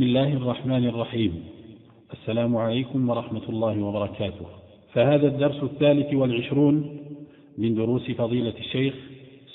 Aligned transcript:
بسم 0.00 0.08
الله 0.08 0.32
الرحمن 0.32 0.86
الرحيم. 0.86 1.44
السلام 2.12 2.56
عليكم 2.56 3.10
ورحمة 3.10 3.48
الله 3.48 3.82
وبركاته. 3.82 4.46
فهذا 4.92 5.26
الدرس 5.26 5.62
الثالث 5.62 6.14
والعشرون 6.14 7.00
من 7.58 7.74
دروس 7.74 8.10
فضيلة 8.10 8.54
الشيخ 8.58 8.94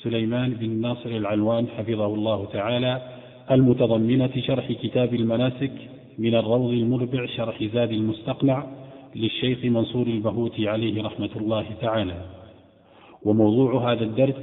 سليمان 0.04 0.54
بن 0.54 0.70
ناصر 0.70 1.10
العلوان 1.10 1.68
حفظه 1.68 2.05
الله 2.05 2.46
تعالى 2.54 3.02
المتضمنة 3.52 4.29
شرح 4.47 4.71
كتاب 4.71 5.13
المناسك 5.13 5.71
من 6.18 6.36
الروض 6.36 6.72
المربع 6.72 7.26
شرح 7.26 7.64
زاد 7.64 7.92
المستقنع 7.92 8.68
للشيخ 9.16 9.66
منصور 9.66 10.08
البهوتي 10.08 10.70
عليه 10.70 11.04
رحمة 11.04 11.34
الله 11.36 11.66
تعالى. 11.82 12.26
وموضوع 13.24 13.92
هذا 13.92 14.04
الدرس 14.04 14.36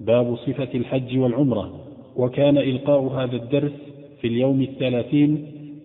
باب 0.00 0.36
صفة 0.36 0.68
الحج 0.74 1.18
والعمرة 1.18 1.80
وكان 2.16 2.58
إلقاء 2.58 3.00
هذا 3.02 3.36
الدرس 3.36 3.89
في 4.20 4.26
اليوم 4.26 4.62
الثلاثين 4.62 5.30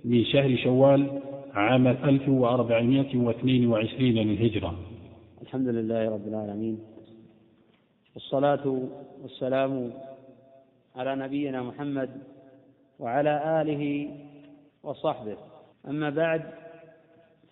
من 0.05 0.25
شهر 0.25 0.57
شوال 0.63 1.21
عام 1.53 1.87
1422 1.87 3.99
للهجرة. 3.99 4.75
الحمد 5.41 5.67
لله 5.67 6.09
رب 6.09 6.27
العالمين. 6.27 6.79
والصلاة 8.13 8.87
والسلام 9.21 9.91
على 10.95 11.15
نبينا 11.15 11.63
محمد 11.63 12.09
وعلى 12.99 13.61
آله 13.61 14.09
وصحبه. 14.83 15.37
أما 15.87 16.09
بعد 16.09 16.41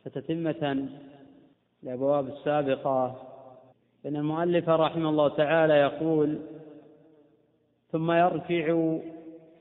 فتتمة 0.06 0.88
لأبواب 1.84 2.28
السابقة 2.28 3.16
إن 4.06 4.16
المؤلف 4.16 4.70
رحمه 4.70 5.10
الله 5.10 5.30
تعالى 5.30 5.74
يقول 5.74 6.40
ثم 7.92 8.12
يرجع 8.12 8.98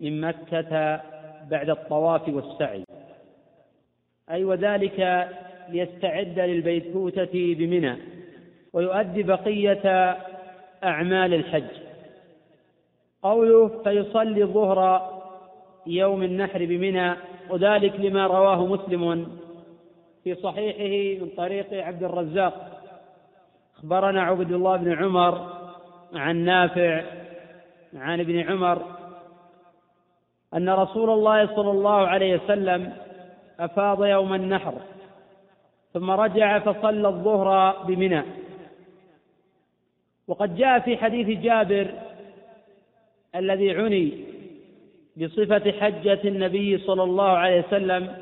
من 0.01 0.21
مكة 0.21 1.01
بعد 1.51 1.71
الطواف 1.71 2.29
والسعي. 2.29 2.85
أي 4.31 4.45
وذلك 4.45 5.29
ليستعد 5.69 6.39
للبيتوتة 6.39 7.55
بمنى 7.59 7.97
ويؤدي 8.73 9.23
بقية 9.23 10.17
أعمال 10.85 11.35
الحج. 11.35 11.71
قوله 13.23 13.69
فيصلي 13.85 14.43
الظهر 14.43 15.11
يوم 15.87 16.23
النحر 16.23 16.65
بمنى 16.65 17.15
وذلك 17.51 18.01
لما 18.01 18.27
رواه 18.27 18.67
مسلم 18.67 19.27
في 20.25 20.35
صحيحه 20.35 21.25
من 21.25 21.31
طريق 21.37 21.73
عبد 21.73 22.03
الرزاق. 22.03 22.83
أخبرنا 23.77 24.23
عبد 24.23 24.53
الله 24.53 24.77
بن 24.77 24.93
عمر 24.93 25.53
عن 26.15 26.37
نافع 26.37 27.05
عن 27.95 28.21
ابن 28.21 28.39
عمر 28.39 29.02
أن 30.55 30.69
رسول 30.69 31.11
الله 31.11 31.47
صلى 31.47 31.71
الله 31.71 32.07
عليه 32.07 32.37
وسلم 32.37 32.93
أفاض 33.61 34.05
يوم 34.05 34.35
النحر 34.35 34.75
ثم 35.95 36.11
رجع 36.11 36.59
فصلى 36.59 37.09
الظهر 37.09 37.77
بمنى. 37.85 38.23
وقد 40.29 40.57
جاء 40.57 40.79
في 40.79 40.97
حديث 40.97 41.39
جابر 41.39 41.95
الذي 43.35 43.71
عني 43.71 44.25
بصفة 45.17 45.73
حجة 45.81 46.21
النبي 46.25 46.79
صلى 46.79 47.03
الله 47.03 47.29
عليه 47.29 47.65
وسلم 47.67 48.17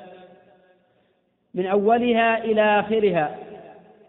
من 1.54 1.66
أولها 1.66 2.44
إلى 2.44 2.80
آخرها 2.80 3.38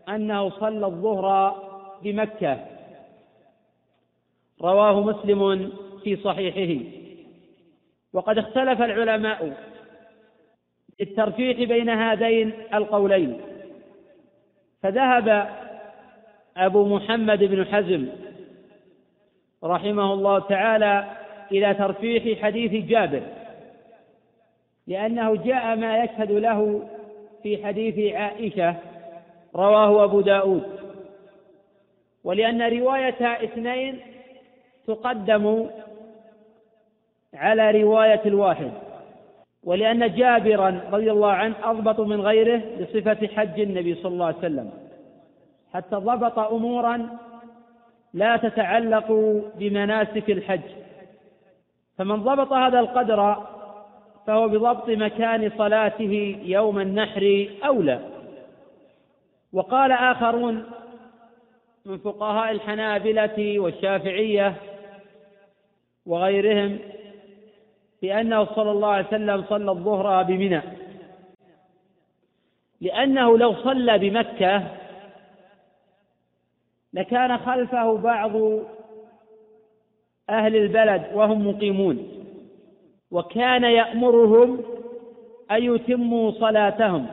أنه 0.10 0.50
صلى 0.50 0.86
الظهر 0.86 1.56
بمكة. 2.04 2.58
رواه 4.62 5.02
مسلم 5.02 5.72
في 6.04 6.16
صحيحه. 6.16 7.01
وقد 8.14 8.38
اختلف 8.38 8.82
العلماء 8.82 9.54
في 10.98 11.04
الترفيع 11.04 11.52
بين 11.52 11.90
هذين 11.90 12.54
القولين. 12.74 13.42
فذهب 14.84 15.50
أبو 16.58 16.96
محمد 16.96 17.44
بن 17.44 17.66
حزم 17.66 18.08
رحمه 19.64 20.14
الله 20.14 20.40
تعالى 20.40 21.06
إلى 21.52 21.74
ترفيح 21.74 22.44
حديث 22.44 22.86
جابر 22.86 23.22
لأنه 24.88 25.36
جاء 25.36 25.76
ما 25.76 26.04
يشهد 26.04 26.32
له 26.32 26.90
في 27.44 27.66
حديث 27.66 28.16
عائشة 28.16 28.76
رواه 29.56 30.04
أبو 30.04 30.22
داود. 30.22 30.64
ولأن 32.24 32.62
رواية 32.62 33.44
اثنين 33.44 34.00
تقدم 34.88 35.70
على 37.34 37.84
رواية 37.84 38.22
الواحد 38.26 38.72
ولأن 39.64 40.16
جابرا 40.16 40.82
رضي 40.92 41.12
الله 41.12 41.32
عنه 41.32 41.56
أضبط 41.64 42.00
من 42.00 42.22
غيره 42.22 42.62
بصفة 42.82 43.28
حج 43.28 43.60
النبي 43.60 43.96
صلى 43.96 44.14
الله 44.14 44.26
عليه 44.26 44.38
وسلم 44.38 44.72
حتى 45.74 45.96
ضبط 45.96 46.40
أمورا 46.40 47.18
لا 48.14 48.38
تتعلق 48.38 49.12
بمناسك 49.56 50.30
الحج. 50.30 50.62
فمن 51.98 52.24
ضبط 52.24 52.54
هذا 52.54 52.80
القدر 52.80 53.38
فهو 54.28 54.48
بضبط 54.48 54.90
مكان 54.90 55.52
صلاته 55.58 56.40
يوم 56.44 56.80
النحر 56.80 57.50
أولى 57.66 58.00
وقال 59.54 59.92
آخرون 59.92 60.64
من 61.86 61.98
فقهاء 61.98 62.52
الحنابلة 62.52 63.60
والشافعية 63.60 64.56
وغيرهم 66.06 66.80
بأنه 68.02 68.46
صلى 68.46 68.72
الله 68.72 68.88
عليه 68.88 69.08
وسلم 69.08 69.44
صلى 69.50 69.72
الظهر 69.72 70.24
بمنى. 70.24 70.62
لأنه 72.82 73.38
لو 73.38 73.54
صلى 73.54 73.98
بمكة 73.98 74.64
لكان 76.94 77.38
خلفه 77.38 77.98
بعض 77.98 78.32
أهل 80.30 80.56
البلد 80.56 81.04
وهم 81.14 81.48
مقيمون 81.48 82.08
وكان 83.12 83.64
يأمرهم 83.64 84.64
أن 85.52 85.64
يتموا 85.64 86.32
صلاتهم. 86.32 87.08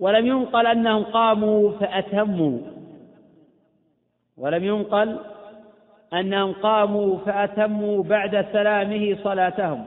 ولم 0.00 0.26
ينقل 0.26 0.66
أنهم 0.66 1.02
قاموا 1.02 1.70
فأتموا. 1.70 2.58
ولم 4.36 4.64
ينقل 4.64 5.18
أنهم 6.14 6.52
قاموا 6.52 7.18
فأتموا 7.18 8.02
بعد 8.02 8.46
سلامه 8.52 9.16
صلاتهم 9.24 9.84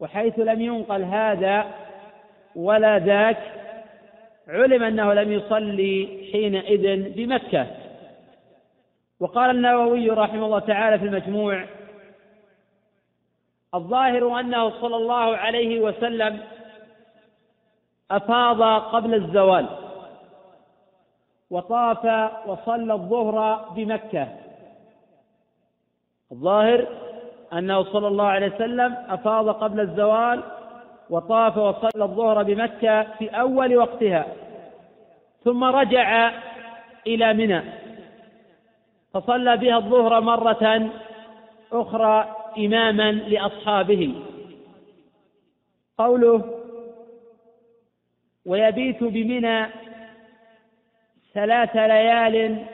وحيث 0.00 0.38
لم 0.38 0.60
ينقل 0.60 1.02
هذا 1.02 1.66
ولا 2.56 2.98
ذاك 2.98 3.38
علم 4.48 4.82
أنه 4.82 5.14
لم 5.14 5.32
يصلي 5.32 6.28
حينئذ 6.32 7.14
بمكة. 7.16 7.66
وقال 9.20 9.50
النووي 9.50 10.10
رحمه 10.10 10.46
الله 10.46 10.58
تعالى 10.58 10.98
في 10.98 11.04
المجموع 11.04 11.64
الظاهر 13.74 14.40
أنه 14.40 14.70
صلى 14.80 14.96
الله 14.96 15.36
عليه 15.36 15.80
وسلم 15.80 16.40
أفاض 18.10 18.62
قبل 18.80 19.14
الزوال 19.14 19.66
وطاف 21.50 22.30
وصلى 22.46 22.92
الظهر 22.92 23.68
بمكة. 23.76 24.45
الظاهر 26.32 26.86
أنه 27.52 27.84
صلى 27.84 28.08
الله 28.08 28.26
عليه 28.26 28.54
وسلم 28.54 28.96
أفاض 29.08 29.48
قبل 29.48 29.80
الزوال 29.80 30.42
وطاف 31.10 31.56
وصلى 31.56 32.04
الظهر 32.04 32.42
بمكة 32.42 33.02
في 33.02 33.28
أول 33.28 33.76
وقتها 33.76 34.26
ثم 35.44 35.64
رجع 35.64 36.32
إلى 37.06 37.34
منى 37.34 37.62
فصلى 39.14 39.56
بها 39.56 39.76
الظهر 39.76 40.20
مرة 40.20 40.90
أخرى 41.72 42.36
إماما 42.58 43.12
لأصحابه. 43.12 44.14
قوله 45.98 46.44
ويبيت 48.46 49.04
بمنى 49.04 49.66
ثلاث 51.34 51.76
ليال 51.76 52.64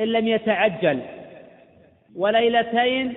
إن 0.00 0.04
لم 0.04 0.28
يتعجل 0.28 1.19
وليلتين 2.16 3.14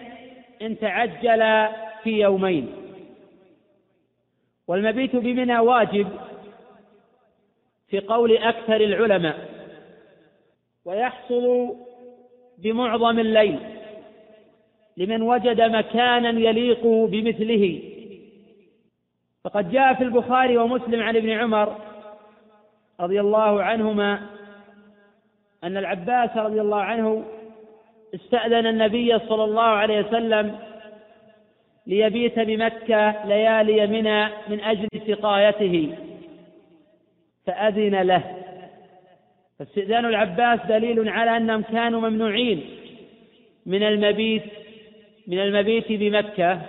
إن 0.62 0.80
تعجل 0.80 1.74
في 2.04 2.20
يومين. 2.20 2.72
والمبيت 4.68 5.16
بمنى 5.16 5.60
واجب 5.60 6.08
في 7.88 8.00
قول 8.00 8.38
أكثر 8.38 8.76
العلماء 8.76 9.50
ويحصل 10.86 11.76
بمعظم 12.58 13.20
الليل 13.20 13.60
لمن 14.98 15.22
وجد 15.22 15.62
مكانا 15.62 16.30
يليق 16.30 16.88
بمثله. 16.88 17.82
فقد 19.44 19.72
جاء 19.72 19.94
في 19.94 20.04
البخاري 20.04 20.58
ومسلم 20.58 21.04
عن 21.04 21.16
ابن 21.16 21.30
عمر 21.30 21.78
رضي 23.00 23.22
الله 23.22 23.64
عنهما 23.64 24.22
أن 25.64 25.78
العباس 25.78 26.38
رضي 26.38 26.62
الله 26.62 26.82
عنه 26.82 27.26
استأذن 28.16 28.68
النبي 28.68 29.20
صلى 29.20 29.44
الله 29.44 29.62
عليه 29.62 30.00
وسلم 30.00 30.60
ليبيت 31.88 32.40
بمكة 32.40 33.26
ليالي 33.26 33.88
منى 33.88 34.26
من 34.48 34.60
أجل 34.60 34.88
سقايته 35.08 35.96
فأذن 37.46 38.02
له. 38.02 38.24
فاستئذان 39.60 40.06
العباس 40.06 40.60
دليل 40.68 41.10
على 41.10 41.38
أنهم 41.38 41.62
كانوا 41.62 42.10
ممنوعين 42.10 42.64
من 43.66 43.84
المبيت 43.84 44.44
من 45.28 45.40
المبيت 45.40 45.92
بمكة 45.92 46.62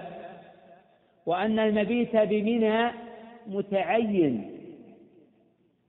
وأن 1.26 1.58
المبيت 1.58 2.16
بمنى 2.16 2.90
متعين. 3.46 4.50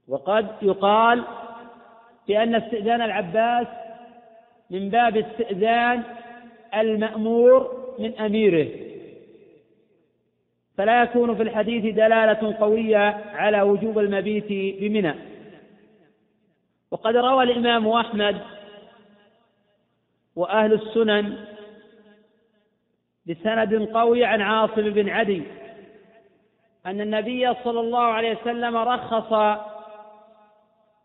وقد 0.08 0.46
يقال 0.62 1.24
بأن 2.28 2.54
استئذان 2.54 3.02
العباس 3.02 3.66
من 4.70 4.90
باب 4.90 5.16
استئذان 5.16 6.02
المأمور 6.74 7.86
من 7.98 8.18
أميره. 8.18 8.68
فلا 10.78 11.02
يكون 11.02 11.36
في 11.36 11.42
الحديث 11.42 11.94
دلالة 11.94 12.56
قوية 12.60 13.24
على 13.34 13.62
وجوب 13.62 13.98
المبيت 13.98 14.80
بمنى. 14.80 15.14
وقد 16.90 17.16
روى 17.16 17.44
الإمام 17.44 17.88
أحمد 17.88 18.40
وأهل 20.36 20.72
السنن 20.72 21.36
بسند 23.26 23.88
قوي 23.94 24.24
عن 24.24 24.40
عاصم 24.40 24.82
بن 24.82 25.08
عدي 25.08 25.42
أن 26.86 27.00
النبي 27.00 27.54
صلى 27.64 27.80
الله 27.80 28.02
عليه 28.02 28.38
وسلم 28.40 28.76
رخص 28.76 29.58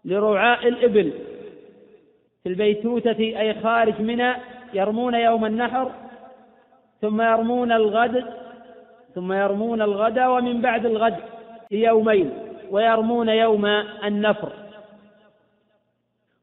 لرعاء 0.05 0.67
الإبل. 0.67 1.13
في 2.43 2.49
البيتوتة 2.49 3.19
أي 3.19 3.53
خارج 3.53 4.01
منى 4.01 4.33
يرمون 4.73 5.13
يوم 5.13 5.45
النحر 5.45 5.91
ثم 7.01 7.21
يرمون 7.21 7.71
الغد 7.71 8.25
ثم 9.15 9.33
يرمون 9.33 9.81
الغد 9.81 10.19
ومن 10.19 10.61
بعد 10.61 10.85
الغد 10.85 11.17
ليومين 11.71 12.31
ويرمون 12.71 13.29
يوم 13.29 13.65
النفر. 14.03 14.51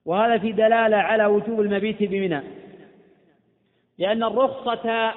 وهذا 0.05 0.39
في 0.39 0.53
دلالة 0.53 0.97
على 0.97 1.27
وجوب 1.27 1.61
المبيت 1.61 2.03
بمنى. 2.03 2.43
لأن 3.99 4.23
الرخصة 4.23 5.13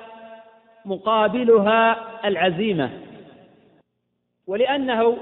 مقابلها 0.86 1.98
العزيمة. 2.26 2.90
ولأنه 4.48 5.18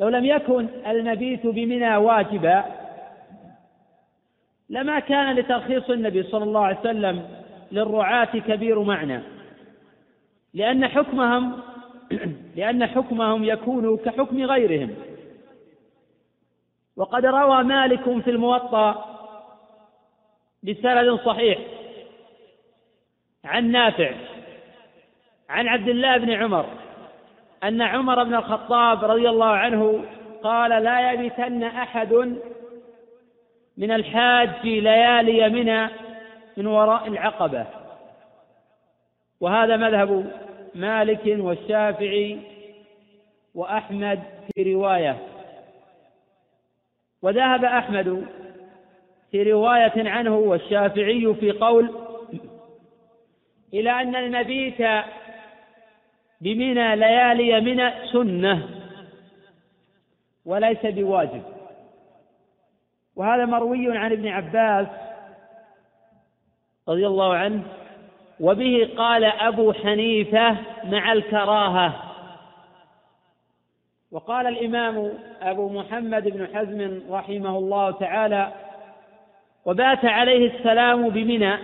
لو 0.00 0.08
لم 0.08 0.24
يكن 0.24 0.68
المبيت 0.86 1.46
بمنى 1.46 1.96
واجبا 1.96 2.64
لما 4.70 5.00
كان 5.00 5.36
لترخيص 5.36 5.90
النبي 5.90 6.22
صلى 6.22 6.44
الله 6.44 6.60
عليه 6.60 6.80
وسلم 6.80 7.28
للرعاة 7.72 8.24
كبير 8.24 8.82
معنى. 8.82 9.20
لأن 10.54 10.88
حكمهم 10.88 11.60
لأن 12.56 12.86
حكمهم 12.86 13.44
يكون 13.44 13.96
كحكم 13.96 14.42
غيرهم. 14.42 14.94
وقد 16.96 17.26
روى 17.26 17.62
مالك 17.62 18.22
في 18.24 18.30
الموطأ 18.30 19.14
بسند 20.62 21.20
صحيح 21.24 21.58
عن 23.44 23.70
نافع 23.70 24.14
عن 25.48 25.68
عبد 25.68 25.88
الله 25.88 26.16
بن 26.16 26.30
عمر 26.30 26.66
أن 27.64 27.82
عمر 27.82 28.24
بن 28.24 28.34
الخطاب 28.34 29.04
رضي 29.04 29.28
الله 29.28 29.46
عنه 29.46 30.04
قال 30.42 30.82
لا 30.82 31.12
يبيتن 31.12 31.62
أحد 31.62 32.36
من 33.76 33.90
الحاج 33.90 34.48
ليالي 34.64 35.48
منى 35.48 35.88
من 36.56 36.66
وراء 36.66 37.08
العقبة. 37.08 37.66
وهذا 39.40 39.76
مذهب 39.76 40.32
مالك 40.74 41.22
والشافعي 41.26 42.38
وأحمد 43.54 44.22
في 44.54 44.74
رواية. 44.74 45.18
وذهب 47.22 47.64
أحمد 47.64 48.26
في 49.30 49.52
رواية 49.52 50.10
عنه 50.10 50.36
والشافعي 50.36 51.34
في 51.40 51.50
قول 51.50 51.90
إلى 53.74 53.90
أن 53.90 54.16
المبيت 54.16 54.82
بمنى 56.40 56.96
ليالي 56.96 57.60
منى 57.60 57.92
سنة 58.12 58.68
وليس 60.44 60.86
بواجب. 60.86 61.53
وهذا 63.16 63.44
مروي 63.44 63.98
عن 63.98 64.12
ابن 64.12 64.28
عباس 64.28 64.86
رضي 66.88 67.06
الله 67.06 67.34
عنه 67.34 67.62
وبه 68.40 68.90
قال 68.96 69.24
أبو 69.24 69.72
حنيفة 69.72 70.56
مع 70.84 71.12
الكراهة. 71.12 71.94
وقال 74.12 74.46
الإمام 74.46 75.12
أبو 75.42 75.68
محمد 75.68 76.28
بن 76.28 76.48
حزم 76.54 77.02
رحمه 77.10 77.58
الله 77.58 77.90
تعالى 77.90 78.52
وبات 79.64 80.04
عليه 80.04 80.58
السلام 80.58 81.08
بمنى 81.08 81.58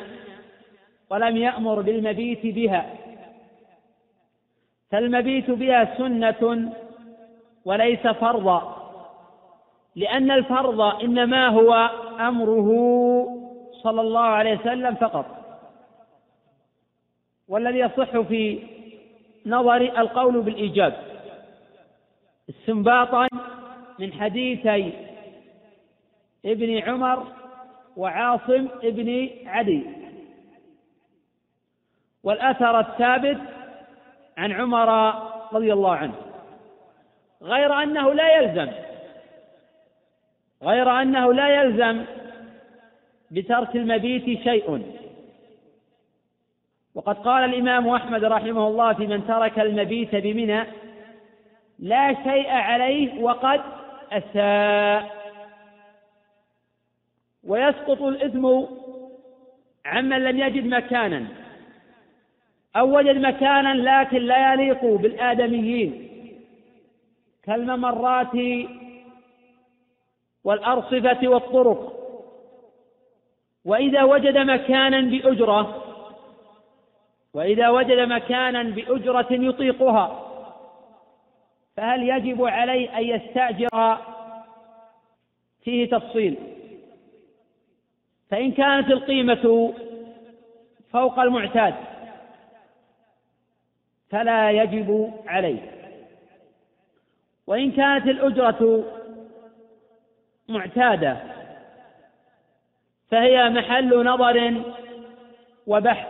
ولم 1.10 1.36
يأمر 1.36 1.80
بالمبيت 1.80 2.46
بها 2.46 2.86
فالمبيت 4.90 5.50
بها 5.50 5.96
سنة 5.98 6.72
وليس 7.64 8.06
فرضا. 8.06 8.79
لأن 10.00 10.30
الفرض 10.30 10.80
إنما 10.80 11.48
هو 11.48 11.90
أمره 12.20 12.70
صلى 13.82 14.00
الله 14.00 14.20
عليه 14.20 14.58
وسلم 14.58 14.94
فقط. 14.94 15.26
والذي 17.48 17.78
يصح 17.78 18.20
في 18.20 18.62
نظري 19.46 19.98
القول 19.98 20.40
بالإيجاب. 20.40 20.94
استنباطا 22.50 23.28
من 23.98 24.12
حديثي 24.12 24.92
ابن 26.44 26.78
عمر 26.78 27.26
وعاصم 27.96 28.68
ابن 28.82 29.28
عدي. 29.46 29.82
والأثر 32.24 32.80
الثابت 32.80 33.40
عن 34.36 34.52
عمر 34.52 35.14
رضي 35.52 35.72
الله 35.72 35.94
عنه. 35.96 36.14
غير 37.42 37.82
أنه 37.82 38.12
لا 38.12 38.36
يلزم 38.36 38.89
غير 40.62 40.90
أنه 41.02 41.32
لا 41.32 41.62
يلزم 41.62 42.04
بترك 43.30 43.76
المبيت 43.76 44.24
شيء. 44.24 44.82
وقد 46.94 47.16
قال 47.16 47.44
الإمام 47.44 47.88
أحمد 47.88 48.24
رحمه 48.24 48.68
الله 48.68 48.92
في 48.92 49.06
من 49.06 49.26
ترك 49.26 49.58
المبيت 49.58 50.16
بمنى 50.16 50.64
لا 51.78 52.14
شيء 52.14 52.50
عليه 52.50 53.22
وقد 53.22 53.60
أساء. 54.12 55.20
ويسقط 57.44 58.02
الإثم 58.02 58.46
عمن 59.84 60.24
لم 60.24 60.38
يجد 60.38 60.66
مكانا. 60.66 61.26
أو 62.76 62.96
وجد 62.98 63.16
مكانا 63.16 63.74
لكن 63.74 64.18
لا 64.18 64.52
يليق 64.52 64.84
بالآدميين. 64.84 66.08
كالممرات 67.42 68.34
والأرصفة 70.44 71.28
والطرق. 71.28 72.00
وإذا 73.64 74.02
وجد 74.02 74.38
مكانا 74.38 75.00
بأجرة 75.00 75.84
وإذا 77.34 77.68
وجد 77.68 77.98
مكانا 77.98 78.62
بأجرة 78.62 79.26
يطيقها 79.30 80.26
فهل 81.76 82.08
يجب 82.08 82.44
عليه 82.44 82.98
أن 82.98 83.04
يستأجر؟ 83.04 83.98
فيه 85.62 85.90
تفصيل. 85.90 86.36
فإن 88.30 88.52
كانت 88.52 88.90
القيمة 88.90 89.74
فوق 90.92 91.18
المعتاد 91.18 91.74
فلا 94.10 94.50
يجب 94.50 95.12
عليه. 95.26 95.80
وإن 97.46 97.72
كانت 97.72 98.06
الأجرة 98.06 98.84
معتادة. 100.50 101.16
فهي 103.10 103.48
محل 103.48 104.04
نظر 104.04 104.62
وبحث. 105.66 106.08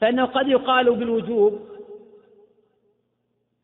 فإنه 0.00 0.24
قد 0.24 0.48
يقال 0.48 0.94
بالوجوب 0.94 1.68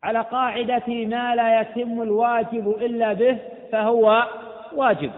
على 0.03 0.21
قاعدة 0.21 0.87
ما 0.87 1.35
لا 1.35 1.61
يتم 1.61 2.01
الواجب 2.01 2.69
إلا 2.69 3.13
به 3.13 3.37
فهو 3.71 4.27
واجب. 4.73 5.11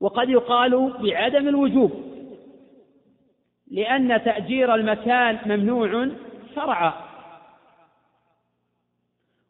وقد 0.00 0.28
يقال 0.28 0.92
بعدم 0.98 1.48
الوجوب 1.48 2.06
لأن 3.70 4.24
تأجير 4.24 4.74
المكان 4.74 5.38
ممنوع 5.46 6.08
شرعا. 6.54 7.05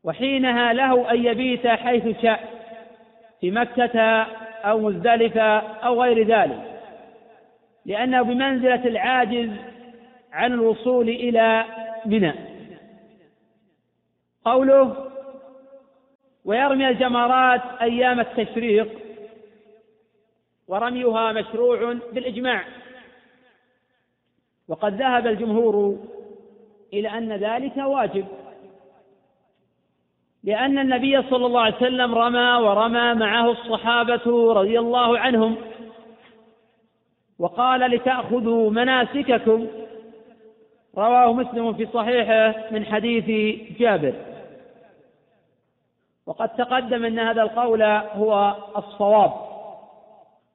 وحينها 0.06 0.72
له 0.72 1.10
أن 1.10 1.25
يبيت 1.25 1.66
حيث 1.66 2.22
شاء 2.22 2.56
في 3.40 3.50
مكة 3.50 4.00
أو 4.64 4.80
مزدلفة 4.80 5.58
أو 5.58 6.02
غير 6.02 6.26
ذلك. 6.26 6.80
لأنه 7.86 8.22
بمنزلة 8.22 8.84
العاجز 8.86 9.50
عن 10.32 10.52
الوصول 10.52 11.08
إلى 11.08 11.64
منى. 12.06 12.32
قوله 14.44 15.10
ويرمي 16.44 16.88
الجمرات 16.88 17.62
أيام 17.80 18.20
التشريق 18.20 18.88
ورميها 20.68 21.32
مشروع 21.32 21.98
بالإجماع. 22.12 22.64
وقد 24.68 24.94
ذهب 24.94 25.26
الجمهور 25.26 25.98
إلى 26.92 27.08
أن 27.08 27.32
ذلك 27.32 27.76
واجب. 27.76 28.26
لأن 30.46 30.78
النبي 30.78 31.22
صلى 31.22 31.46
الله 31.46 31.60
عليه 31.60 31.76
وسلم 31.76 32.14
رمى 32.14 32.66
ورمى 32.66 33.14
معه 33.14 33.50
الصحابة 33.50 34.52
رضي 34.52 34.78
الله 34.78 35.18
عنهم. 35.18 35.56
وقال 37.38 37.80
لتأخذوا 37.80 38.70
مناسككم. 38.70 39.66
رواه 40.98 41.32
مسلم 41.32 41.72
في 41.72 41.86
صحيحه 41.86 42.54
من 42.70 42.84
حديث 42.84 43.58
جابر. 43.78 44.14
وقد 46.26 46.48
تقدم 46.48 47.04
أن 47.04 47.18
هذا 47.18 47.42
القول 47.42 47.82
هو 47.82 48.54
الصواب. 48.76 49.32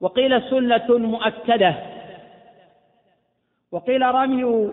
وقيل 0.01 0.41
سنة 0.49 0.97
مؤكدة. 0.97 1.75
وقيل 3.71 4.01
رمي 4.15 4.69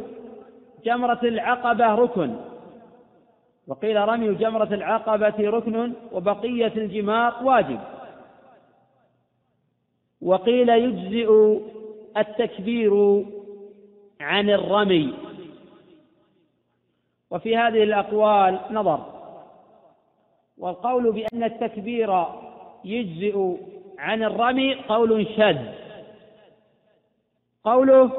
جمرة 0.85 1.21
العقبة 1.23 1.95
ركن. 1.95 2.37
وقيل 3.69 4.09
رمي 4.09 4.35
جمرة 4.35 4.75
العقبة 4.75 5.51
ركن 5.51 5.93
وبقية 6.13 6.73
الجمار 6.77 7.35
واجب. 7.43 7.81
وقيل 10.23 10.69
يجزئ 10.69 11.59
التكبير 12.17 13.25
عن 14.21 14.51
الرمي. 14.51 15.15
وفي 17.31 17.57
هذه 17.57 17.83
الأقوال 17.83 18.59
نظر. 18.71 19.07
والقول 20.59 21.13
بأن 21.13 21.43
التكبير 21.43 22.25
يجزئ 22.85 23.57
عن 23.99 24.23
الرمي 24.23 24.75
قول 24.75 25.27
شاذ. 25.37 25.59
قوله 27.65 28.13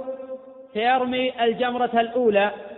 فيرمي 0.73 1.43
الجمرة 1.43 1.99
الأولى. 1.99 2.68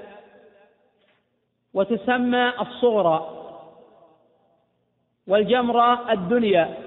وتسمى 1.73 2.53
الصغرى 2.61 3.37
والجمرة 5.27 6.11
الدنيا 6.11 6.77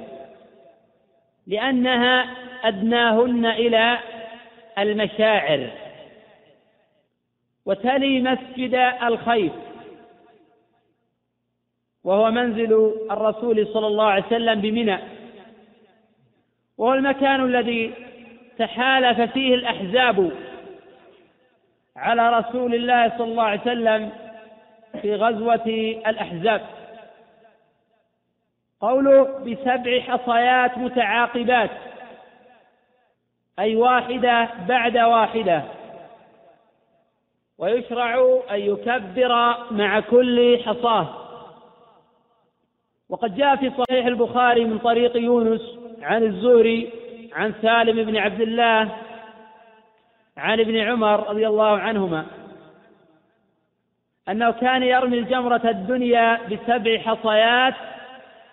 لأنها 1.46 2.36
أدناهن 2.64 3.46
إلى 3.46 3.98
المشاعر. 4.78 5.70
وتلي 7.66 8.20
مسجد 8.20 8.74
الخيف 9.02 9.52
وهو 12.04 12.30
منزل 12.30 12.94
الرسول 13.10 13.66
صلى 13.66 13.86
الله 13.86 14.04
عليه 14.04 14.26
وسلم 14.26 14.60
بمنى. 14.60 14.98
وهو 16.78 16.94
المكان 16.94 17.44
الذي 17.44 17.94
تحالف 18.58 19.20
فيه 19.32 19.54
الأحزاب 19.54 20.30
على 21.96 22.38
رسول 22.38 22.74
الله 22.74 23.18
صلى 23.18 23.26
الله 23.26 23.42
عليه 23.42 23.60
وسلم 23.60 24.23
في 25.02 25.14
غزوة 25.14 25.66
الأحزاب. 26.06 26.60
قوله 28.80 29.22
بسبع 29.24 30.00
حصيات 30.00 30.78
متعاقبات. 30.78 31.70
أي 33.58 33.76
واحدة 33.76 34.48
بعد 34.68 34.96
واحدة. 34.96 35.62
ويشرع 37.58 38.40
أن 38.50 38.60
يكبر 38.60 39.56
مع 39.70 40.00
كل 40.00 40.62
حصاة. 40.64 41.08
وقد 43.08 43.34
جاء 43.36 43.56
في 43.56 43.70
صحيح 43.70 44.06
البخاري 44.06 44.64
من 44.64 44.78
طريق 44.78 45.16
يونس 45.16 45.78
عن 46.02 46.22
الزهري 46.22 46.90
عن 47.32 47.54
سالم 47.62 48.04
بن 48.04 48.16
عبد 48.16 48.40
الله 48.40 48.88
عن 50.36 50.60
ابن 50.60 50.76
عمر 50.76 51.28
رضي 51.28 51.46
الله 51.46 51.78
عنهما. 51.78 52.26
أنه 54.28 54.50
كان 54.50 54.82
يرمي 54.82 55.18
الجمرة 55.18 55.60
الدنيا 55.64 56.40
بسبع 56.46 56.98
حصيات 56.98 57.74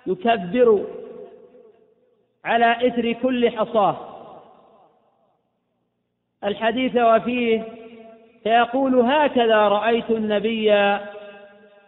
يكبر 0.05 0.85
على 2.45 2.87
إثر 2.87 3.11
كل 3.11 3.49
حصاة. 3.49 3.97
الحديث 6.43 6.95
وفيه 6.95 7.63
فيقول 8.43 8.99
هكذا 8.99 9.67
رأيت 9.67 10.09
النبي 10.09 10.97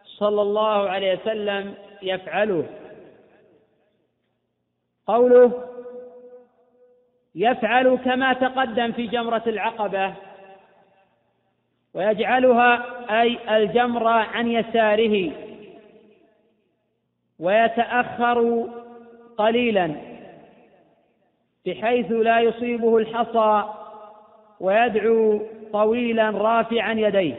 صلى 0.05 0.41
الله 0.41 0.89
عليه 0.89 1.19
وسلم 1.21 1.73
يفعله. 2.01 2.65
قوله 5.07 5.63
يفعل 7.35 7.97
كما 8.05 8.33
تقدم 8.33 8.91
في 8.91 9.07
جمرة 9.07 9.43
العقبة. 9.47 10.13
ويجعلها 11.93 12.85
أي 13.21 13.57
الجمرة 13.57 14.09
عن 14.09 14.47
يساره 14.47 15.31
ويتأخر 17.39 18.67
قليلا 19.37 19.95
بحيث 21.65 22.11
لا 22.11 22.39
يصيبه 22.39 22.97
الحصى 22.97 23.73
ويدعو 24.59 25.41
طويلا 25.73 26.29
رافعا 26.29 26.93
يديه. 26.93 27.35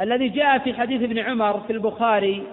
الذي 0.00 0.28
جاء 0.28 0.58
في 0.58 0.74
حديث 0.74 1.02
ابن 1.02 1.18
عمر 1.18 1.60
في 1.60 1.72
البخاري 1.72 2.46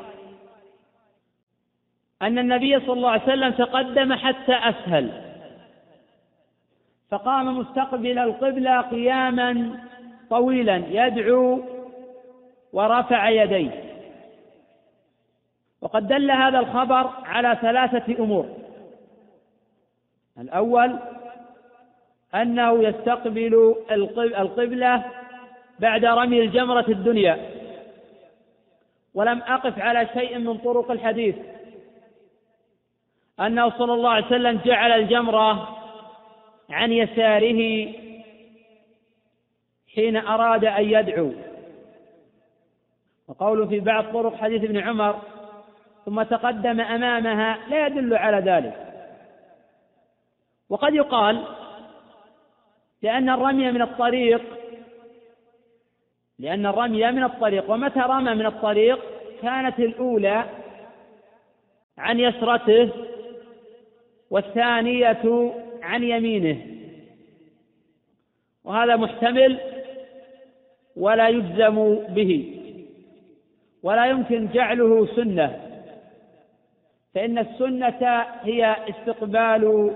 أن 2.22 2.39
النبي 2.39 2.79
صلى 2.79 2.93
الله 2.93 3.10
عليه 3.10 3.24
وسلم 3.24 3.50
تقدم 3.51 4.13
حتى 4.13 4.53
أسهل. 4.53 5.31
فقام 7.12 7.58
مستقبل 7.58 8.20
القبلة 8.20 8.82
قياما 8.82 9.80
طويلا 10.30 10.75
يدعو 10.75 11.63
ورفع 12.74 13.30
يديه. 13.30 13.84
وقد 15.82 16.08
دل 16.08 16.32
هذا 16.32 16.60
الخبر 16.60 17.10
على 17.25 17.58
ثلاثة 17.62 18.24
أمور. 18.24 18.46
الأول 20.39 21.00
أنه 22.36 22.84
يستقبل 22.84 23.75
القبلة 24.18 25.03
بعد 25.80 26.06
رمي 26.06 26.41
الجمرة 26.41 26.86
الدنيا. 26.89 27.50
ولم 29.13 29.41
أقف 29.48 29.80
على 29.80 30.08
شيء 30.13 30.38
من 30.38 30.58
طرق 30.58 30.91
الحديث. 30.91 31.36
أنه 33.39 33.70
صلى 33.70 33.94
الله 33.94 34.10
عليه 34.10 34.25
وسلم 34.25 34.60
جعل 34.65 34.91
الجمرة 34.91 35.81
عن 36.72 36.92
يساره 36.92 37.92
حين 39.96 40.18
أراد 40.18 40.66
أن 40.66 40.84
يدعو. 40.84 41.32
وقوله 43.28 43.66
في 43.66 43.80
بعض 43.80 44.13
طرق 44.13 44.36
حديث 44.36 44.63
ابن 44.63 44.78
عمر 44.78 45.22
ثم 46.06 46.24
تقدم 46.24 46.82
أمامها 46.82 47.58
لا 47.70 47.88
يدل 47.88 48.13
على 48.13 48.51
ذلك. 48.51 48.88
وقد 50.70 50.94
يقال 50.94 51.44
لأن 53.01 53.30
الرمي 53.30 53.72
من 53.72 53.82
الطريق 53.82 54.42
لأن 56.40 56.66
الرمي 56.66 57.12
من 57.12 57.24
الطريق. 57.24 57.72
ومتى 57.72 58.00
رمى 58.00 58.34
من 58.36 58.46
الطريق؟ 58.46 59.00
كانت 59.42 59.80
الأولى 59.80 60.46
عن 61.98 62.20
يسرته 62.20 62.90
والثانية 64.30 65.54
عن 65.82 66.04
يمينه. 66.04 66.62
وهذا 68.64 68.96
محتمل 68.96 69.60
ولا 70.96 71.30
يجزم 71.30 71.96
به. 71.96 72.58
ولا 73.84 74.06
يمكن 74.06 74.48
جعله 74.54 75.16
سنة. 75.16 75.60
فإن 77.14 77.38
السنة 77.38 78.26
هي 78.42 78.76
استقبال 78.90 79.96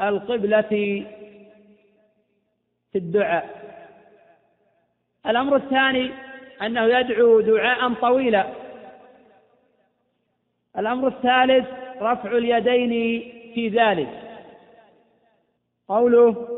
القبلة 0.00 0.60
في 2.92 2.96
الدعاء. 2.96 3.58
الأمر 5.26 5.56
الثاني 5.56 6.10
أنه 6.62 6.84
يدعو 6.84 7.40
دعاء 7.40 7.94
طويلا. 7.94 8.46
الأمر 10.78 11.08
الثالث 11.08 11.66
رفع 12.00 12.36
اليدين 12.36 13.22
في 13.54 13.68
ذلك. 13.68 14.27
قوله 15.88 16.48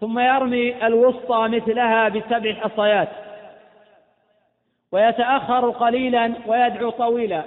ثم 0.00 0.18
يرمي 0.18 0.86
الوسطى 0.86 1.48
مثلها 1.48 2.08
بسبع 2.08 2.54
حصيات 2.54 3.08
ويتأخر 4.92 5.70
قليلا 5.70 6.34
ويدعو 6.46 6.90
طويلا 6.90 7.44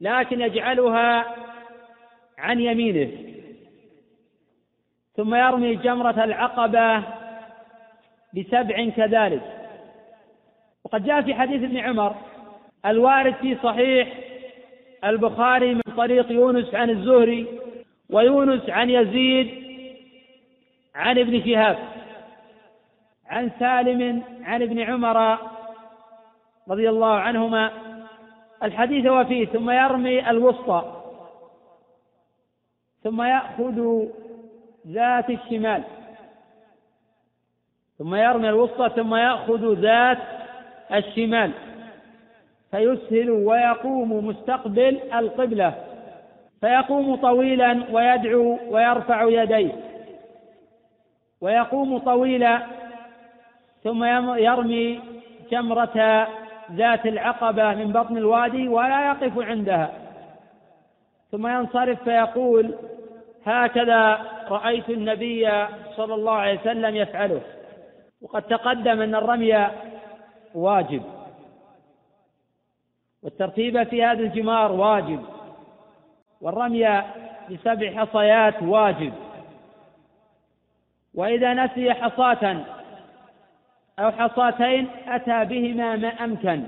لكن 0.00 0.40
يجعلها 0.40 1.26
عن 2.38 2.60
يمينه. 2.60 3.10
ثم 5.16 5.34
يرمي 5.34 5.74
جمرة 5.74 6.24
العقبة 6.24 7.02
بسبع 8.36 8.88
كذلك. 8.96 9.42
وقد 10.84 11.04
جاء 11.04 11.22
في 11.22 11.34
حديث 11.34 11.62
ابن 11.62 11.76
عمر 11.76 12.14
الوارد 12.86 13.34
في 13.34 13.56
صحيح 13.62 14.08
البخاري 15.04 15.74
من 15.74 15.82
طريق 15.96 16.32
يونس 16.32 16.74
عن 16.74 16.90
الزهري 16.90 17.46
ويونس 18.10 18.70
عن 18.70 18.90
يزيد 18.90 19.67
عن 20.98 21.18
ابن 21.18 21.44
شهاب 21.44 21.78
عن 23.26 23.50
سالم 23.58 24.22
عن 24.44 24.62
ابن 24.62 24.78
عمر 24.80 25.38
رضي 26.68 26.88
الله 26.88 27.14
عنهما. 27.14 27.70
الحديث 28.62 29.06
وفيه 29.06 29.46
ثم 29.46 29.70
يرمي 29.70 30.30
الوسطى 30.30 30.92
ثم 33.04 33.22
يأخذ 33.22 34.04
ذات 34.86 35.30
الشمال 35.30 35.82
ثم 37.98 38.14
يرمي 38.14 38.48
الوسطى 38.48 38.88
ثم 38.96 39.14
يأخذ 39.14 39.80
ذات 39.80 40.18
الشمال. 40.92 41.52
فيسهل 42.70 43.30
ويقوم 43.30 44.26
مستقبل 44.26 45.00
القبلة 45.14 45.74
فيقوم 46.60 47.16
طويلا 47.16 47.84
ويدعو 47.92 48.58
ويرفع 48.70 49.22
يديه. 49.22 49.72
ويقوم 51.40 51.98
طويلا 51.98 52.62
ثم 53.84 54.04
يرمي 54.34 55.00
جمرة 55.50 56.28
ذات 56.72 57.06
العقبة 57.06 57.74
من 57.74 57.92
بطن 57.92 58.16
الوادي 58.16 58.68
ولا 58.68 59.06
يقف 59.06 59.38
عندها. 59.38 59.90
ثم 61.32 61.46
ينصرف 61.46 62.02
فيقول 62.02 62.74
هكذا 63.46 64.20
رأيت 64.48 64.90
النبي 64.90 65.66
صلى 65.96 66.14
الله 66.14 66.32
عليه 66.32 66.60
وسلم 66.60 66.96
يفعله 66.96 67.40
وقد 68.22 68.42
تقدم 68.42 69.02
أن 69.02 69.14
الرمي 69.14 69.68
واجب 70.54 71.02
والترتيب 73.22 73.82
في 73.82 74.04
هذا 74.04 74.20
الجمار 74.20 74.72
واجب 74.72 75.22
والرمي 76.40 77.02
بسبع 77.50 77.90
حصيات 78.04 78.62
واجب. 78.62 79.12
وإذا 81.18 81.54
نسي 81.54 81.94
حصاة 81.94 82.64
أو 83.98 84.10
حصاتين 84.10 84.88
أتى 85.06 85.44
بهما 85.44 85.96
ما 85.96 86.08
أمكن. 86.08 86.64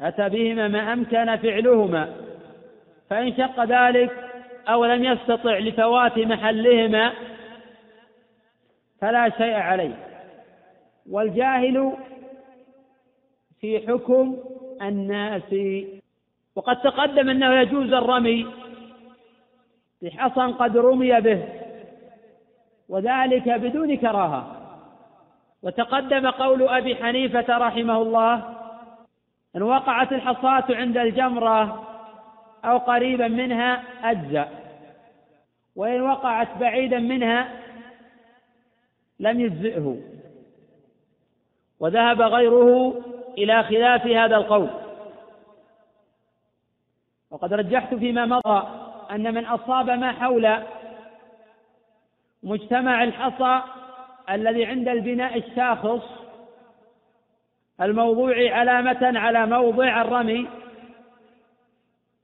أتى 0.00 0.28
بهما 0.28 0.68
ما 0.68 0.92
أمكن 0.92 1.36
فعلهما. 1.36 2.16
فإن 3.10 3.36
شق 3.36 3.64
ذلك 3.64 4.10
أو 4.68 4.84
لم 4.84 5.04
يستطع 5.04 5.58
لفوات 5.58 6.18
محلهما 6.18 7.12
فلا 9.00 9.28
شيء 9.28 9.54
عليه. 9.54 9.94
والجاهل 11.10 11.92
في 13.60 13.88
حكم 13.88 14.36
الناس. 14.82 15.54
وقد 16.56 16.80
تقدم 16.80 17.30
أنه 17.30 17.60
يجوز 17.60 17.92
الرمي. 17.92 18.46
بحصى 20.02 20.40
قد 20.40 20.76
رمي 20.76 21.20
به. 21.20 21.55
وذلك 22.88 23.48
بدون 23.48 23.96
كراهة. 23.96 24.56
وتقدم 25.62 26.30
قول 26.30 26.68
أبي 26.68 26.96
حنيفة 26.96 27.58
رحمه 27.58 28.02
الله 28.02 28.54
إن 29.56 29.62
وقعت 29.62 30.12
الحصاة 30.12 30.64
عند 30.70 30.96
الجمرة 30.96 31.86
أو 32.64 32.78
قريبا 32.78 33.28
منها 33.28 33.82
أجزأ 34.04 34.48
وإن 35.76 36.00
وقعت 36.00 36.48
بعيدا 36.60 36.98
منها 36.98 37.48
لم 39.20 39.40
يجزئه. 39.40 39.96
وذهب 41.80 42.22
غيره 42.22 42.94
إلى 43.38 43.62
خلاف 43.62 44.06
هذا 44.06 44.36
القول. 44.36 44.68
وقد 47.30 47.52
رجحت 47.52 47.94
فيما 47.94 48.26
مضى 48.26 48.68
أن 49.10 49.34
من 49.34 49.46
أصاب 49.46 49.90
ما 49.90 50.12
حول 50.12 50.46
مجتمع 52.42 53.04
الحصى 53.04 53.62
الذي 54.30 54.64
عند 54.64 54.88
البناء 54.88 55.38
الشاخص 55.38 56.02
الموضوع 57.80 58.34
علامة 58.34 59.18
على 59.18 59.46
موضع 59.46 60.02
الرمي 60.02 60.48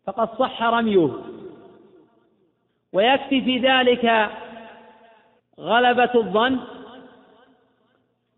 فقد 0.07 0.38
صح 0.38 0.62
رميه. 0.62 1.11
ويكفي 2.92 3.42
في 3.42 3.59
ذلك 3.59 4.31
غلبة 5.59 6.11
الظن 6.14 6.61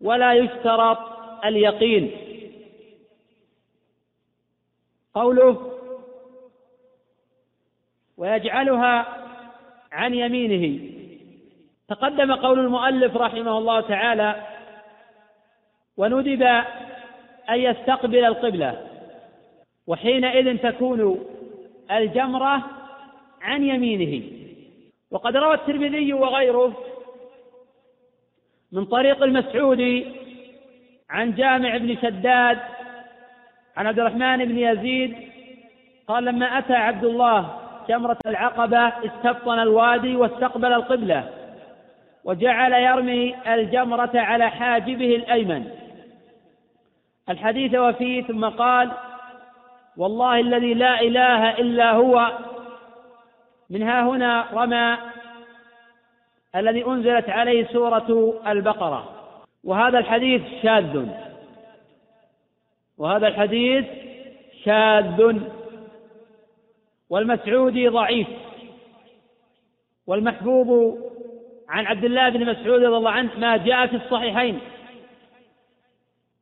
ولا 0.01 0.33
يشترط 0.33 0.99
اليقين. 1.45 2.11
قوله 5.13 5.71
ويجعلها 8.17 9.05
عن 9.91 10.13
يمينه. 10.13 10.94
تقدم 11.89 12.35
قول 12.35 12.59
المؤلف 12.59 13.17
رحمه 13.17 13.57
الله 13.57 13.81
تعالى 13.81 14.35
وندب 15.97 16.43
أن 17.49 17.59
يستقبل 17.59 18.25
القبلة 18.25 18.81
وحينئذ 19.87 20.57
تكون 20.57 21.25
الجمرة 21.91 22.61
عن 23.41 23.63
يمينه. 23.63 24.23
وقد 25.11 25.37
روى 25.37 25.53
الترمذي 25.53 26.13
وغيره 26.13 26.73
من 28.71 28.85
طريق 28.85 29.23
المسعودي 29.23 30.07
عن 31.09 31.35
جامع 31.35 31.77
بن 31.77 31.97
شداد 32.01 32.59
عن 33.77 33.87
عبد 33.87 33.99
الرحمن 33.99 34.45
بن 34.45 34.57
يزيد 34.57 35.15
قال 36.07 36.25
لما 36.25 36.45
أتى 36.45 36.73
عبد 36.73 37.03
الله 37.03 37.59
جمرة 37.89 38.17
العقبة 38.25 38.87
استبطن 38.87 39.59
الوادي 39.59 40.15
واستقبل 40.15 40.73
القبلة. 40.73 41.44
وجعل 42.25 42.73
يرمي 42.73 43.35
الجمرة 43.53 44.11
على 44.15 44.49
حاجبه 44.49 45.15
الأيمن. 45.15 45.71
الحديث 47.29 47.75
وفيه 47.75 48.23
ثم 48.23 48.45
قال 48.45 48.91
والله 49.97 50.39
الذي 50.39 50.73
لا 50.73 51.01
إله 51.01 51.49
إلا 51.49 51.91
هو 51.91 52.37
من 53.69 53.83
ها 53.83 54.03
هنا 54.03 54.45
رمى 54.53 54.97
الذي 56.55 56.85
أنزلت 56.85 57.29
عليه 57.29 57.67
سورة 57.67 58.41
البقرة. 58.47 59.31
وهذا 59.63 59.99
الحديث 59.99 60.41
شاذ. 60.63 61.07
وهذا 62.97 63.27
الحديث 63.27 63.85
شاذ. 64.63 65.39
والمسعودي 67.09 67.87
ضعيف 67.87 68.27
والمحبوب 70.07 70.99
عن 71.69 71.85
عبد 71.85 72.05
الله 72.05 72.29
بن 72.29 72.45
مسعود 72.49 72.83
رضي 72.83 72.97
الله 72.97 73.11
عنه 73.11 73.29
ما 73.37 73.57
جاء 73.57 73.87
في 73.87 73.95
الصحيحين. 73.95 74.59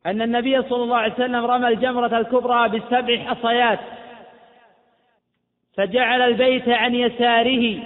أن 0.06 0.22
النبي 0.22 0.62
صلى 0.62 0.84
الله 0.84 0.98
عليه 0.98 1.14
وسلم 1.14 1.46
رمى 1.46 1.68
الجمرة 1.68 2.18
الكبرى 2.18 2.70
بسبع 2.70 3.18
حصيات. 3.18 3.80
فجعل 5.78 6.22
البيت 6.22 6.70
عن 6.70 6.96
يساره 6.96 7.80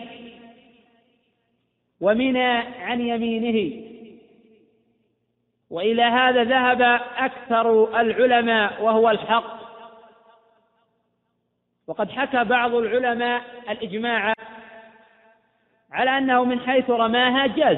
ومنى 2.02 2.54
عن 2.82 3.02
يمينه. 3.02 3.84
وإلى 5.70 6.04
هذا 6.04 6.44
ذهب 6.44 6.82
أكثر 7.18 8.00
العلماء 8.02 8.84
وهو 8.84 9.10
الحق. 9.10 9.58
وقد 11.88 12.12
حكى 12.12 12.44
بعض 12.44 12.74
العلماء 12.76 13.42
الإجماع 13.70 14.34
على 15.92 16.18
أنه 16.18 16.44
من 16.44 16.60
حيث 16.60 16.90
رماها 16.90 17.48
جاز 17.48 17.78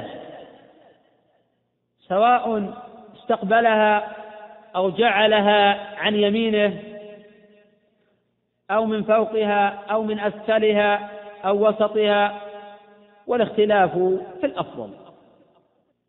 سواء 2.07 2.73
استقبلها 3.15 4.15
أو 4.75 4.89
جعلها 4.89 5.95
عن 5.97 6.15
يمينه 6.15 6.83
أو 8.71 8.85
من 8.85 9.03
فوقها 9.03 9.67
أو 9.91 10.03
من 10.03 10.19
أسفلها 10.19 11.09
أو 11.45 11.67
وسطها 11.67 12.41
والاختلاف 13.27 13.91
في 14.39 14.45
الأفضل. 14.45 14.89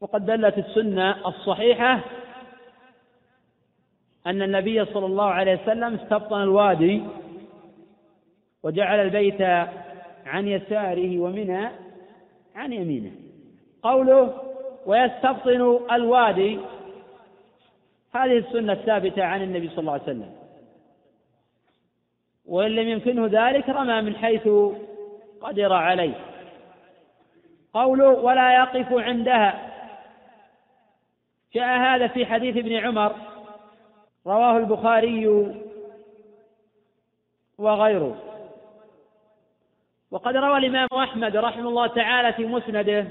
وقد 0.01 0.27
دلت 0.27 0.59
السنة 0.59 1.29
الصحيحة 1.29 2.01
أن 4.27 4.43
النبي 4.43 4.85
صلى 4.85 5.07
الله 5.07 5.31
عليه 5.31 5.63
وسلم 5.63 5.95
استبطن 5.95 6.43
الوادي 6.43 7.03
وجعل 8.63 9.01
البيت 9.01 9.41
عن 10.27 10.49
يساره 10.49 11.19
ومنى 11.19 11.69
عن 12.55 12.73
يمينه. 12.73 13.13
قوله 13.83 14.43
ويستبطن 14.87 15.81
الوادي 15.93 16.59
هذه 18.15 18.39
السنة 18.39 18.73
الثابتة 18.73 19.25
عن 19.25 19.43
النبي 19.43 19.69
صلى 19.69 19.79
الله 19.79 19.93
عليه 19.93 20.03
وسلم. 20.03 20.33
وإن 22.47 22.71
لم 22.71 22.89
يمكنه 22.89 23.27
ذلك 23.27 23.69
رمى 23.69 24.01
من 24.03 24.17
حيث 24.17 24.49
قدر 25.41 25.73
عليه. 25.73 26.15
قوله 27.75 28.09
ولا 28.09 28.55
يقف 28.55 28.93
عندها. 28.93 29.71
جاء 31.55 31.79
هذا 31.79 32.07
في 32.07 32.27
حديث 32.27 32.57
ابن 32.57 32.77
عمر 32.77 33.15
رواه 34.27 34.57
البخاري 34.57 35.27
وغيره. 37.59 38.30
وقد 40.11 40.37
روى 40.37 40.59
الإمام 40.59 40.89
أحمد 40.95 41.37
رحمه 41.37 41.69
الله 41.69 41.87
تعالى 41.87 42.33
في 42.33 42.47
مسنده 42.47 43.07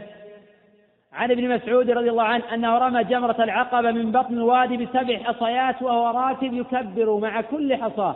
عن 1.13 1.31
ابن 1.31 1.55
مسعود 1.55 1.89
رضي 1.89 2.09
الله 2.09 2.23
عنه 2.23 2.53
أنه 2.53 2.77
رمى 2.77 3.03
جمرة 3.03 3.43
العقبة 3.43 3.91
من 3.91 4.11
بطن 4.11 4.33
الوادي 4.33 4.77
بسبع 4.77 5.17
حصيات 5.17 5.81
وهو 5.81 6.19
راكب 6.19 6.53
يكبر 6.53 7.17
مع 7.17 7.41
كل 7.41 7.75
حصاة. 7.75 8.15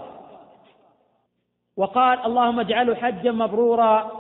وقال 1.77 2.19
اللهم 2.25 2.59
اجعله 2.59 2.95
حجا 2.95 3.31
مبرورا 3.31 4.11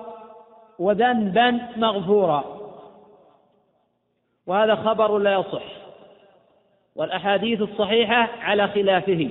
وذنبا 0.79 1.59
مغفورا. 1.77 2.43
وهذا 4.47 4.75
خبر 4.75 5.17
لا 5.17 5.33
يصح 5.33 5.63
والأحاديث 6.95 7.61
الصحيحة 7.61 8.29
على 8.41 8.67
خلافه. 8.67 9.29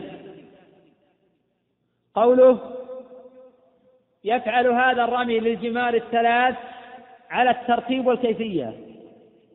قوله 2.14 2.58
يفعل 4.24 4.66
هذا 4.66 5.04
الرمي 5.04 5.40
للجمار 5.40 5.94
الثلاث 5.94 6.54
على 7.30 7.50
الترتيب 7.50 8.06
والكيفية. 8.06 8.72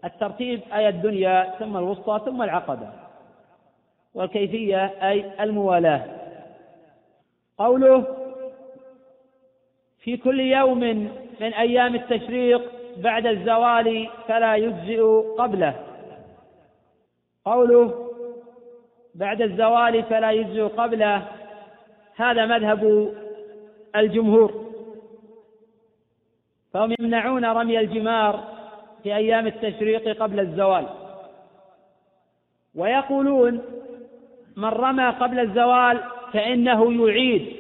الترتيب 0.05 0.61
أي 0.73 0.89
الدنيا 0.89 1.55
ثم 1.59 1.77
الوسطى 1.77 2.21
ثم 2.25 2.41
العقبة. 2.41 2.89
والكيفية 4.13 4.85
أي 4.85 5.43
الموالاة. 5.43 6.05
قوله 7.57 8.05
في 9.99 10.17
كل 10.17 10.39
يوم 10.39 10.79
من 11.39 11.53
أيام 11.53 11.95
التشريق 11.95 12.71
بعد 12.97 13.27
الزوال 13.27 14.09
فلا 14.27 14.55
يجزئ 14.55 15.01
قبله. 15.37 15.75
قوله 17.45 18.07
بعد 19.15 19.41
الزوال 19.41 20.03
فلا 20.03 20.31
يجزئ 20.31 20.61
قبله 20.61 21.27
هذا 22.15 22.45
مذهب 22.45 23.11
الجمهور. 23.95 24.67
فهم 26.73 26.95
يمنعون 26.99 27.45
رمي 27.45 27.79
الجمار 27.79 28.43
في 29.03 29.15
أيام 29.15 29.47
التشريق 29.47 30.17
قبل 30.23 30.39
الزوال. 30.39 30.87
ويقولون 32.75 33.61
من 34.57 34.69
رمى 34.69 35.09
قبل 35.09 35.39
الزوال 35.39 36.03
فإنه 36.33 37.07
يعيد 37.07 37.55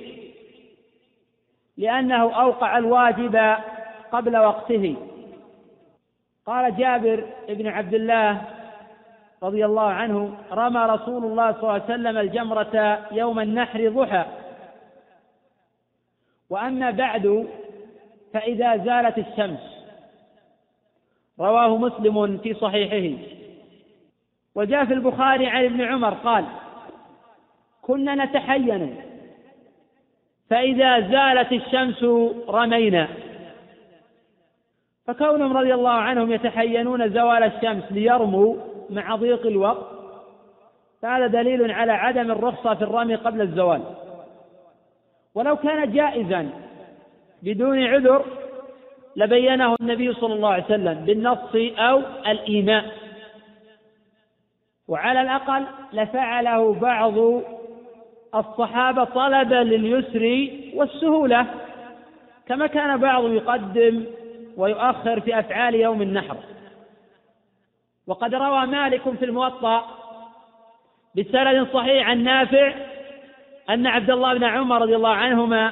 لأنه 1.77 2.41
أوقع 2.41 2.77
الواجب 2.77 3.55
قبل 4.11 4.37
وقته. 4.37 4.95
قال 6.45 6.77
جابر 6.77 7.25
بن 7.49 7.67
عبد 7.67 7.93
الله 7.93 8.41
رضي 9.43 9.65
الله 9.65 9.89
عنه 9.89 10.37
رمى 10.51 10.79
رسول 10.79 11.23
الله 11.23 11.51
صلى 11.51 11.61
الله 11.61 11.73
عليه 11.73 11.83
وسلم 11.83 12.17
الجمرة 12.17 12.99
يوم 13.11 13.39
النحر 13.39 13.89
ضحى. 13.89 14.25
وأما 16.49 16.91
بعد 16.91 17.47
فإذا 18.33 18.77
زالت 18.77 19.17
الشمس 19.17 19.59
رواه 21.39 21.77
مسلم 21.77 22.37
في 22.37 22.53
صحيحه. 22.53 23.17
وجاء 24.55 24.85
في 24.85 24.93
البخاري 24.93 25.47
عن 25.47 25.65
ابن 25.65 25.81
عمر 25.81 26.13
قال 26.13 26.45
كنا 27.81 28.25
نتحين 28.25 28.95
فإذا 30.49 30.99
زالت 30.99 31.51
الشمس 31.51 32.03
رمينا. 32.49 33.07
فكونهم 35.07 35.57
رضي 35.57 35.73
الله 35.73 35.91
عنهم 35.91 36.31
يتحينون 36.31 37.09
زوال 37.09 37.43
الشمس 37.43 37.83
ليرموا 37.91 38.55
مع 38.89 39.15
ضيق 39.15 39.45
الوقت 39.45 39.87
فهذا 41.01 41.27
دليل 41.27 41.71
على 41.71 41.91
عدم 41.91 42.31
الرخصة 42.31 42.73
في 42.75 42.81
الرمي 42.81 43.15
قبل 43.15 43.41
الزوال. 43.41 43.81
ولو 45.37 45.55
كان 45.55 45.91
جائزا 45.91 46.49
بدون 47.43 47.83
عذر 47.83 48.25
لبينه 49.15 49.75
النبي 49.81 50.13
صلى 50.13 50.33
الله 50.33 50.49
عليه 50.49 50.63
وسلم 50.63 50.93
بالنص 50.93 51.55
أو 51.77 52.01
الإيماء. 52.27 52.85
وعلى 54.87 55.21
الأقل 55.21 55.65
لفعله 55.93 56.73
بعض 56.73 57.41
الصحابة 58.35 59.03
طلبا 59.03 59.55
لليسر 59.55 60.49
والسهولة 60.73 61.45
كما 62.47 62.67
كان 62.67 62.97
بعض 62.97 63.25
يقدم 63.31 64.05
ويؤخر 64.57 65.19
في 65.19 65.39
أفعال 65.39 65.75
يوم 65.75 66.01
النحر. 66.01 66.37
وقد 68.07 68.35
روى 68.35 68.65
مالك 68.65 69.01
في 69.19 69.25
الموطأ 69.25 69.85
بسند 71.17 71.67
صحيح 71.73 72.09
عن 72.09 72.23
نافع 72.23 72.73
أن 73.69 73.87
عبد 73.87 74.09
الله 74.09 74.33
بن 74.33 74.43
عمر 74.43 74.81
رضي 74.81 74.95
الله 74.95 75.09
عنهما 75.09 75.71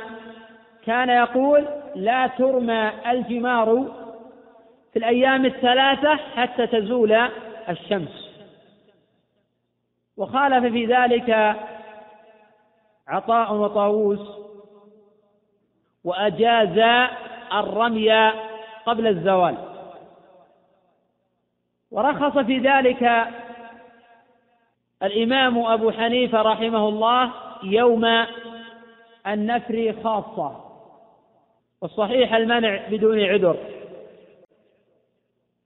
كان 0.86 1.10
يقول 1.10 1.68
لا 1.96 2.28
ترمى 2.28 2.92
الجمار 3.08 3.86
في 4.94 5.00
الأيام 5.00 5.46
الثلاثة 5.46 6.16
حتى 6.16 6.68
تزول 6.68 7.12
الشمس. 7.70 8.30
وخالف 10.18 10.74
في 10.74 10.86
ذلك 10.86 11.56
عطاء 13.08 13.54
وطاووس 13.54 14.20
وأجاز 16.04 17.08
الرمي 17.54 18.32
قبل 18.86 19.08
الزوال. 19.08 19.56
ورخص 21.92 22.38
في 22.38 22.58
ذلك 22.58 23.28
الإمام 25.04 25.66
أبو 25.66 25.92
حنيفة 25.92 26.42
رحمه 26.42 26.90
الله 26.90 27.45
يوم 27.66 28.06
النفر 29.28 29.96
خاصة. 30.04 30.66
والصحيح 31.82 32.34
المنع 32.34 32.88
بدون 32.90 33.24
عذر. 33.24 33.58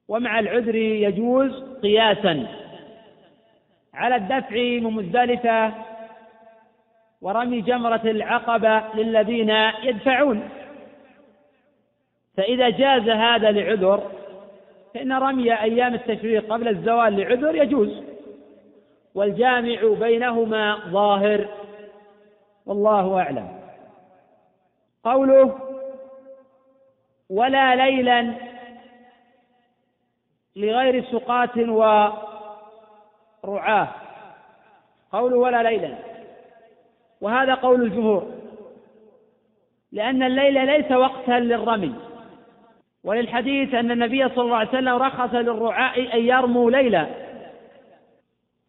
ومع 0.07 0.39
العذر 0.39 0.75
يجوز 0.75 1.63
قياسا. 1.83 2.47
على 3.93 4.15
الدفع 4.15 4.55
من 4.55 4.83
مزدلفة 4.83 5.73
ورمي 7.21 7.61
جمرة 7.61 8.01
العقبة 8.03 8.83
للذين 8.95 9.49
يدفعون. 9.83 10.49
فإذا 12.37 12.69
جاز 12.69 13.09
هذا 13.09 13.51
لعذر 13.51 14.11
فإن 14.93 15.13
رمي 15.13 15.61
أيام 15.61 15.93
التشريق 15.93 16.53
قبل 16.53 16.67
الزوال 16.67 17.17
لعذر 17.17 17.55
يجوز. 17.55 18.03
والجامع 19.15 19.79
بينهما 19.99 20.79
ظاهر. 20.89 21.47
والله 22.65 23.19
أعلم. 23.19 23.59
قوله 25.03 25.59
ولا 27.29 27.75
ليلا 27.75 28.33
لغير 30.55 31.03
سقاة 31.03 31.71
ورعاة. 33.43 33.87
قوله 35.11 35.37
ولا 35.37 35.63
ليلا. 35.63 35.95
وهذا 37.21 37.53
قول 37.53 37.81
الجمهور. 37.81 38.31
لأن 39.91 40.23
الليل 40.23 40.65
ليس 40.65 40.91
وقتا 40.91 41.39
للرمي. 41.39 41.95
وللحديث 43.03 43.73
أن 43.73 43.91
النبي 43.91 44.29
صلى 44.29 44.43
الله 44.43 44.57
عليه 44.57 44.69
وسلم 44.69 44.95
رخص 44.95 45.33
للرعاء 45.33 46.13
أن 46.13 46.19
يرموا 46.19 46.71
ليلا. 46.71 47.07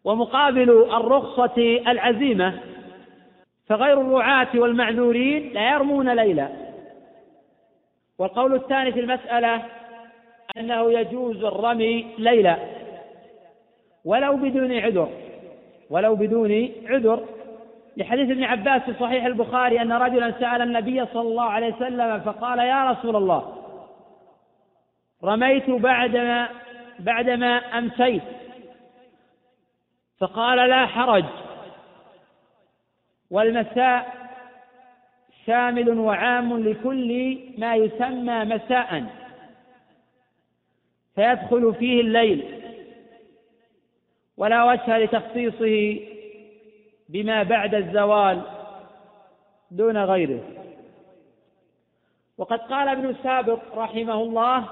ومقابل 0.03 0.69
الرخصة 0.69 1.57
العزيمة. 1.87 2.70
فغير 3.67 4.01
الرعاة 4.01 4.47
والمعذورين 4.55 5.53
لا 5.53 5.71
يرمون 5.71 6.09
ليلا. 6.09 6.49
والقول 8.19 8.55
الثاني 8.55 8.91
في 8.91 8.99
المسألة 8.99 9.61
أنه 10.57 10.91
يجوز 10.93 11.43
الرمي 11.43 12.07
ليلا. 12.17 12.57
ولو 14.05 14.35
بدون 14.35 14.79
عذر. 14.79 15.09
ولو 15.89 16.15
بدون 16.15 16.69
عذر. 16.85 17.25
لحديث 17.97 18.31
ابن 18.31 18.43
عباس 18.43 18.81
في 18.81 18.93
صحيح 18.93 19.25
البخاري 19.25 19.81
أن 19.81 19.91
رجلا 19.91 20.31
سأل 20.31 20.61
النبي 20.61 21.05
صلى 21.05 21.21
الله 21.21 21.43
عليه 21.43 21.75
وسلم 21.75 22.19
فقال 22.19 22.59
يا 22.59 22.91
رسول 22.91 23.15
الله 23.15 23.57
رميت 25.23 25.69
بعدما 25.69 26.49
بعدما 26.99 27.57
أمسيت. 27.57 28.23
فقال 30.19 30.69
لا 30.69 30.85
حرج. 30.85 31.25
والمساء 33.31 34.13
شامل 35.45 35.89
وعام 35.99 36.57
لكل 36.57 37.39
ما 37.57 37.75
يسمى 37.75 38.45
مساء. 38.45 39.05
فيدخل 41.15 41.75
فيه 41.79 42.01
الليل. 42.01 42.61
ولا 44.37 44.63
وجه 44.63 44.97
لتخصيصه 44.97 45.99
بما 47.09 47.43
بعد 47.43 47.75
الزوال 47.75 48.41
دون 49.71 49.97
غيره. 49.97 50.41
وقد 52.37 52.59
قال 52.59 52.87
ابن 52.87 53.15
سابق 53.23 53.59
رحمه 53.75 54.13
الله 54.13 54.65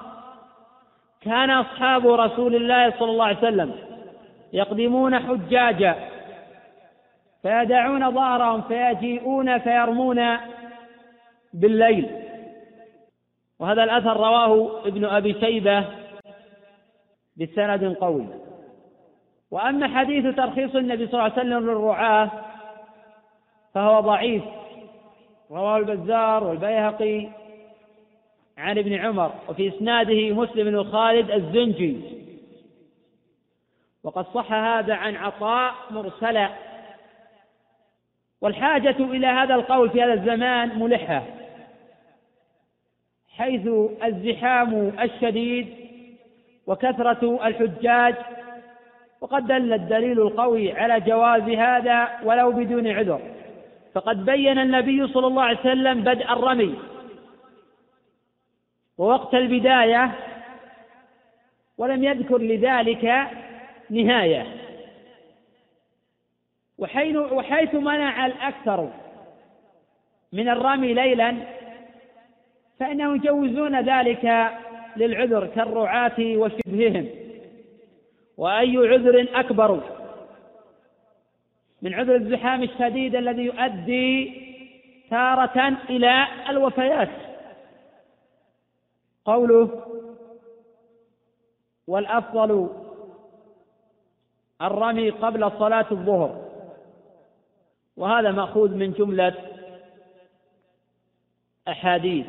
كان 1.21 1.49
أصحاب 1.49 2.07
رسول 2.07 2.55
الله 2.55 2.99
صلى 2.99 3.11
الله 3.11 3.25
عليه 3.25 3.37
وسلم 3.37 3.75
يقدمون 4.53 5.19
حجاجا 5.19 5.95
فيدعون 7.41 8.11
ظهرهم 8.11 8.61
فيجيئون 8.61 9.57
فيرمون 9.57 10.37
بالليل. 11.53 12.09
وهذا 13.59 13.83
الأثر 13.83 14.17
رواه 14.17 14.81
ابن 14.85 15.05
أبي 15.05 15.33
شيبة 15.39 15.85
بسند 17.37 17.95
قوي. 18.01 18.27
وأما 19.51 19.87
حديث 19.87 20.35
ترخيص 20.35 20.75
النبي 20.75 21.07
صلى 21.07 21.13
الله 21.13 21.23
عليه 21.23 21.33
وسلم 21.33 21.69
للرعاة 21.69 22.31
فهو 23.73 23.99
ضعيف. 23.99 24.43
رواه 25.51 25.77
البزار 25.77 26.43
والبيهقي 26.43 27.27
عن 28.57 28.77
ابن 28.77 28.93
عمر 28.93 29.31
وفي 29.49 29.67
إسناده 29.67 30.33
مسلم 30.33 30.71
بن 30.71 30.83
خالد 30.91 31.31
الزنجي. 31.31 32.19
وقد 34.03 34.25
صح 34.25 34.53
هذا 34.53 34.93
عن 34.93 35.15
عطاء 35.15 35.73
مرسلا 35.91 36.68
والحاجة 38.41 38.95
إلى 38.99 39.27
هذا 39.27 39.55
القول 39.55 39.89
في 39.89 40.03
هذا 40.03 40.13
الزمان 40.13 40.79
ملحة 40.79 41.23
حيث 43.37 43.67
الزحام 44.03 44.91
الشديد 45.01 45.67
وكثرة 46.67 47.47
الحجاج 47.47 48.15
وقد 49.21 49.47
دل 49.47 49.73
الدليل 49.73 50.21
القوي 50.21 50.71
على 50.71 50.99
جواز 50.99 51.41
هذا 51.41 52.09
ولو 52.23 52.51
بدون 52.51 52.87
عذر. 52.87 53.21
فقد 53.93 54.25
بين 54.25 54.59
النبي 54.59 55.07
صلى 55.07 55.27
الله 55.27 55.43
عليه 55.43 55.59
وسلم 55.59 56.01
بدء 56.01 56.33
الرمي 56.33 56.75
ووقت 58.97 59.35
البداية 59.35 60.11
ولم 61.77 62.03
يذكر 62.03 62.37
لذلك 62.37 63.27
نهاية. 63.89 64.45
وحيث 66.79 67.75
منع 67.75 68.25
الأكثر 68.25 68.89
من 70.33 70.49
الرمي 70.49 70.93
ليلا 70.93 71.35
فإنهم 72.79 73.15
يجوزون 73.15 73.81
ذلك 73.81 74.51
للعذر 74.95 75.47
كالرعاة 75.47 76.19
وشبههم. 76.19 77.09
وأي 78.37 78.77
عذر 78.77 79.27
أكبر 79.33 79.81
من 81.81 81.93
عذر 81.93 82.15
الزحام 82.15 82.63
الشديد 82.63 83.15
الذي 83.15 83.41
يؤدي 83.41 84.33
تارة 85.09 85.77
إلى 85.89 86.27
الوفيات. 86.49 87.09
قوله 89.25 89.85
والأفضل 91.87 92.69
الرمي 94.61 95.09
قبل 95.09 95.51
صلاة 95.59 95.85
الظهر 95.91 96.48
وهذا 97.99 98.31
مأخوذ 98.31 98.75
من 98.75 98.91
جملة 98.91 99.33
أحاديث. 101.67 102.25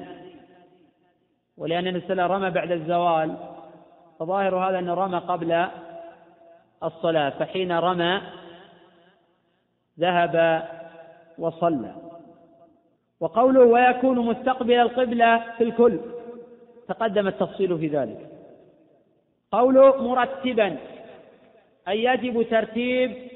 ولأن 1.57 1.87
النبي 1.87 2.23
رمى 2.23 2.51
بعد 2.51 2.73
الزوال 2.73 3.37
فظاهر 4.19 4.57
هذا 4.57 4.79
أنه 4.79 4.95
رمى 4.95 5.19
قبل 5.19 5.67
الصلاة 6.83 7.31
فحين 7.31 7.73
رمى 7.73 8.21
ذهب 10.01 10.69
وصلى. 11.39 11.95
وقوله 13.21 13.61
ويكون 13.61 14.19
مستقبل 14.19 14.75
القبلة 14.75 15.45
في 15.59 15.65
الكل 15.65 16.01
تقدم 16.89 17.29
التفصيل 17.29 17.79
في 17.79 17.87
ذلك. 17.87 18.29
قوله 19.53 20.03
مرتبا 20.03 20.77
أي 21.89 22.05
يجب 22.05 22.43
ترتيب 22.43 23.31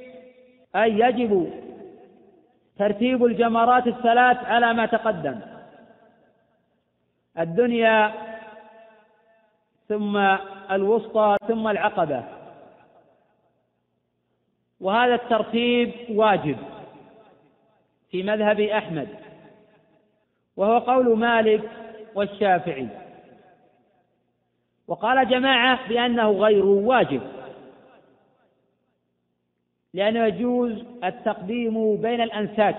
أي 0.76 0.98
يجب 0.98 1.63
ترتيب 2.78 3.24
الجمرات 3.24 3.86
الثلاث 3.86 4.36
على 4.36 4.74
ما 4.74 4.86
تقدم. 4.86 5.40
الدنيا 7.38 8.12
ثم 9.88 10.16
الوسطى 10.70 11.36
ثم 11.48 11.68
العقبة. 11.68 12.24
وهذا 14.80 15.14
الترتيب 15.14 15.92
واجب 16.08 16.58
في 18.10 18.22
مذهب 18.22 18.60
أحمد 18.60 19.08
وهو 20.56 20.78
قول 20.78 21.18
مالك 21.18 21.70
والشافعي. 22.14 22.88
وقال 24.88 25.28
جماعة 25.28 25.88
بأنه 25.88 26.30
غير 26.30 26.64
واجب. 26.64 27.43
لأنه 29.94 30.26
يجوز 30.26 30.84
التقديم 31.04 31.96
بين 31.96 32.20
الأنساك 32.20 32.76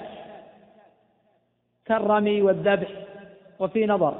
كالرمي 1.86 2.42
والذبح 2.42 2.90
وفي 3.60 3.86
نظر. 3.86 4.18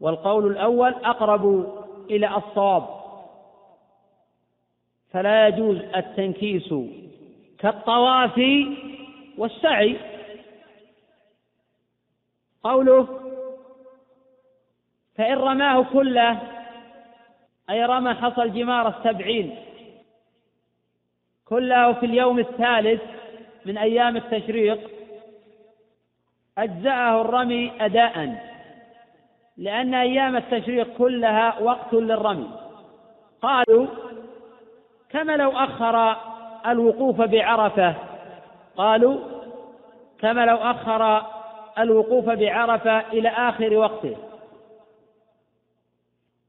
والقول 0.00 0.46
الأول 0.46 0.94
أقرب 0.94 1.74
إلى 2.10 2.36
الصواب 2.36 2.86
فلا 5.10 5.48
يجوز 5.48 5.76
التنكيس 5.76 6.74
كالطواف 7.58 8.40
والسعي. 9.38 9.96
قوله 12.62 13.08
فإن 15.14 15.38
رماه 15.38 15.82
كله 15.92 16.40
أي 17.70 17.84
رمى 17.84 18.14
حصى 18.14 18.42
الجمار 18.42 18.88
السبعين 18.88 19.56
كله 21.50 21.92
في 21.92 22.06
اليوم 22.06 22.38
الثالث 22.38 23.02
من 23.66 23.78
أيام 23.78 24.16
التشريق 24.16 24.90
أجزأه 26.58 27.20
الرمي 27.20 27.72
أداء 27.80 28.34
لأن 29.56 29.94
أيام 29.94 30.36
التشريق 30.36 30.96
كلها 30.98 31.58
وقت 31.60 31.92
للرمي. 31.92 32.50
قالوا 33.42 33.86
كما 35.10 35.36
لو 35.36 35.50
أخر 35.50 36.16
الوقوف 36.66 37.20
بعرفة؟ 37.20 37.94
قالوا 38.76 39.18
كما 40.20 40.46
لو 40.46 40.56
أخر 40.56 41.26
الوقوف 41.78 42.24
بعرفة 42.24 43.00
إلى 43.00 43.28
آخر 43.28 43.74
وقته. 43.74 44.16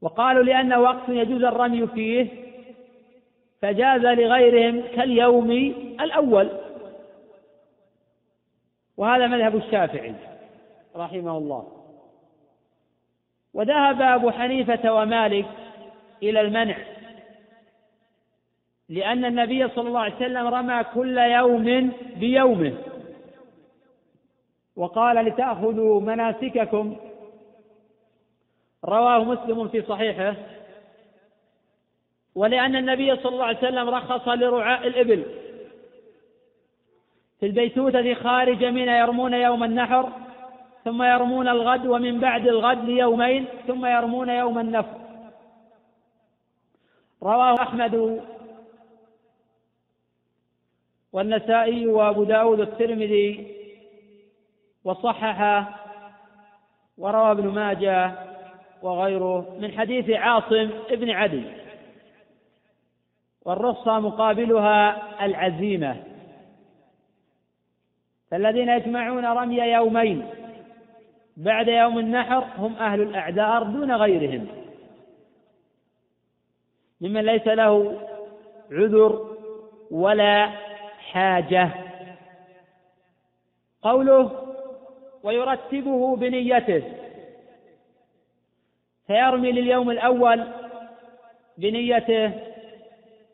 وقالوا 0.02 0.42
لأن 0.42 0.74
وقت 0.74 1.08
يجوز 1.08 1.44
الرمي 1.44 1.86
فيه 1.86 2.51
فجاز 3.62 4.00
لغيرهم 4.00 4.82
كاليوم 4.96 5.50
الأول. 6.00 6.48
وهذا 8.96 9.26
مذهب 9.26 9.56
الشافعي 9.56 10.14
رحمه 10.96 11.38
الله. 11.38 11.68
وذهب 13.54 14.02
أبو 14.02 14.30
حنيفة 14.30 14.94
ومالك 14.94 15.46
إلى 16.22 16.40
المنع 16.40 16.76
لأن 18.88 19.24
النبي 19.24 19.68
صلى 19.68 19.88
الله 19.88 20.00
عليه 20.00 20.16
وسلم 20.16 20.46
رمى 20.46 20.84
كل 20.94 21.18
يوم 21.18 21.92
بيومه. 22.16 22.74
وقال 24.76 25.16
لتأخذوا 25.16 26.00
مناسككم. 26.00 26.96
رواه 28.84 29.24
مسلم 29.24 29.68
في 29.68 29.82
صحيحه. 29.82 30.34
ولأن 32.34 32.76
النبي 32.76 33.16
صلى 33.16 33.32
الله 33.32 33.44
عليه 33.44 33.58
وسلم 33.58 33.88
رخص 33.88 34.28
لرعاء 34.28 34.86
الإبل 34.86 35.24
في 37.40 37.46
البيتوتة 37.46 38.14
خارج 38.14 38.64
منى 38.64 38.98
يرمون 38.98 39.34
يوم 39.34 39.64
النحر 39.64 40.08
ثم 40.84 41.02
يرمون 41.02 41.48
الغد 41.48 41.86
ومن 41.86 42.20
بعد 42.20 42.48
الغد 42.48 42.84
ليومين 42.84 43.46
ثم 43.66 43.86
يرمون 43.86 44.28
يوم 44.28 44.58
النفر. 44.58 44.98
رواه 47.22 47.62
أحمد 47.62 48.22
والنسائي 51.12 51.86
وأبو 51.86 52.24
داود 52.24 52.60
الترمذي 52.60 53.56
وصححه 54.84 55.78
وروى 56.98 57.30
ابن 57.30 57.48
ماجه 57.48 58.12
وغيره 58.82 59.56
من 59.60 59.78
حديث 59.78 60.10
عاصم 60.10 60.70
ابن 60.90 61.10
عدي. 61.10 61.61
والرخصة 63.44 64.00
مقابلها 64.00 65.02
العزيمة. 65.24 65.96
فالذين 68.30 68.68
يجمعون 68.68 69.24
رمي 69.24 69.56
يومين 69.56 70.26
بعد 71.36 71.68
يوم 71.68 71.98
النحر 71.98 72.44
هم 72.58 72.74
أهل 72.74 73.02
الأعذار 73.02 73.62
دون 73.62 73.92
غيرهم. 73.92 74.46
ممن 77.00 77.20
ليس 77.20 77.46
له 77.46 78.00
عذر 78.72 79.36
ولا 79.90 80.46
حاجة. 81.12 81.70
قوله 83.82 84.54
ويرتبه 85.22 86.16
بنيته. 86.16 86.82
فيرمي 89.06 89.52
لليوم 89.52 89.90
الأول 89.90 90.44
بنيته 91.58 92.51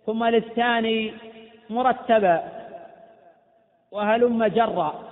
ثم 0.08 0.24
للثاني 0.24 1.12
مرتبا 1.70 2.42
وهلم 3.90 4.44
جرا 4.44 5.04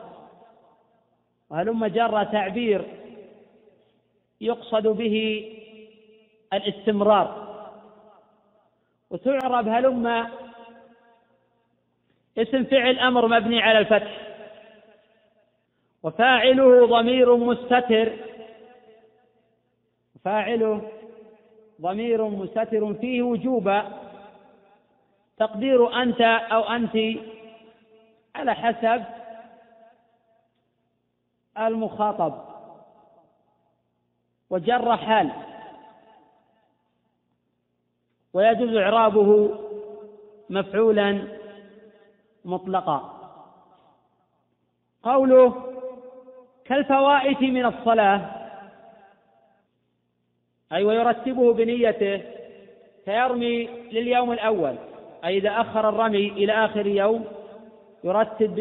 وهلم 1.51 1.87
جرا 1.87 2.25
تعبير 2.25 2.85
يقصد 4.41 4.87
به 4.87 5.17
الاستمرار. 6.53 7.47
وتعرب 9.11 9.69
هلم 9.69 10.27
اسم 12.39 12.65
فعل 12.65 12.99
أمر 12.99 13.29
مبني 13.29 13.63
على 13.63 13.79
الفتح 13.79 14.21
وفاعله 16.03 16.87
ضمير 16.87 17.37
مستتر 17.37 18.13
فاعله 20.25 20.91
ضمير 21.81 22.29
مستتر 22.29 22.95
فيه 22.95 23.23
وجوبا. 23.23 24.06
تقدير 25.37 26.03
أنت 26.03 26.20
أو 26.20 26.62
أنت 26.62 26.96
على 28.35 28.55
حسب 28.55 29.05
المخاطب 31.59 32.44
وجر 34.51 34.96
حال. 34.96 35.31
ويجوز 38.33 38.77
إعرابه 38.77 39.59
مفعولا 40.51 41.38
مطلقا. 42.44 43.12
قوله 45.03 45.72
كالفوائت 46.64 47.42
من 47.42 47.66
الصلاة 47.66 48.20
أي 50.72 50.85
ويرتبه 50.85 51.53
بنيته 51.53 52.22
فيرمي 53.05 53.66
لليوم 53.66 54.33
الأول. 54.33 54.77
أي 55.27 55.39
إذا 55.39 55.51
أخر 55.51 55.89
الرمي 55.89 56.29
إلى 56.29 56.53
آخر 56.53 56.87
يوم 56.87 57.25
يرتب 58.05 58.55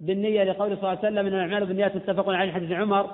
بالنية 0.00 0.44
لقول 0.44 0.76
صلى 0.76 0.76
الله 0.76 0.88
عليه 0.88 0.98
وسلم 0.98 1.24
إنما 1.24 1.34
الأعمال 1.34 1.66
بالنيات 1.66 1.96
متفق 1.96 2.28
عليه 2.28 2.52
حديث 2.52 2.72
عمر. 2.72 3.10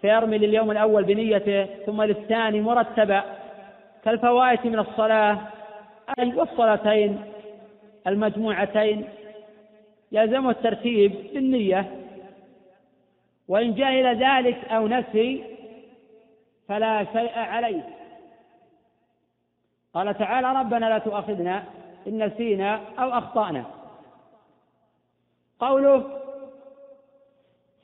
فيرمي 0.00 0.38
لليوم 0.38 0.70
الأول 0.70 1.04
بنيته 1.04 1.64
ثم 1.64 2.02
للثاني 2.02 2.60
مرتبا 2.60 3.22
كالفوائت 4.04 4.66
من 4.66 4.78
الصلاة 4.78 5.38
أي 6.18 6.34
والصلاتين 6.34 7.20
المجموعتين 8.06 9.08
يلزمه 10.12 10.50
الترتيب 10.50 11.12
بالنية. 11.34 11.90
وإن 13.48 13.74
جهل 13.74 14.24
ذلك 14.24 14.58
أو 14.70 14.88
نسي 14.88 15.44
فلا 16.68 17.04
شيء 17.12 17.38
عليه. 17.38 18.01
قال 19.94 20.18
تعالى 20.18 20.52
ربنا 20.52 20.86
لا 20.86 20.98
تؤاخذنا 20.98 21.64
إن 22.06 22.26
نسينا 22.26 22.80
أو 22.98 23.18
أخطأنا. 23.18 23.64
قوله 25.60 26.18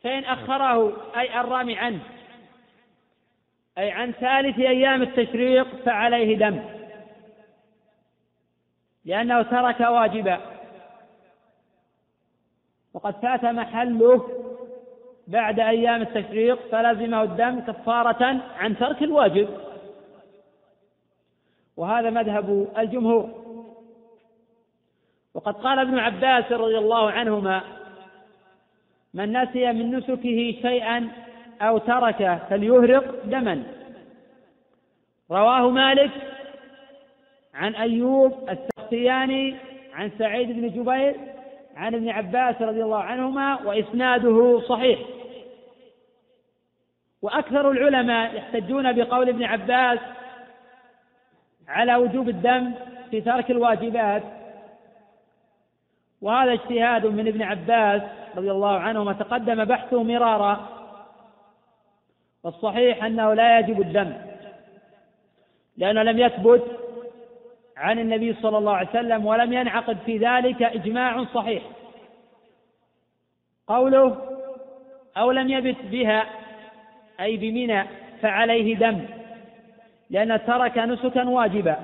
فإن 0.02 0.24
أخره 0.24 0.92
أي 1.18 1.40
الرامي 1.40 1.78
عنه 1.78 2.00
أي 3.78 3.90
عن 3.90 4.12
ثالث 4.12 4.58
أيام 4.58 5.02
التشريق 5.02 5.76
فعليه 5.84 6.38
دم 6.38 6.62
لأنه 9.04 9.42
ترك 9.42 9.80
واجبا. 9.80 10.40
وقد 12.94 13.14
فات 13.22 13.44
محله 13.44 14.28
بعد 15.28 15.60
أيام 15.60 16.02
التشريق 16.02 16.68
فلزمه 16.72 17.22
الدم 17.22 17.60
كفارة 17.60 18.40
عن 18.58 18.78
ترك 18.78 19.02
الواجب. 19.02 19.67
وهذا 21.78 22.10
مذهب 22.10 22.68
الجمهور. 22.78 23.28
وقد 25.34 25.54
قال 25.54 25.78
ابن 25.78 25.98
عباس 25.98 26.52
رضي 26.52 26.78
الله 26.78 27.10
عنهما 27.10 27.62
من 29.14 29.42
نسي 29.42 29.72
من 29.72 29.96
نسكه 29.96 30.54
شيئا 30.62 31.08
أو 31.62 31.78
تركه 31.78 32.38
فليهرق 32.50 33.24
دما. 33.24 33.62
رواه 35.30 35.70
مالك 35.70 36.10
عن 37.54 37.74
أيوب 37.74 38.48
السختياني 38.50 39.56
عن 39.94 40.10
سعيد 40.18 40.48
بن 40.48 40.68
جبير 40.68 41.16
عن 41.76 41.94
ابن 41.94 42.08
عباس 42.08 42.62
رضي 42.62 42.82
الله 42.82 43.02
عنهما 43.02 43.62
وإسناده 43.62 44.60
صحيح. 44.60 44.98
وأكثر 47.22 47.70
العلماء 47.70 48.34
يحتجون 48.34 48.92
بقول 48.92 49.28
ابن 49.28 49.44
عباس 49.44 49.98
على 51.68 51.94
وجوب 51.94 52.28
الدم 52.28 52.74
في 53.10 53.20
ترك 53.20 53.50
الواجبات. 53.50 54.22
وهذا 56.22 56.52
اجتهاد 56.52 57.06
من 57.06 57.28
ابن 57.28 57.42
عباس 57.42 58.02
رضي 58.36 58.50
الله 58.50 58.78
عنهما 58.78 59.12
تقدم 59.12 59.64
بحثه 59.64 60.02
مرارا. 60.02 60.68
والصحيح 62.44 63.04
أنه 63.04 63.34
لا 63.34 63.58
يجب 63.58 63.80
الدم 63.80 64.12
لأنه 65.76 66.02
لم 66.02 66.18
يثبت 66.18 66.64
عن 67.76 67.98
النبي 67.98 68.34
صلى 68.34 68.58
الله 68.58 68.76
عليه 68.76 68.88
وسلم 68.88 69.26
ولم 69.26 69.52
ينعقد 69.52 69.98
في 70.06 70.18
ذلك 70.18 70.62
إجماع 70.62 71.24
صحيح. 71.24 71.62
قوله 73.66 74.16
أو 75.16 75.30
لم 75.30 75.48
يبت 75.48 75.76
بها 75.82 76.24
أي 77.20 77.36
بمنى 77.36 77.84
فعليه 78.22 78.76
دم. 78.76 79.17
لأن 80.10 80.46
ترك 80.46 80.78
نسكا 80.78 81.28
واجبا. 81.28 81.76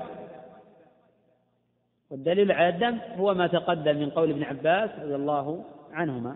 والدليل 2.09 2.51
على 2.51 2.69
الدم 2.69 2.99
هو 3.17 3.33
ما 3.33 3.47
تقدم 3.47 3.95
من 3.95 4.09
قول 4.09 4.29
ابن 4.29 4.43
عباس 4.43 4.89
رضي 4.99 5.15
الله 5.15 5.65
عنهما. 5.93 6.35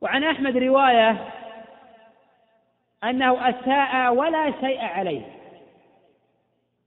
وعن 0.00 0.24
أحمد 0.24 0.56
رواية 0.56 1.28
أنه 3.04 3.48
أساء 3.48 4.14
ولا 4.14 4.60
شيء 4.60 4.80
عليه. 4.80 5.22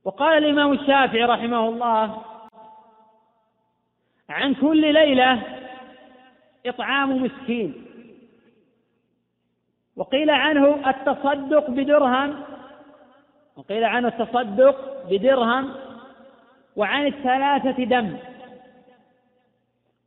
وقال 0.03 0.37
الإمام 0.37 0.73
الشافعي 0.73 1.23
رحمه 1.23 1.69
الله 1.69 2.21
عن 4.29 4.53
كل 4.53 4.93
ليلة 4.93 5.41
إطعام 6.65 7.23
مسكين. 7.23 7.85
وقيل 9.95 10.29
عنه 10.29 10.89
التصدق 10.89 11.69
بدرهم 11.69 12.43
وقيل 13.55 13.83
عنه 13.83 14.07
التصدق 14.07 15.05
بدرهم 15.09 15.75
وعن 16.75 17.07
الثلاثة 17.07 17.83
دم. 17.83 18.17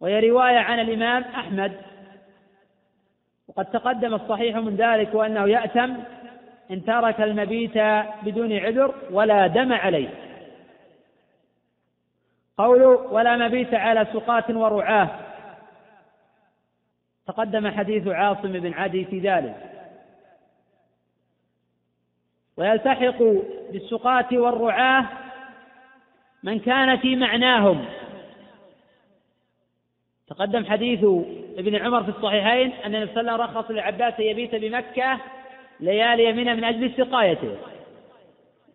وهي 0.01 0.31
رواية 0.31 0.59
عن 0.59 0.81
الإمام 0.81 1.23
أحمد. 1.23 1.73
وقد 3.49 3.65
تقدم 3.65 4.15
الصحيح 4.15 4.57
من 4.57 4.77
ذلك 4.77 5.15
وأنه 5.15 5.49
يأتم 5.49 5.97
إن 6.71 6.85
ترك 6.85 7.21
المبيت 7.21 7.79
بدون 8.23 8.53
عذر 8.53 8.95
ولا 9.11 9.47
دم 9.47 9.73
عليه. 9.73 10.09
قوله 12.59 12.89
ولا 12.89 13.37
مبيت 13.37 13.75
على 13.75 14.07
سقاة 14.13 14.45
ورعاه. 14.51 15.09
تقدم 17.27 17.71
حديث 17.71 18.09
عاصم 18.09 18.53
بن 18.53 18.73
عدي 18.73 19.05
في 19.05 19.19
ذلك. 19.19 19.78
ويلتحق 22.59 23.23
بالسقاة 23.73 24.27
والرعاة 24.33 25.05
من 26.43 26.59
كان 26.59 26.97
في 26.99 27.17
معناهم. 27.17 27.85
تقدم 30.29 30.65
حديث 30.65 31.05
ابن 31.59 31.77
عمر 31.77 32.03
في 32.03 32.09
الصحيحين 32.09 32.73
أن 32.73 32.95
النبي 32.95 33.13
صلى 33.13 33.21
الله 33.21 33.33
عليه 33.33 33.43
وسلم 33.43 33.59
رخص 33.59 33.71
للعباس 33.71 34.15
أن 34.21 34.25
يبيت 34.25 34.55
بمكة 34.55 35.19
ليالي 35.81 36.25
يمينة 36.25 36.55
من 36.55 36.65
أجل 36.65 36.93
سقايته 36.97 37.57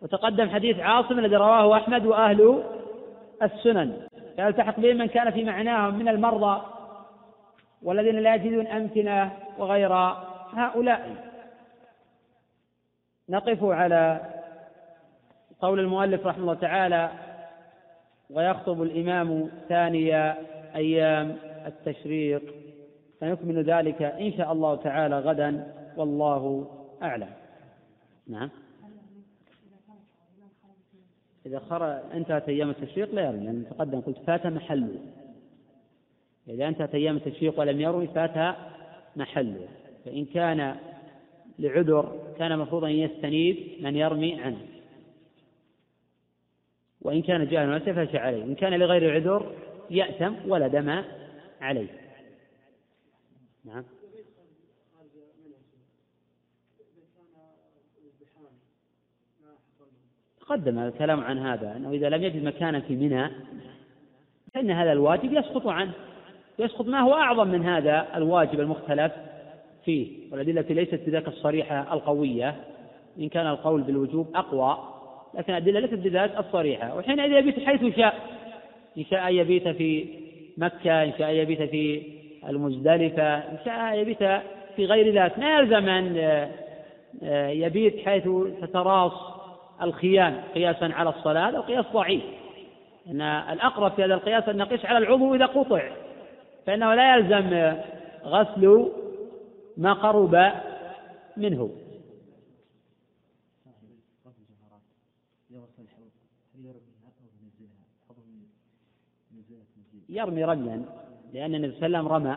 وتقدم 0.02 0.50
حديث 0.50 0.80
عاصم 0.80 1.18
الذي 1.18 1.36
رواه 1.36 1.76
أحمد 1.76 2.06
وأهل 2.06 2.64
السنن. 3.42 4.06
يلتحق 4.38 4.80
بهم 4.80 4.96
من 4.96 5.06
كان 5.06 5.30
في 5.30 5.44
معناهم 5.44 5.94
من 5.94 6.08
المرضى 6.08 6.62
والذين 7.82 8.18
لا 8.18 8.34
يجدون 8.34 8.66
أمكنة 8.66 9.32
وغير 9.58 9.92
هؤلاء. 10.52 11.33
نقف 13.28 13.64
على 13.64 14.20
قول 15.60 15.80
المؤلف 15.80 16.26
رحمه 16.26 16.42
الله 16.42 16.54
تعالى 16.54 17.10
ويخطب 18.30 18.82
الإمام 18.82 19.50
ثاني 19.68 20.32
أيام 20.74 21.36
التشريق. 21.66 22.54
فنكمل 23.20 23.64
ذلك 23.64 24.02
إن 24.02 24.32
شاء 24.32 24.52
الله 24.52 24.76
تعالى 24.76 25.18
غدا 25.18 25.74
والله 25.96 26.70
أعلم. 27.02 27.30
نعم. 28.26 28.50
إذا 31.46 31.58
خرج 31.58 31.98
انتهت 32.14 32.48
أيام 32.48 32.70
التشريق 32.70 33.14
لا 33.14 33.22
يرمي 33.22 33.44
لأن 33.44 33.64
تقدم 33.70 34.00
قلت 34.00 34.18
فات 34.18 34.46
محله. 34.46 34.98
إذا 36.48 36.68
انتهت 36.68 36.94
أيام 36.94 37.16
التشريق 37.16 37.60
ولم 37.60 37.80
يروي 37.80 38.06
فات 38.06 38.56
محله. 39.16 39.68
فإن 40.04 40.24
كان 40.24 40.76
لعذر 41.58 42.23
كان 42.38 42.58
مفروضا 42.58 42.86
أن 42.86 42.92
يستنيب 42.92 43.56
من 43.80 43.96
يرمي 43.96 44.40
عنه. 44.40 44.66
وإن 47.02 47.22
كان 47.22 47.48
جاهلا 47.48 47.78
فليس 47.78 48.14
عليه. 48.14 48.44
إن 48.44 48.54
كان 48.54 48.74
لغير 48.74 49.14
عذر 49.14 49.52
يأتم 49.90 50.36
ولا 50.48 50.68
دم 50.68 51.02
عليه. 51.60 51.88
نعم. 53.64 53.84
تقدم 60.40 60.78
الكلام 60.78 61.20
عن 61.20 61.38
هذا 61.38 61.76
أنه 61.76 61.90
إذا 61.90 62.08
لم 62.08 62.22
يجد 62.22 62.44
مكانا 62.44 62.80
في 62.80 62.96
منى 62.96 63.30
فإن 64.54 64.70
هذا 64.70 64.92
الواجب 64.92 65.32
يسقط 65.32 65.66
عنه. 65.66 65.92
يسقط 66.58 66.86
ما 66.86 67.00
هو 67.00 67.14
أعظم 67.14 67.48
من 67.48 67.66
هذا 67.66 68.16
الواجب 68.16 68.60
المختلف؟ 68.60 69.12
فيه 69.84 70.08
والأدلة 70.32 70.64
ليست 70.70 71.00
بذاك 71.06 71.28
الصريحة 71.28 71.94
القوية. 71.94 72.54
إن 73.18 73.28
كان 73.28 73.46
القول 73.46 73.82
بالوجوب 73.82 74.28
أقوى 74.34 74.78
لكن 75.34 75.52
الأدلة 75.52 75.80
ليست 75.80 75.94
بذاك 75.94 76.38
الصريحة. 76.38 76.96
وحينئذ 76.96 77.32
يبيت 77.32 77.60
حيث 77.60 77.96
شاء 77.96 78.14
إن 78.98 79.04
شاء 79.04 79.32
يبيت 79.32 79.68
في 79.68 80.06
مكة 80.58 81.02
إن 81.02 81.12
شاء 81.18 81.30
يبيت 81.30 81.62
في 81.62 82.02
المزدلفة 82.48 83.36
إن 83.36 83.58
شاء 83.64 83.94
يبيت 83.94 84.18
في 84.76 84.86
غير 84.86 85.22
ذلك 85.22 85.38
ما 85.38 85.58
يلزم 85.58 85.88
أن 85.88 86.18
آه، 87.22 87.48
يبيت 87.48 87.98
حيث 88.04 88.28
تتراص 88.62 89.12
الخيام 89.82 90.40
قياسا 90.54 90.84
على 90.84 91.08
الصلاة 91.10 91.48
هذا 91.48 91.56
القياس 91.56 91.84
ضعيف. 91.92 92.22
أن 93.10 93.20
الأقرب 93.22 93.92
في 93.92 94.04
هذا 94.04 94.14
القياس 94.14 94.48
أن 94.48 94.56
نقيس 94.56 94.84
على 94.84 94.98
العضو 94.98 95.34
إذا 95.34 95.46
قطع. 95.46 95.82
فإنه 96.66 96.94
لا 96.94 97.16
يلزم 97.16 97.76
غسل 98.24 98.90
ما 99.76 99.92
قرب 99.92 100.52
منه. 101.36 101.70
يرمي 110.08 110.44
رميا 110.44 110.84
لأن 111.32 111.54
النبي 111.54 111.72
صلى 111.72 111.86
الله 111.86 111.98
عليه 111.98 112.06
وسلم 112.06 112.12
رمى 112.12 112.36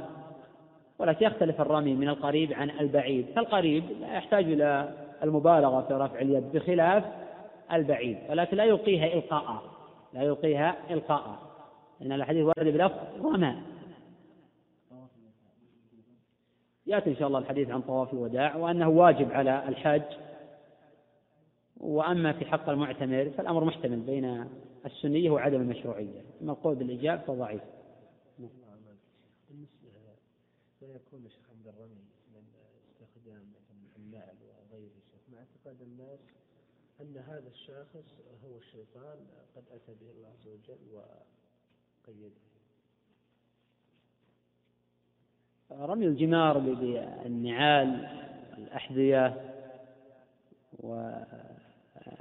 ولكن 1.00 1.26
يختلف 1.26 1.62
الرمي 1.62 1.94
من 1.94 2.10
القريب 2.10 2.54
عن 2.54 2.70
البعيد. 2.70 3.26
فالقريب 3.36 3.84
لا 4.02 4.14
يحتاج 4.14 4.44
إلى 4.44 4.94
المبالغة 5.24 5.82
في 5.82 5.94
رفع 5.94 6.20
اليد 6.20 6.52
بخلاف 6.52 7.04
البعيد 7.74 8.18
ولكن 8.30 8.58
لا 8.58 8.64
يلقيها 8.64 9.14
إلقاء 9.14 9.64
لا 10.14 10.22
يلقيها 10.22 10.94
إلقاء. 10.94 11.40
لأن 12.00 12.12
الحديث 12.12 12.46
ورد 12.46 12.68
بلفظ 12.68 13.26
رمى. 13.26 13.56
يأتي 16.88 17.10
إن 17.10 17.16
شاء 17.16 17.28
الله 17.28 17.40
الحديث 17.40 17.70
عن 17.70 17.82
طواف 17.82 18.14
الوداع 18.14 18.56
وأنه 18.56 18.90
واجب 18.90 19.32
على 19.32 19.68
الحاج. 19.68 20.04
وأما 21.78 22.34
في 22.34 22.46
حق 22.46 22.70
المعتمر 22.70 23.30
فالأمر 23.38 23.64
محتمل 23.64 24.00
بين 24.00 24.48
السنية 24.86 25.30
وعدم 25.30 25.62
المشروعية. 25.62 26.22
أما 26.42 26.52
القول 26.52 26.76
بالإجاب 26.76 27.20
فضعيف. 27.20 27.62
لا 30.82 30.96
يكون 30.96 31.30
شيخ 31.30 31.50
عند 31.50 31.68
الرمي 31.68 32.06
من 32.34 32.44
استخدام 32.92 33.46
النعل 33.98 34.36
وغيره 34.72 34.92
مع 35.32 35.38
اعتقاد 35.38 35.82
الناس 35.82 36.20
أن 37.02 37.18
هذا 37.18 37.50
الشاخص 37.50 38.06
هو 38.46 38.58
الشيطان 38.58 39.18
قد 39.56 39.64
أتى 39.72 39.94
به 40.02 40.12
الله 40.12 40.28
عز 40.28 40.48
وجل 40.48 40.80
وقيده. 40.94 42.32
رمي 45.72 46.06
الجمار 46.06 46.58
بالنعال 46.58 48.08
الأحذية 48.58 49.34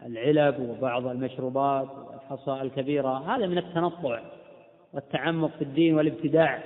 والعلب 0.03 0.61
وبعض 0.61 1.07
المشروبات 1.07 1.89
والحصى 2.11 2.63
الكبيرة. 2.63 3.35
هذا 3.37 3.47
من 3.47 3.59
التنطع 3.59 4.21
والتعمق 4.93 5.51
في 5.51 5.63
الدين 5.63 5.95
والابتداع. 5.95 6.63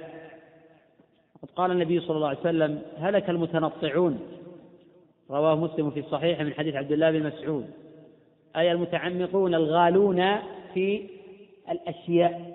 وقد 1.35 1.51
قال 1.57 1.71
النبي 1.71 2.01
صلى 2.01 2.17
الله 2.17 2.29
عليه 2.29 2.41
وسلم 2.41 2.83
هلك 2.99 3.31
المتنطعون. 3.31 4.21
رواه 5.31 5.55
مسلم 5.55 5.91
في 5.91 6.01
الصحيح 6.01 6.41
من 6.41 6.53
حديث 6.53 6.75
عبد 6.75 6.93
الله 6.93 7.11
بن 7.11 7.27
مسعود. 7.27 7.71
أي 8.57 8.73
المتعمقون 8.73 9.55
الغالون 9.55 10.37
في 10.75 11.09
الأشياء. 11.71 12.50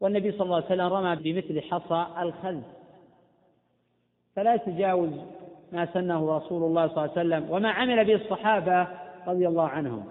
والنبي 0.00 0.32
صلى 0.32 0.42
الله 0.42 0.56
عليه 0.56 0.66
وسلم 0.66 0.92
رمى 0.92 1.16
بمثل 1.16 1.62
حصى 1.62 2.06
الخلف 2.22 2.64
فلا 4.36 4.54
يتجاوز 4.54 5.10
ما 5.72 5.86
سنه 5.86 6.36
رسول 6.36 6.62
الله 6.62 6.88
صلى 6.88 7.04
الله 7.04 7.10
عليه 7.16 7.20
وسلم 7.20 7.50
وما 7.50 7.70
عمل 7.70 8.04
به 8.04 8.14
الصحابة 8.14 8.86
رضي 9.26 9.48
الله 9.48 9.68
عنهم. 9.68 10.04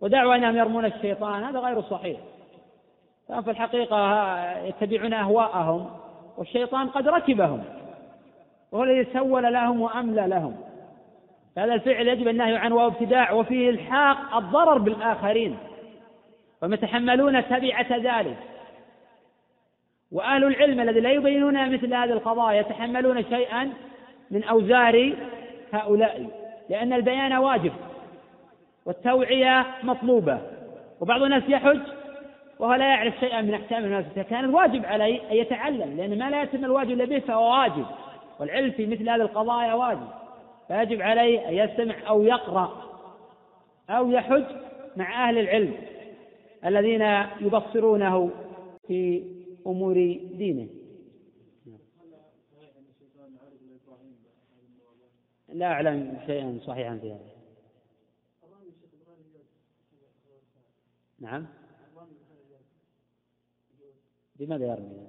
ودعوى 0.00 0.36
أنهم 0.36 0.56
يرمون 0.56 0.84
الشيطان 0.84 1.44
هذا 1.44 1.58
غير 1.58 1.82
صحيح. 1.82 2.20
ففي 3.28 3.50
الحقيقة 3.50 4.40
يتبعون 4.58 5.12
أهواءهم 5.12 5.90
والشيطان 6.36 6.88
قد 6.88 7.08
ركبهم 7.08 7.64
وهو 8.72 8.84
الذي 8.84 9.12
سول 9.12 9.52
لهم 9.52 9.80
وأملى 9.80 10.26
لهم. 10.26 10.56
هذا 11.58 11.74
الفعل 11.74 12.08
يجب 12.08 12.28
النهي 12.28 12.56
عنه 12.56 12.74
وهو 12.74 12.86
ابتداع 12.86 13.32
وفيه 13.32 13.70
إلحاق 13.70 14.36
الضرر 14.36 14.78
بالآخرين. 14.78 15.56
ويتحملون 16.62 17.48
تبعة 17.48 17.96
ذلك. 17.96 18.36
وأهل 20.12 20.44
العلم 20.44 20.80
الذي 20.80 21.00
لا 21.00 21.10
يبينون 21.10 21.72
مثل 21.72 21.94
هذه 21.94 22.12
القضايا 22.12 22.60
يتحملون 22.60 23.24
شيئا 23.24 23.72
من 24.30 24.44
أوزار 24.44 25.14
هؤلاء 25.72 26.26
لأن 26.68 26.92
البيان 26.92 27.32
واجب 27.32 27.72
والتوعية 28.86 29.66
مطلوبة. 29.82 30.38
وبعض 31.00 31.22
الناس 31.22 31.42
يحج 31.48 31.80
وهو 32.58 32.74
لا 32.74 32.88
يعرف 32.88 33.14
شيئا 33.20 33.40
من 33.40 33.54
أحكام 33.54 33.84
الناس 33.84 34.04
كان 34.30 34.44
الواجب 34.44 34.86
عليه 34.86 35.20
أن 35.30 35.36
يتعلم 35.36 35.96
لأن 35.96 36.18
ما 36.18 36.30
لا 36.30 36.42
يتم 36.42 36.64
الواجب 36.64 36.90
إلا 36.90 37.04
به 37.04 37.18
فهو 37.18 37.60
واجب. 37.60 37.86
والعلم 38.40 38.70
في 38.70 38.86
مثل 38.86 39.08
هذه 39.08 39.20
القضايا 39.20 39.74
واجب. 39.74 40.08
فيجب 40.68 41.02
عليه 41.02 41.48
أن 41.48 41.54
يستمع 41.54 41.94
أو 42.08 42.22
يقرأ 42.22 42.82
أو 43.90 44.10
يحج 44.10 44.44
مع 44.96 45.28
أهل 45.28 45.38
العلم 45.38 45.74
الذين 46.66 47.02
يبصرونه 47.40 48.30
في 48.88 49.22
أمور 49.66 49.94
دينه. 50.34 50.68
لا 55.48 55.66
أعلم 55.66 56.20
شيئا 56.26 56.58
صحيحا 56.66 56.98
في 56.98 57.12
هذا. 57.12 57.30
نعم. 61.18 61.46
بماذا 64.36 64.66
يرمي؟ 64.66 65.06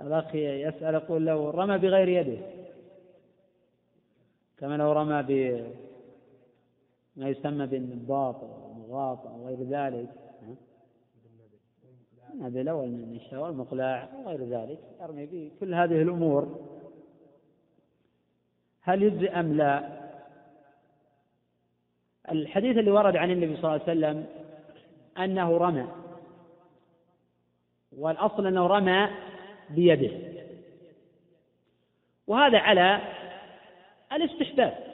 الأخ 0.00 0.34
يسأل 0.34 0.94
يقول 0.94 1.26
لو 1.26 1.50
رمى 1.50 1.78
بغير 1.78 2.08
يده 2.08 2.38
كما 4.58 4.76
لو 4.76 4.92
رمى 4.92 5.22
ما 7.16 7.28
يسمى 7.28 7.66
بالنباط 7.66 8.44
أو 8.44 8.72
المغاط 8.72 9.26
أو 9.26 9.46
غير 9.46 9.62
ذلك. 9.62 10.08
من 12.86 13.02
النشاء 13.02 13.40
والمقلاع 13.40 14.08
وغير 14.24 14.44
ذلك. 14.44 14.78
يرمي 15.00 15.26
به 15.26 15.50
كل 15.60 15.74
هذه 15.74 16.02
الأمور. 16.02 16.60
هل 18.82 19.02
يجزي 19.02 19.28
أم 19.28 19.56
لا؟ 19.56 20.00
الحديث 22.30 22.76
اللي 22.76 22.90
ورد 22.90 23.16
عن 23.16 23.30
النبي 23.30 23.56
صلى 23.56 23.64
الله 23.64 23.72
عليه 23.72 23.82
وسلم 23.82 24.26
أنه 25.18 25.56
رمى 25.56 25.88
والأصل 27.98 28.46
أنه 28.46 28.66
رمى 28.66 29.08
بيده. 29.70 30.10
وهذا 32.26 32.58
على 32.58 33.00
الاستحباب. 34.12 34.89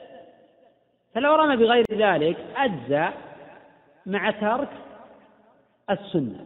فلو 1.17 1.35
رمى 1.35 1.55
بغير 1.55 1.85
ذلك 1.91 2.37
أجزى 2.57 3.07
مع 4.05 4.31
ترك 4.31 4.69
السنة. 5.89 6.45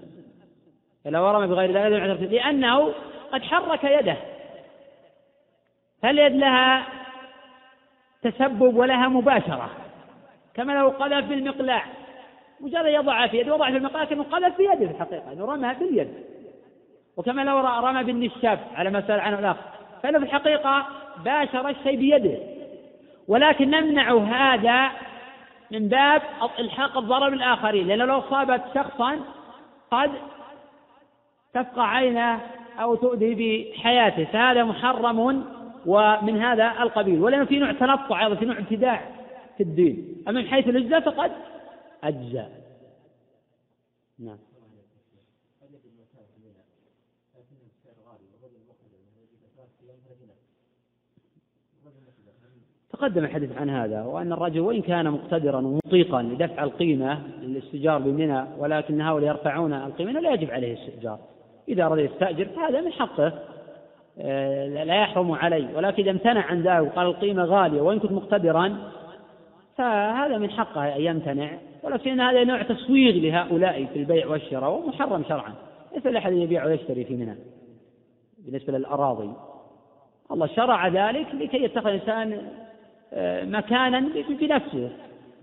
فلو 1.06 1.32
رمى 1.32 1.48
بغير 1.48 1.72
ذلك 1.72 2.32
لأنه 2.32 2.94
قد 3.32 3.42
حرك 3.42 3.84
يده. 3.84 4.18
فاليد 6.02 6.36
لها 6.36 6.88
تسبب 8.22 8.76
ولها 8.76 9.08
مباشرة. 9.08 9.70
كما 10.54 10.74
لو 10.74 10.90
قذف 10.90 11.26
بالمقلاع 11.26 11.86
مجرد 12.60 12.86
يضع 12.86 13.28
في 13.28 13.38
يده 13.38 13.54
وضع 13.54 13.72
في 13.72 13.78
المقلاع 13.78 14.04
كأنه 14.04 14.24
قذف 14.24 14.58
بيده 14.58 14.76
في 14.76 14.84
الحقيقة. 14.92 15.34
أنه 15.34 15.46
رمى 15.46 15.74
باليد 15.74 16.14
وكما 17.18 17.42
لو 17.42 17.60
رمى 17.60 18.04
بالنشاب 18.04 18.60
على 18.76 18.90
ما 18.90 19.02
سأل 19.08 19.20
عنه 19.20 19.40
الأخ. 19.40 19.58
فإنه 20.04 20.20
في 20.20 20.26
الحقيقة 20.26 20.88
باشر 21.26 21.70
الشيء 21.70 21.96
بيده. 21.96 22.51
ولكن 23.32 23.70
نمنع 23.70 24.18
هذا 24.18 24.92
من 25.72 25.88
باب 25.88 26.22
الحاق 26.60 26.98
الضرر 26.98 27.30
بالآخرين 27.30 27.88
لأنه 27.88 28.06
لو 28.06 28.20
أصابت 28.20 28.62
شخصا 28.76 29.20
قد 29.92 30.12
تفقع 31.54 31.88
عينه 31.88 32.40
أو 32.80 32.96
تؤذي 32.96 33.36
بحياته 33.36 34.24
فهذا 34.24 34.64
محرم 34.64 35.46
ومن 35.86 36.42
هذا 36.42 36.72
القبيل. 36.82 37.24
ولأن 37.24 37.46
في 37.46 37.60
نوع 37.60 37.72
تنطع 37.72 38.26
أيضا 38.26 38.36
في 38.36 38.46
نوع 38.46 38.58
ابتداع 38.58 39.02
في 39.58 39.64
الدين. 39.64 40.24
أما 40.28 40.42
من 40.42 40.48
حيث 40.48 40.68
الإجزاء 40.68 41.00
فقد 41.00 41.32
أجزاء 42.04 42.52
نعم. 44.20 44.38
تقدم 53.02 53.24
الحديث 53.24 53.58
عن 53.58 53.70
هذا 53.70 54.04
وأن 54.04 54.34
الرجل 54.34 54.60
وإن 54.60 54.82
كان 54.82 55.12
مقتدرا 55.12 55.58
ومطيقا 55.58 56.22
لدفع 56.22 56.64
القيمة 56.64 57.20
للاستئجار 57.42 58.00
بمنى 58.00 58.44
ولكن 58.58 59.02
هؤلاء 59.02 59.30
يرفعون 59.30 59.74
القيمة 59.74 60.12
لا 60.12 60.34
يجب 60.34 60.52
عليه 60.52 60.74
الاستئجار 60.74 61.20
إذا 61.70 61.86
أراد 61.86 62.00
يستأجر 62.00 62.46
فهذا 62.46 62.82
من 62.82 62.92
حقه. 62.92 63.34
آه، 64.20 64.84
لا 64.84 64.96
يحرم 64.96 65.32
عليه. 65.32 65.78
ولكن 65.78 66.04
إذا 66.04 66.12
امتنع 66.12 66.42
عن 66.42 66.62
ذلك 66.62 66.92
وقال 66.92 67.08
القيمة 67.08 67.44
غالية 67.44 67.82
وإن 67.82 68.00
كنت 68.00 68.12
مقتدرا 68.12 68.78
فهذا 69.78 70.38
من 70.38 70.50
حقه 70.50 70.96
أن 70.96 71.02
يمتنع. 71.02 71.52
ولكن 71.84 72.20
هذا 72.20 72.44
نوع 72.44 72.62
تسويغ 72.62 73.14
لهؤلاء 73.14 73.86
في 73.86 74.00
البيع 74.00 74.28
والشراء 74.28 74.72
ومحرم 74.72 75.24
شرعا. 75.30 75.54
ليس 75.96 76.06
لأحد 76.06 76.34
يبيع 76.34 76.66
ويشتري 76.66 77.04
في 77.04 77.16
منى. 77.16 77.36
بالنسبة 78.46 78.78
للأراضي. 78.78 79.32
الله 80.32 80.48
شرع 80.48 80.88
ذلك 80.88 81.28
لكي 81.36 81.64
يتخذ 81.64 81.88
الإنسان 81.88 82.42
مكانا 83.44 84.00
بنفسه 84.30 84.92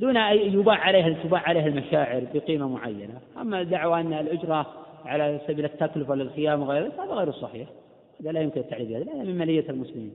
دون 0.01 0.17
أن 0.17 0.37
يباع 0.37 0.79
عليه 0.79 1.23
تباع 1.23 1.41
عليه 1.41 1.67
المشاعر 1.67 2.27
بقيمة 2.35 2.69
معينة. 2.69 3.21
أما 3.41 3.63
دعوى 3.63 4.01
أن 4.01 4.13
الأجرة 4.13 4.67
على 5.05 5.41
سبيل 5.47 5.65
التكلفة 5.65 6.15
للخيام 6.15 6.63
وغيره 6.63 6.93
هذا 6.99 7.13
غير 7.13 7.33
صحيح. 7.33 7.69
هذا 8.21 8.33
لا 8.33 8.41
يمكن 8.41 8.61
التعريف 8.61 8.91
هذا 8.91 9.05
لا 9.05 9.15
من 9.15 9.39
مالية 9.39 9.71
المسلمين. 9.71 10.15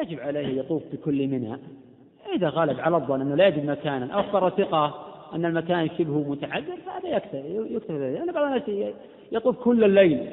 يجب 0.00 0.20
عليه 0.20 0.60
يطوف 0.60 0.82
بكل 0.92 1.28
منها. 1.28 1.58
إذا 2.34 2.48
غلب 2.48 2.80
على 2.80 2.96
الظن 2.96 3.20
أنه 3.20 3.34
لا 3.34 3.46
يجد 3.46 3.64
مكانا 3.64 4.14
أو 4.14 4.20
أخبر 4.20 4.50
ثقة 4.50 5.15
أن 5.34 5.44
المكان 5.44 5.88
شبه 5.98 6.30
متعذر 6.30 6.76
فهذا 6.86 7.16
يكتفي 7.16 7.74
يكتفي 7.74 7.92
لأن 7.92 8.32
بعض 8.32 8.44
الناس 8.44 8.94
يطوف 9.32 9.56
كل 9.56 9.84
الليل 9.84 10.30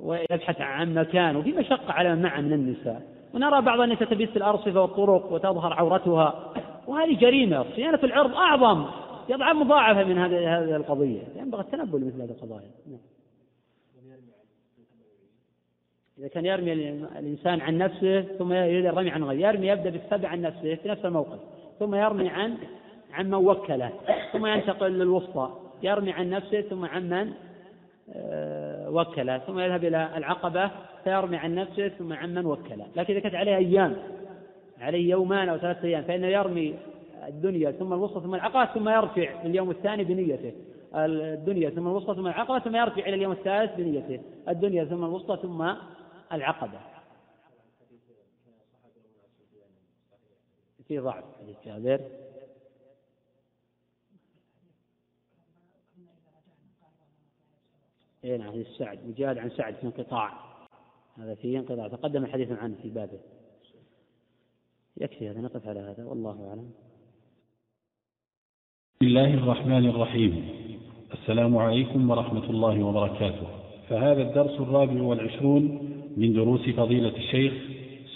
ويبحث 0.00 0.60
عن 0.60 0.94
مكان 0.94 1.36
وفي 1.36 1.52
مشقة 1.52 1.92
على 1.92 2.14
من 2.14 2.22
من 2.22 2.52
النساء. 2.52 3.02
ونرى 3.34 3.60
بعض 3.60 3.80
النساء 3.80 4.08
تبث 4.08 4.36
الأرصفة 4.36 4.80
والطرق 4.80 5.32
وتظهر 5.32 5.72
عورتها. 5.72 6.52
وهذه 6.86 7.18
جريمة 7.18 7.64
صيانة 7.76 7.98
العرض 8.04 8.34
أعظم 8.34 8.86
يضع 9.28 9.52
مضاعفة 9.52 10.04
من 10.04 10.18
هذه 10.18 10.58
هذه 10.58 10.76
القضية. 10.76 11.22
ينبغي 11.36 11.60
التنبؤ 11.60 11.98
لمثل 11.98 12.22
هذه 12.22 12.30
القضايا. 12.30 12.70
نعم. 12.86 12.98
إذا 16.18 16.28
كان 16.28 16.46
يرمي 16.46 16.72
الإنسان 17.18 17.60
عن 17.60 17.78
نفسه 17.78 18.20
ثم 18.20 18.52
يريد 18.52 18.86
الرمي 18.86 19.10
عن 19.10 19.24
غيره. 19.24 19.48
يرمي 19.48 19.66
يبدأ 19.66 19.90
بالسبع 19.90 20.28
عن 20.28 20.42
نفسه 20.42 20.74
في 20.74 20.88
نفس 20.88 21.04
الموقف 21.04 21.38
ثم 21.78 21.94
يرمي 21.94 22.28
عن 22.28 22.56
عن 23.16 23.26
من 23.26 23.34
وكله 23.34 23.92
ثم 24.32 24.46
ينتقل 24.46 24.92
للوسطى 24.92 25.50
يرمي 25.82 26.12
عن 26.12 26.30
نفسه 26.30 26.60
ثم 26.60 26.84
عن 26.84 27.08
من 27.08 27.32
آه، 28.14 28.90
وكله 28.90 29.38
ثم 29.38 29.58
يذهب 29.58 29.84
إلى 29.84 30.10
العقبة 30.16 30.70
فيرمي 31.04 31.36
عن 31.36 31.54
نفسه 31.54 31.88
ثم 31.88 32.12
عن 32.12 32.34
من 32.34 32.46
وكله 32.46 32.86
لكن 32.96 33.14
إذا 33.14 33.20
كانت 33.20 33.34
عليه 33.34 33.56
أيام 33.56 33.96
عليه 34.80 35.10
يومان 35.10 35.48
أو 35.48 35.58
ثلاثة 35.58 35.88
أيام 35.88 36.02
فإنه 36.02 36.26
يرمي 36.26 36.74
الدنيا 37.28 37.70
ثم 37.70 37.92
الوسطى 37.92 38.20
ثم 38.20 38.34
العقبة 38.34 38.64
ثم 38.64 38.88
يرفع 38.88 39.42
في 39.42 39.46
اليوم 39.46 39.70
الثاني 39.70 40.04
بنيته. 40.04 40.52
الدنيا 40.94 41.70
ثم 41.70 41.88
الوسطى 41.88 42.14
ثم 42.14 42.26
العقبة 42.26 42.58
ثم 42.58 42.76
يرفع 42.76 43.02
إلى 43.02 43.14
اليوم 43.14 43.32
الثالث 43.32 43.76
بنيته. 43.76 44.20
الدنيا 44.48 44.84
ثم 44.84 45.04
الوسطى 45.04 45.38
ثم 45.42 45.72
العقبة. 46.32 46.78
في 50.88 50.98
ضعف 50.98 51.24
حديث 51.40 51.56
جابر 51.64 52.00
اي 58.26 58.38
نعم 58.38 58.52
حديث 58.52 58.66
سعد 58.78 58.98
وجاد 59.08 59.38
عن 59.38 59.50
سعد 59.50 59.74
في 59.74 59.84
انقطاع. 59.84 60.32
هذا 61.18 61.34
فيه 61.34 61.58
انقطاع 61.58 61.88
تقدم 61.88 62.24
الحديث 62.24 62.52
عنه 62.52 62.74
في 62.82 62.88
بابه. 62.88 63.18
يكفي 65.00 65.30
هذا 65.30 65.40
نقف 65.40 65.68
على 65.68 65.80
هذا 65.80 66.04
والله 66.04 66.48
أعلم. 66.48 66.70
بسم 69.00 69.06
الله 69.06 69.34
الرحمن 69.34 69.88
الرحيم. 69.88 70.48
السلام 71.12 71.56
عليكم 71.56 72.10
ورحمة 72.10 72.50
الله 72.50 72.82
وبركاته. 72.82 73.46
فهذا 73.88 74.22
الدرس 74.22 74.60
الرابع 74.60 75.02
والعشرون 75.02 75.62
من 76.16 76.32
دروس 76.32 76.60
فضيلة 76.60 77.16
الشيخ 77.16 77.52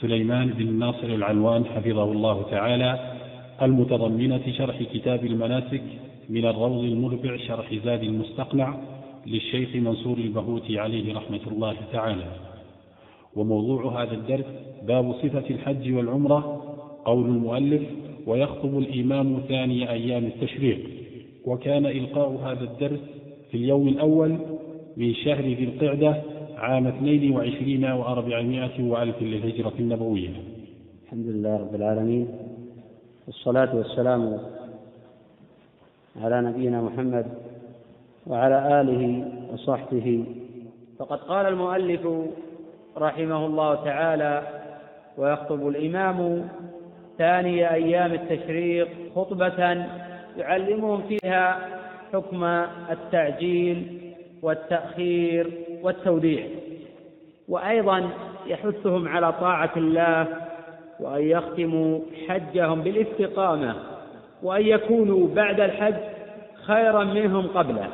سليمان 0.00 0.48
بن 0.48 0.78
ناصر 0.78 1.06
العنوان 1.06 1.64
حفظه 1.64 2.12
الله 2.12 2.50
تعالى 2.50 3.16
المتضمنة 3.62 4.52
شرح 4.52 4.82
كتاب 4.82 5.24
المناسك 5.24 5.82
من 6.28 6.46
الروض 6.46 6.84
المربع 6.84 7.36
شرح 7.36 7.74
زاد 7.74 8.02
المستقنع 8.02 8.99
للشيخ 9.26 9.76
منصور 9.76 10.18
البهوتي 10.18 10.78
عليه 10.78 11.14
رحمة 11.14 11.40
الله 11.46 11.76
تعالى. 11.92 12.26
وموضوع 13.36 14.02
هذا 14.02 14.12
الدرس 14.12 14.44
باب 14.82 15.12
صفة 15.12 15.44
الحج 15.50 15.92
والعمرة 15.92 16.62
قول 17.04 17.26
المؤلف 17.26 17.82
ويخطب 18.26 18.78
الإمام 18.78 19.40
ثاني 19.48 19.90
أيام 19.90 20.24
التشريق. 20.24 20.80
وكان 21.44 21.86
إلقاء 21.86 22.30
هذا 22.30 22.64
الدرس 22.64 23.00
في 23.50 23.56
اليوم 23.56 23.88
الأول 23.88 24.38
من 24.96 25.14
شهر 25.14 25.44
ذي 25.44 25.64
القعدة 25.64 26.22
عام 26.56 26.86
22 26.86 28.02
و400 28.04 28.80
وألف 28.80 29.22
للهجرة 29.22 29.72
النبوية. 29.78 30.30
الحمد 31.04 31.26
لله 31.26 31.56
رب 31.56 31.74
العالمين 31.74 32.28
والصلاة 33.26 33.76
والسلام 33.76 34.40
على 36.16 36.42
نبينا 36.42 36.82
محمد 36.82 37.26
وعلى 38.26 38.80
آله 38.80 39.24
وصحبه. 39.52 40.24
فقد 40.98 41.18
قال 41.18 41.46
المؤلف 41.46 42.08
رحمه 42.98 43.46
الله 43.46 43.84
تعالى 43.84 44.42
ويخطب 45.18 45.68
الإمام 45.68 46.48
ثاني 47.18 47.72
أيام 47.72 48.12
التشريق 48.12 48.88
خطبة 49.14 49.86
يعلمهم 50.36 51.02
فيها 51.02 51.58
حكم 52.12 52.44
التعجيل 52.90 54.00
والتأخير 54.42 55.52
والتوديع. 55.82 56.46
وأيضا 57.48 58.10
يحثهم 58.46 59.08
على 59.08 59.32
طاعة 59.32 59.72
الله 59.76 60.26
وأن 61.00 61.22
يختموا 61.22 62.00
حجهم 62.28 62.82
بالاستقامة 62.82 63.74
وأن 64.42 64.62
يكونوا 64.62 65.28
بعد 65.34 65.60
الحج 65.60 65.94
خيرا 66.66 67.04
منهم 67.04 67.46
قبله. 67.46 67.88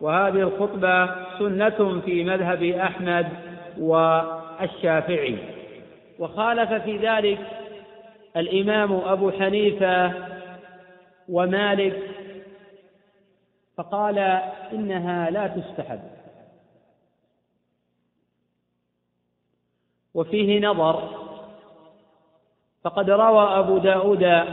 وهذه 0.00 0.40
الخطبة 0.40 1.06
سنة 1.38 2.00
في 2.00 2.24
مذهب 2.24 2.62
أحمد 2.62 3.28
والشافعي. 3.78 5.38
وخالف 6.18 6.72
في 6.72 6.96
ذلك 6.96 7.38
الإمام 8.36 8.92
أبو 8.92 9.30
حنيفة 9.30 10.12
ومالك 11.28 12.02
فقال 13.76 14.18
إنها 14.72 15.30
لا 15.30 15.46
تستحب. 15.46 16.00
وفيه 20.14 20.60
نظر 20.60 21.20
فقد 22.84 23.10
روى 23.10 23.58
أبو 23.58 23.78
داود 23.78 24.44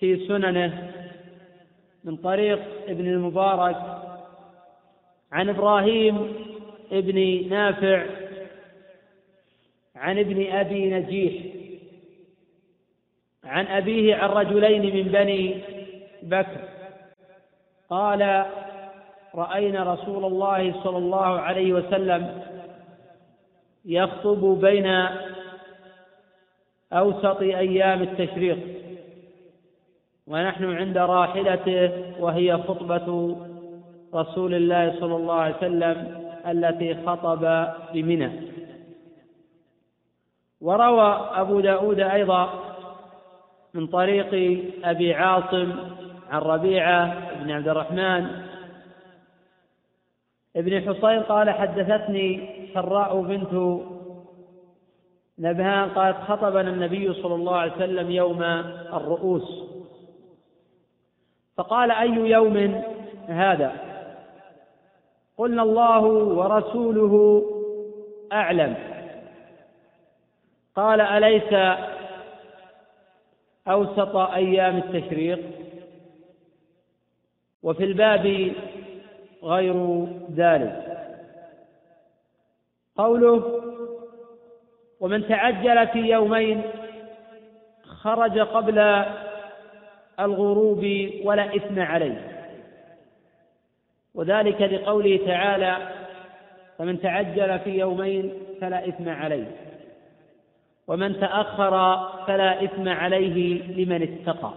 في 0.00 0.28
سننه 0.28 0.93
من 2.04 2.16
طريق 2.16 2.60
ابن 2.88 3.06
المبارك 3.06 3.76
عن 5.32 5.48
إبراهيم 5.48 6.32
ابن 6.92 7.48
نافع 7.48 8.06
عن 9.96 10.18
ابن 10.18 10.52
أبي 10.52 10.90
نجيح 10.90 11.54
عن 13.44 13.66
أبيه 13.66 14.14
عن 14.14 14.28
رجلين 14.28 14.96
من 14.96 15.12
بني 15.12 15.60
بكر. 16.22 16.68
قال 17.90 18.46
رأينا 19.34 19.94
رسول 19.94 20.24
الله 20.24 20.82
صلى 20.84 20.98
الله 20.98 21.40
عليه 21.40 21.72
وسلم 21.72 22.42
يخطب 23.84 24.60
بين 24.60 25.06
أوسط 26.92 27.40
أيام 27.40 28.02
التشريق. 28.02 28.73
ونحن 30.26 30.64
عند 30.64 30.98
راحلته 30.98 31.92
وهي 32.20 32.56
خطبة 32.56 33.36
رسول 34.14 34.54
الله 34.54 35.00
صلى 35.00 35.16
الله 35.16 35.34
عليه 35.34 35.56
وسلم 35.56 36.24
التي 36.46 36.94
خطب 37.06 37.68
بمنى. 37.94 38.30
وروى 40.60 41.30
أبو 41.34 41.60
داود 41.60 42.00
أيضا 42.00 42.48
من 43.74 43.86
طريق 43.86 44.62
أبي 44.84 45.14
عاصم 45.14 45.72
عن 46.30 46.40
ربيعة 46.40 47.00
بن 47.42 47.50
عبد 47.50 47.68
الرحمن. 47.68 48.26
ابن 50.56 50.80
حصين 50.80 51.20
قال 51.20 51.50
حدثتني 51.50 52.48
حراء 52.74 53.20
بنت 53.20 53.80
نبهان 55.38 55.88
قالت 55.88 56.16
خطبنا 56.16 56.70
النبي 56.70 57.12
صلى 57.12 57.34
الله 57.34 57.56
عليه 57.56 57.72
وسلم 57.72 58.10
يوم 58.10 58.42
الرؤوس. 58.92 59.73
فقال 61.56 61.90
أي 61.90 62.30
يوم 62.30 62.82
هذا؟ 63.28 63.72
قلنا 65.38 65.62
الله 65.62 66.02
ورسوله 66.06 67.44
أعلم. 68.32 68.76
قال 70.76 71.00
أليس 71.00 71.78
أوسط 73.68 74.16
أيام 74.16 74.76
التشريق؟ 74.76 75.40
وفي 77.62 77.84
الباب 77.84 78.52
غير 79.42 80.06
ذلك. 80.34 80.84
قوله 82.96 83.60
ومن 85.00 85.28
تعجل 85.28 85.88
في 85.88 85.98
يومين 85.98 86.62
خرج 87.84 88.38
قبل 88.38 89.04
الغروب 90.20 91.10
ولا 91.24 91.56
إثم 91.56 91.80
عليه. 91.80 92.30
وذلك 94.14 94.62
لقوله 94.62 95.20
تعالى 95.26 95.76
فمن 96.78 97.00
تعجل 97.00 97.58
في 97.58 97.70
يومين 97.70 98.32
فلا 98.60 98.88
إثم 98.88 99.08
عليه 99.08 99.56
ومن 100.86 101.20
تأخر 101.20 101.98
فلا 102.26 102.64
إثم 102.64 102.88
عليه 102.88 103.62
لمن 103.62 104.02
اتقى. 104.02 104.52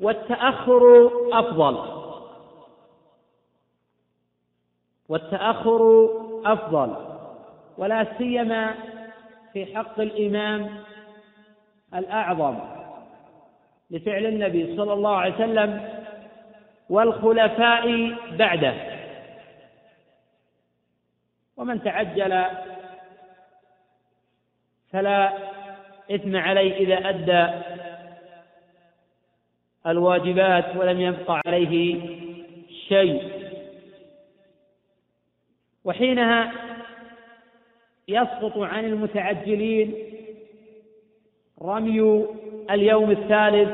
والتأخر 0.00 1.10
أفضل 1.32 2.00
والتأخر 5.08 6.10
أفضل 6.44 6.96
ولا 7.78 8.06
سيما 8.18 8.74
في 9.52 9.76
حق 9.76 10.00
الإمام 10.00 10.76
الأعظم. 11.94 12.79
لفعل 13.90 14.26
النبي 14.26 14.76
صلى 14.76 14.92
الله 14.92 15.16
عليه 15.16 15.34
وسلم 15.34 16.00
والخلفاء 16.90 18.16
بعده. 18.36 18.74
ومن 21.56 21.82
تعجل 21.82 22.44
فلا 24.92 25.32
إثم 26.10 26.36
عليه 26.36 26.76
إذا 26.76 27.08
أدى 27.08 27.62
الواجبات 29.86 30.76
ولم 30.76 31.00
يبقى 31.00 31.40
عليه 31.46 32.00
شيء. 32.88 33.30
وحينها 35.84 36.52
يسقط 38.08 38.58
عن 38.58 38.84
المتعجلين 38.84 39.94
رمي 41.62 42.26
اليوم 42.70 43.10
الثالث 43.10 43.70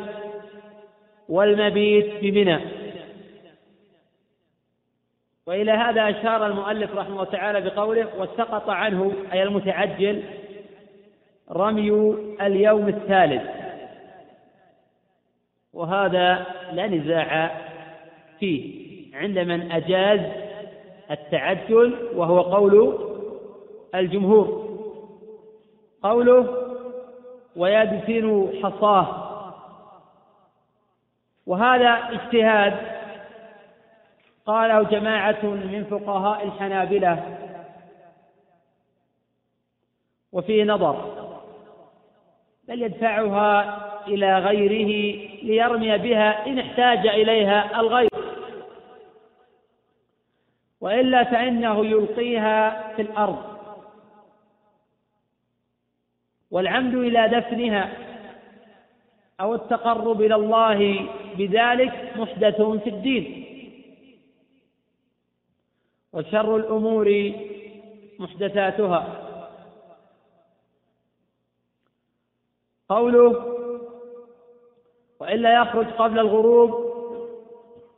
والمبيت 1.28 2.22
بمنى. 2.22 2.58
وإلى 5.46 5.72
هذا 5.72 6.10
أشار 6.10 6.46
المؤلف 6.46 6.94
رحمه 6.94 7.12
الله 7.12 7.24
تعالى 7.24 7.60
بقوله 7.60 8.08
وسقط 8.18 8.70
عنه 8.70 9.12
أي 9.32 9.42
المتعجل 9.42 10.22
رمي 11.52 12.16
اليوم 12.40 12.88
الثالث. 12.88 13.42
وهذا 15.72 16.46
لا 16.72 16.86
نزاع 16.86 17.60
فيه. 18.40 18.86
عند 19.16 19.38
من 19.38 19.72
أجاز 19.72 20.20
التعجل 21.10 21.94
وهو 22.14 22.40
قول 22.40 22.98
الجمهور. 23.94 24.66
قوله 26.02 26.65
ويدفن 27.56 28.50
حصاه. 28.62 29.26
وهذا 31.46 32.08
اجتهاد 32.10 32.74
قاله 34.46 34.82
جماعة 34.82 35.44
من 35.44 35.84
فقهاء 35.90 36.44
الحنابلة. 36.46 37.38
وفيه 40.32 40.64
نظر 40.64 41.26
بل 42.68 42.82
يدفعها 42.82 43.86
إلى 44.08 44.38
غيره 44.38 45.18
ليرمي 45.42 45.98
بها 45.98 46.46
إن 46.46 46.58
احتاج 46.58 47.06
إليها 47.06 47.80
الغير. 47.80 48.10
وإلا 50.80 51.24
فإنه 51.24 51.86
يلقيها 51.86 52.92
في 52.96 53.02
الأرض. 53.02 53.55
والعمد 56.50 56.94
إلى 56.94 57.28
دفنها 57.28 57.92
أو 59.40 59.54
التقرب 59.54 60.22
إلى 60.22 60.34
الله 60.34 61.08
بذلك 61.38 62.12
محدث 62.16 62.62
في 62.62 62.90
الدين. 62.90 63.26
وشر 66.12 66.56
الأمور 66.56 67.32
محدثاتها. 68.18 69.22
قوله 72.88 73.56
وإلا 75.20 75.62
يخرج 75.62 75.86
قبل 75.86 76.18
الغروب 76.18 76.86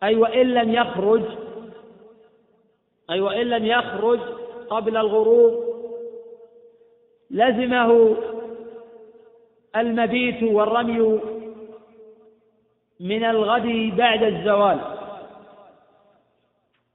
أي 0.02 0.16
وإن 0.16 0.46
لم 0.54 0.74
يخرج 0.74 1.22
أي 3.10 3.20
وإن 3.20 3.46
لم 3.46 3.64
يخرج 3.64 4.20
قبل 4.70 4.96
الغروب 4.96 5.64
لزمه 7.30 8.16
المبيت 9.76 10.42
والرمي 10.42 11.20
من 13.00 13.24
الغد 13.24 13.96
بعد 13.96 14.22
الزوال. 14.22 14.80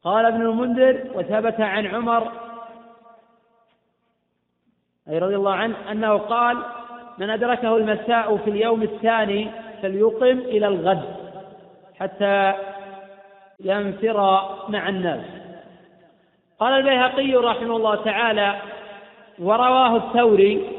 قال 0.04 0.26
ابن 0.26 0.42
المنذر 0.42 1.12
وثبت 1.16 1.62
عن 1.62 1.86
عمر 1.86 2.32
أي 5.10 5.20
رضي 5.20 5.36
الله 5.36 5.54
عنه 5.54 5.92
أنه 5.92 6.18
قال 6.18 6.58
من 7.18 7.30
أدركه 7.30 7.78
المساء 7.78 8.38
في 8.38 8.50
اليوم 8.50 8.84
الثاني 8.84 9.50
فليقم 9.82 10.38
إلى 10.40 10.68
الغد 10.68 11.04
حتى 12.00 12.54
ينفر 13.60 14.18
مع 14.70 14.90
الناس. 14.90 15.26
قال 16.60 16.74
البيهقي 16.74 17.36
رحمه 17.36 17.76
الله 17.76 17.96
تعالى 17.96 18.56
ورواه 19.40 19.96
الثوري 19.98 20.70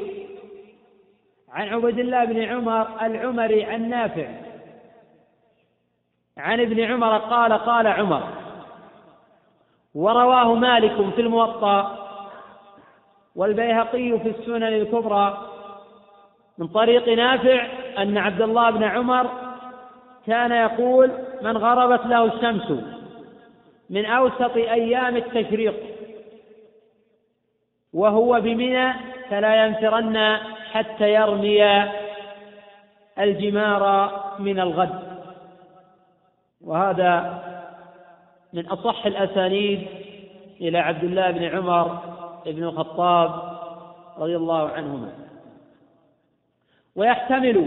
عن 1.55 1.69
عبد 1.69 1.99
الله 1.99 2.25
بن 2.25 2.43
عمر 2.43 3.07
العمري 3.07 3.65
عن 3.65 3.89
نافع 3.89 4.29
عن 6.39 6.61
ابن 6.61 6.81
عمر 6.81 7.19
قال 7.19 7.53
قال 7.53 7.87
عمر 7.87 8.23
ورواه 9.95 10.55
مالك 10.55 11.15
في 11.15 11.21
الموطأ 11.21 11.99
والبيهقي 13.37 14.19
في 14.19 14.29
السنن 14.29 14.63
الكبرى 14.63 15.51
من 16.59 16.69
طريق 16.69 17.09
نافع 17.09 17.67
أن 17.99 18.19
عبد 18.19 18.43
الله 18.43 18.71
بن 18.71 18.83
عمر 18.85 19.31
كان 20.27 20.53
يقول 20.53 21.11
من 21.43 21.57
غربت 21.57 22.07
له 22.07 22.25
الشمس 22.25 22.85
من 23.91 24.07
أوسط 24.07 24.57
أيام 24.57 25.17
التشريق 25.17 25.75
وهو 27.93 28.41
بمنى 28.41 28.93
فلا 29.31 29.67
ينفرن 29.67 30.39
حتى 30.75 31.15
يرمي 31.15 31.91
الجمار 33.19 34.13
من 34.39 34.61
الغد. 34.61 35.19
وهذا 36.61 37.43
من 38.53 38.67
أصح 38.67 39.07
الأسانيد 39.07 39.87
إلى 40.61 40.79
عبد 40.79 41.05
الله 41.05 41.31
بن 41.31 41.45
عمر 41.45 41.99
بن 42.47 42.63
الخطاب 42.65 43.59
رضي 44.19 44.37
الله 44.37 44.69
عنهما. 44.69 45.13
ويحتمل 46.97 47.67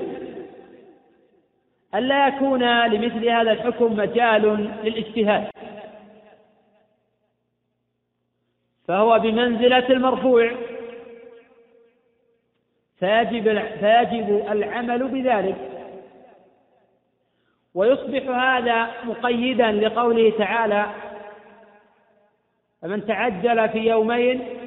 ألا 1.96 2.28
يكون 2.28 2.86
لمثل 2.86 3.30
هذا 3.30 3.52
الحكم 3.52 3.96
مجال 3.96 4.72
للاجتهاد 4.84 5.48
فهو 8.88 9.20
بمنزلة 9.20 9.90
المرفوع. 9.90 10.52
فيجب 13.00 13.60
فيجب 13.80 14.46
العمل 14.52 15.08
بذلك. 15.08 15.56
ويصبح 17.76 18.30
هذا 18.30 18.90
مقيدا 19.04 19.72
لقوله 19.72 20.34
تعالى 20.38 20.86
فمن 22.82 23.06
تعجل 23.06 23.70
في 23.70 23.78
يومين 23.78 24.60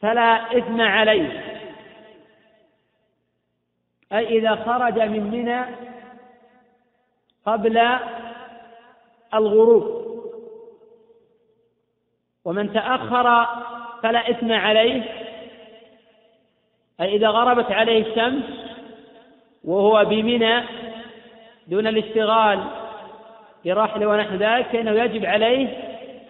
فلا 0.00 0.58
إثم 0.58 0.80
عليه. 0.80 1.44
أي 4.12 4.38
إذا 4.38 4.54
خرج 4.54 4.98
من 5.00 5.30
منى 5.30 5.64
قبل 7.46 7.98
الغروب. 9.34 10.10
ومن 12.44 12.72
تأخر 12.72 13.46
فلا 14.02 14.30
إثم 14.30 14.52
عليه. 14.52 15.19
أي 17.00 17.16
إذا 17.16 17.28
غربت 17.28 17.72
عليه 17.72 18.06
الشمس 18.06 18.44
وهو 19.64 20.04
بمنى 20.04 20.62
دون 21.66 21.86
الاشتغال 21.86 22.64
برحل 23.64 24.04
ونحو 24.04 24.34
ذلك 24.34 24.66
فإنه 24.66 24.90
يجب 24.90 25.24
عليه 25.24 25.68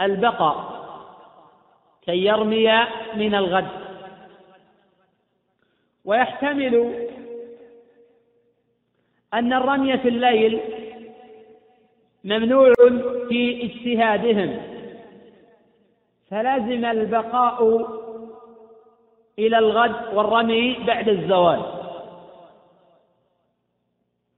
البقاء 0.01 0.81
كي 2.03 2.25
يرمي 2.25 2.73
من 3.15 3.35
الغد. 3.35 3.69
ويحتمل 6.05 7.07
أن 9.35 9.53
الرمي 9.53 9.99
في 9.99 10.09
الليل 10.09 10.61
ممنوع 12.25 12.73
في 13.29 13.65
اجتهادهم 13.65 14.63
فلازم 16.31 16.85
البقاء 16.85 17.65
إلى 19.47 19.59
الغد 19.59 20.15
والرمي 20.15 20.79
بعد 20.87 21.09
الزوال. 21.09 21.63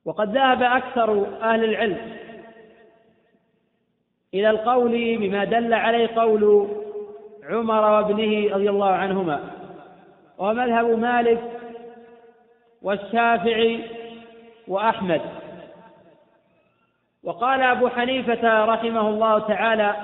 وقد 0.05 0.37
ذهب 0.37 0.63
أكثر 0.63 1.27
أهل 1.43 1.65
العلم 1.65 2.17
إلى 4.35 4.51
القول 4.51 5.17
بما 5.17 5.45
دل 5.45 5.75
عليه 5.75 6.09
قول 6.17 6.69
عمر 7.45 7.83
وابنه 7.91 8.55
رضي 8.55 8.71
الله 8.71 8.91
عنهما 8.91 9.41
ومذهب 10.39 10.99
مالك 10.99 11.41
والشافعي 12.83 13.85
وأحمد. 14.69 15.21
وقال 17.25 17.61
أبو 17.63 17.89
حنيفة 17.89 18.65
رحمه 18.65 19.09
الله 19.09 19.39
تعالى 19.39 19.97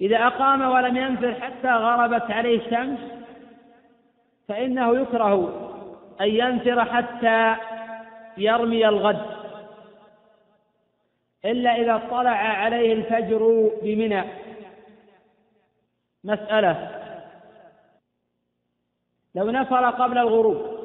إذا 0.00 0.26
أقام 0.26 0.70
ولم 0.70 0.96
ينفر 0.96 1.34
حتى 1.34 1.68
غربت 1.68 2.30
عليه 2.30 2.58
الشمس 2.58 2.98
فإنه 4.48 5.00
يكره 5.00 5.64
أن 6.20 6.28
ينفر 6.28 6.84
حتى 6.84 7.56
يرمي 8.36 8.88
الغد. 8.88 9.38
إلا 11.44 11.76
إذا 11.76 12.02
طلع 12.10 12.30
عليه 12.30 12.92
الفجر 12.92 13.70
بمنى. 13.82 14.24
مسألة. 16.24 16.90
لو 19.34 19.50
نفر 19.50 19.90
قبل 19.90 20.18
الغروب. 20.18 20.78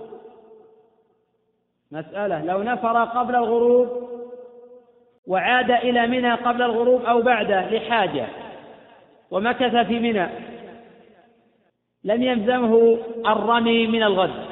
مسألة. 1.91 2.45
لو 2.45 2.63
نفر 2.63 3.03
قبل 3.03 3.35
الغروب 3.35 4.09
وعاد 5.27 5.71
إلى 5.71 6.07
منى 6.07 6.33
قبل 6.33 6.61
الغروب 6.61 7.05
أو 7.05 7.21
بعده 7.21 7.69
لحاجة. 7.69 8.42
ومكث 9.33 9.75
في 9.75 9.99
منى. 9.99 10.27
لم 12.03 12.23
يلزمه 12.23 12.99
الرمي 13.27 13.87
من 13.87 14.03
الغد. 14.03 14.45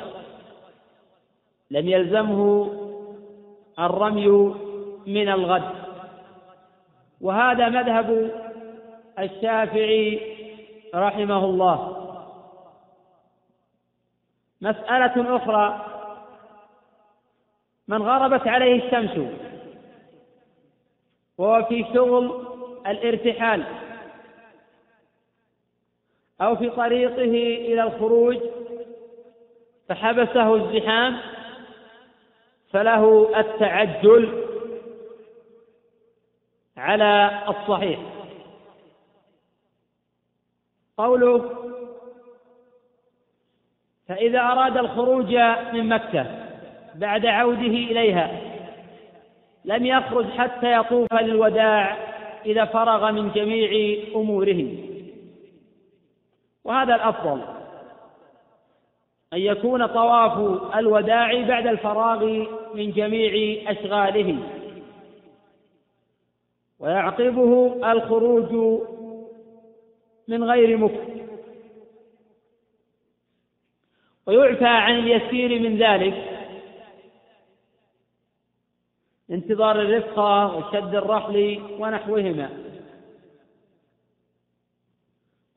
لم 1.72 1.88
يلزمه 1.88 2.72
الرمي 3.80 4.56
من 5.08 5.30
الغد. 5.30 5.72
وهذا 7.22 7.70
مذهب 7.70 8.32
الشافعي 9.20 10.20
رحمه 10.96 11.46
الله. 11.46 11.78
مسألة 14.62 15.36
أخرى. 15.36 15.86
من 17.88 18.02
غربت 18.02 18.48
عليه 18.48 18.86
الشمس. 18.86 19.28
وهو 21.38 21.64
في 21.64 21.86
شغل 21.94 22.48
الارتحال. 22.88 23.91
أو 26.42 26.56
في 26.56 26.70
طريقه 26.70 27.22
إلى 27.72 27.84
الخروج 27.84 28.38
فحبسه 29.90 30.56
الزحام 30.56 31.18
فله 32.72 33.40
التعجل 33.40 34.46
على 36.78 37.44
الصحيح. 37.48 38.00
قوله 40.98 41.50
فإذا 44.08 44.40
أراد 44.40 44.78
الخروج 44.78 45.36
من 45.74 45.90
مكة 45.90 46.26
بعد 46.96 47.26
عوده 47.26 47.62
إليها 47.62 48.42
لم 49.66 49.86
يخرج 49.86 50.26
حتى 50.26 50.74
يطوف 50.74 51.14
للوداع 51.14 51.98
إذا 52.46 52.66
فرغ 52.66 53.12
من 53.12 53.32
جميع 53.32 54.00
أموره 54.16 54.91
وهذا 56.64 56.96
الأفضل 56.96 57.42
أن 59.34 59.40
يكون 59.40 59.86
طواف 59.86 60.38
الوداع 60.76 61.42
بعد 61.48 61.68
الفراغ 61.68 62.26
من 62.74 62.92
جميع 62.92 63.62
أشغاله. 63.72 64.38
ويعقبه 66.80 67.76
الخروج 67.92 68.82
من 70.28 70.44
غير 70.44 70.78
مكر. 70.78 71.06
ويعفى 74.26 74.66
عن 74.66 75.00
اليسير 75.00 75.60
من 75.60 75.78
ذلك. 75.78 76.28
انتظار 79.32 79.82
الرفقة 79.82 80.58
وشد 80.58 80.96
الرحل 80.96 81.62
ونحوهما. 81.80 82.71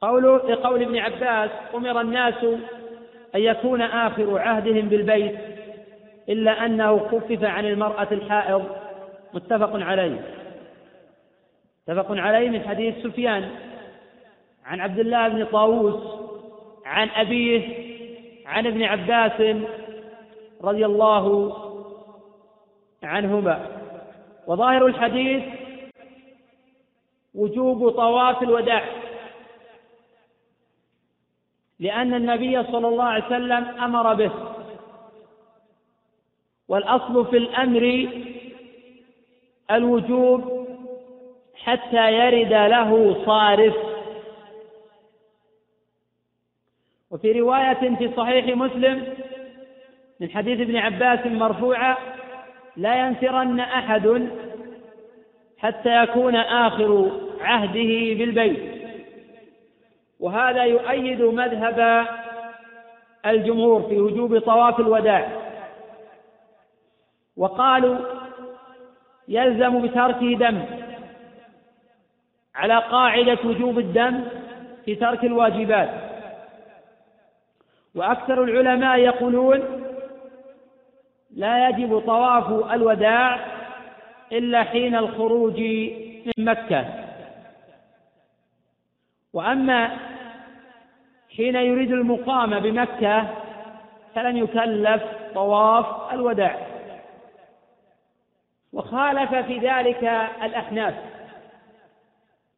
قوله 0.04 0.36
لقول 0.36 0.82
ابن 0.82 0.98
عباس 0.98 1.50
أمر 1.74 2.00
الناس 2.00 2.44
أن 3.34 3.40
يكون 3.40 3.82
آخر 3.82 4.38
عهدهم 4.38 4.88
بالبيت 4.88 5.38
إلا 6.28 6.66
أنه 6.66 6.98
خفف 6.98 7.44
عن 7.44 7.66
المرأة 7.66 8.08
الحائض. 8.12 8.64
متفق 9.34 9.70
عليه. 9.74 10.24
متفق 11.88 12.06
عليه 12.10 12.50
من 12.50 12.68
حديث 12.68 12.94
سفيان 13.02 13.50
عن 14.64 14.80
عبد 14.80 14.98
الله 14.98 15.28
بن 15.28 15.44
طاووس 15.44 16.20
عن 16.86 17.08
أبيه 17.08 17.84
عن 18.46 18.66
ابن 18.66 18.82
عباس 18.82 19.56
رضي 20.62 20.86
الله 20.86 21.56
عنهما. 23.02 23.66
وظاهر 24.46 24.86
الحديث 24.86 25.42
وجوب 27.34 27.90
طواف 27.90 28.42
الوداع. 28.42 28.84
لأن 31.84 32.14
النبي 32.14 32.62
صلى 32.62 32.88
الله 32.88 33.04
عليه 33.04 33.24
وسلم 33.24 33.64
أمر 33.82 34.14
به. 34.14 34.30
والأصل 36.68 37.26
في 37.26 37.36
الأمر 37.36 38.08
الوجوب 39.70 40.66
حتى 41.54 42.12
يرد 42.12 42.52
له 42.52 43.24
صارف. 43.26 43.74
وفي 47.10 47.40
رواية 47.40 47.96
في 47.98 48.10
صحيح 48.16 48.56
مسلم 48.56 49.14
من 50.20 50.30
حديث 50.30 50.60
ابن 50.60 50.76
عباس 50.76 51.26
مرفوعة 51.26 51.98
لا 52.76 53.06
ينفرن 53.06 53.60
أحد 53.60 54.28
حتى 55.58 56.02
يكون 56.02 56.36
آخر 56.36 57.10
عهده 57.40 58.14
بالبيت. 58.18 58.73
وهذا 60.24 60.64
يؤيد 60.64 61.22
مذهب 61.22 62.06
الجمهور 63.26 63.82
في 63.82 64.00
وجوب 64.00 64.38
طواف 64.38 64.80
الوداع. 64.80 65.28
وقالوا 67.36 67.98
يلزم 69.28 69.82
بتركه 69.82 70.34
دم 70.34 70.64
على 72.54 72.78
قاعدة 72.78 73.38
وجوب 73.44 73.78
الدم 73.78 74.24
في 74.84 74.94
ترك 74.94 75.24
الواجبات. 75.24 75.90
وأكثر 77.94 78.44
العلماء 78.44 78.98
يقولون 78.98 79.60
لا 81.36 81.68
يجب 81.68 81.98
طواف 81.98 82.72
الوداع 82.72 83.46
إلا 84.32 84.62
حين 84.62 84.96
الخروج 84.96 85.60
من 86.26 86.44
مكة. 86.44 86.84
وأما 89.32 90.13
حين 91.36 91.56
يريد 91.56 91.92
المقام 91.92 92.60
بمكة 92.60 93.28
فلن 94.14 94.36
يكلف 94.36 95.02
طواف 95.34 96.12
الوداع. 96.12 96.66
وخالف 98.72 99.34
في 99.34 99.58
ذلك 99.58 100.04
الأحناف. 100.42 100.94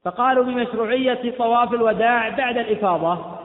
فقالوا 0.04 0.44
بمشروعية 0.44 1.36
طواف 1.38 1.72
الوداع 1.72 2.28
بعد 2.28 2.58
الإفاضة. 2.58 3.36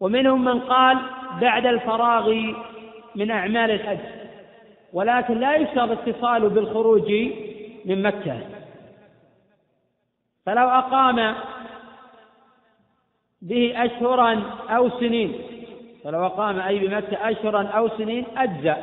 ومنهم 0.00 0.44
من 0.44 0.60
قال 0.60 0.98
بعد 1.40 1.66
الفراغ 1.66 2.30
من 3.14 3.30
أعمال 3.30 3.70
الحج. 3.70 3.98
ولكن 4.92 5.40
لا 5.40 5.56
يشترط 5.56 6.08
اتصال 6.08 6.48
بالخروج 6.48 7.12
من 7.84 8.02
مكة. 8.02 8.38
فلو 10.46 10.68
أقام 10.68 11.34
به 13.46 13.84
أشهرا 13.84 14.42
أو 14.70 14.90
سنين. 15.00 15.32
فلو 16.04 16.26
أقام 16.26 16.60
أي 16.60 16.78
بمكة 16.78 17.30
أشهرا 17.30 17.62
أو 17.62 17.88
سنين 17.88 18.24
أجزأ. 18.36 18.76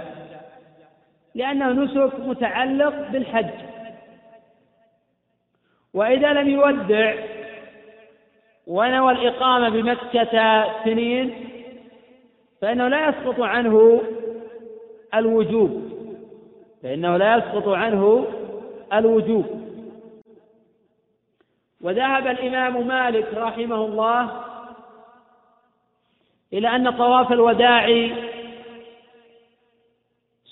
لأنه 1.36 1.72
نسك 1.72 2.20
متعلق 2.20 3.12
بالحج. 3.12 3.50
وإذا 5.94 6.34
لم 6.34 6.50
يودع 6.50 7.14
ونوى 8.68 9.12
الإقامة 9.12 9.70
بمكة 9.70 10.66
سنين 10.84 11.34
فإنه 12.62 12.88
لا 12.88 13.10
يسقط 13.10 13.40
عنه 13.40 14.02
الوجوب. 15.16 15.92
فإنه 16.84 17.18
لا 17.18 17.38
يسقط 17.38 17.68
عنه 17.68 18.28
الوجوب. 18.94 19.64
وذهب 21.82 22.28
الإمام 22.28 22.88
مالك 22.88 23.34
رحمه 23.34 23.86
الله 23.86 24.43
إلى 26.54 26.76
أن 26.76 26.90
طواف 26.98 27.32
الوداع 27.32 28.10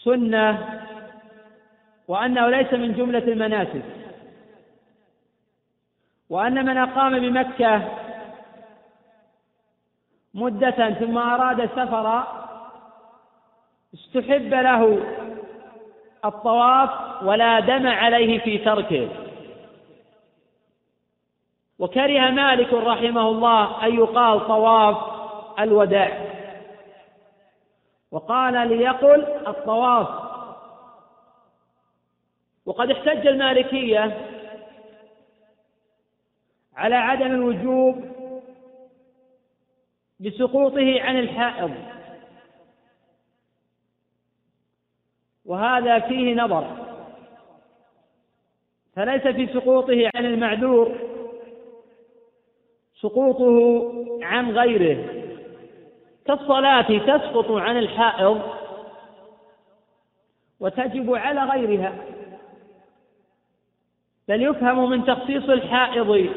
سنة 0.03 0.79
وأنه 2.07 2.49
ليس 2.49 2.73
من 2.73 2.93
جملة 2.93 3.19
المناسك. 3.19 3.83
وأن 6.29 6.65
من 6.65 6.77
أقام 6.77 7.19
بمكة 7.19 7.81
مدة 10.33 10.89
ثم 10.93 11.17
أراد 11.17 11.65
سفرا 11.65 12.47
استحب 13.93 14.53
له 14.53 15.03
الطواف 16.25 17.23
ولا 17.23 17.59
دم 17.59 17.87
عليه 17.87 18.39
في 18.39 18.57
تركه. 18.57 19.09
وكره 21.79 22.29
مالك 22.29 22.73
رحمه 22.73 23.29
الله 23.29 23.85
أن 23.85 23.95
يقال 23.95 24.47
طواف 24.47 25.10
الوداع. 25.59 26.25
وقال 28.11 28.67
ليقل 28.67 29.47
الطواف. 29.47 30.31
وقد 32.65 32.91
احتج 32.91 33.27
المالكية 33.27 34.27
على 36.75 36.95
عدم 36.95 37.25
الوجوب 37.25 38.05
بسقوطه 40.19 41.01
عن 41.01 41.19
الحائض. 41.19 41.71
وهذا 45.45 45.99
فيه 45.99 46.35
نظر. 46.35 46.77
فليس 48.95 49.27
في 49.27 49.47
سقوطه 49.47 50.09
عن 50.15 50.25
المعذور 50.25 50.95
سقوطه 53.01 53.99
عن 54.21 54.51
غيره. 54.51 55.20
كالصلاة 56.35 56.81
تسقط 56.97 57.51
عن 57.51 57.77
الحائض 57.77 58.41
وتجب 60.59 61.15
على 61.15 61.43
غيرها 61.43 61.93
بل 64.27 64.41
يفهم 64.41 64.89
من 64.89 65.05
تخصيص 65.05 65.49
الحائض 65.49 66.29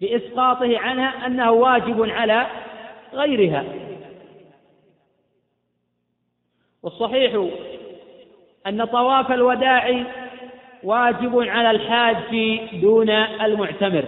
بإسقاطه 0.00 0.78
عنها 0.78 1.26
أنه 1.26 1.50
واجب 1.50 2.10
على 2.10 2.46
غيرها. 3.12 3.64
والصحيح 6.82 7.48
أن 8.66 8.84
طواف 8.84 9.32
الوداع 9.32 10.04
واجب 10.82 11.38
على 11.38 11.70
الحاج 11.70 12.16
دون 12.72 13.10
المعتمر 13.10 14.04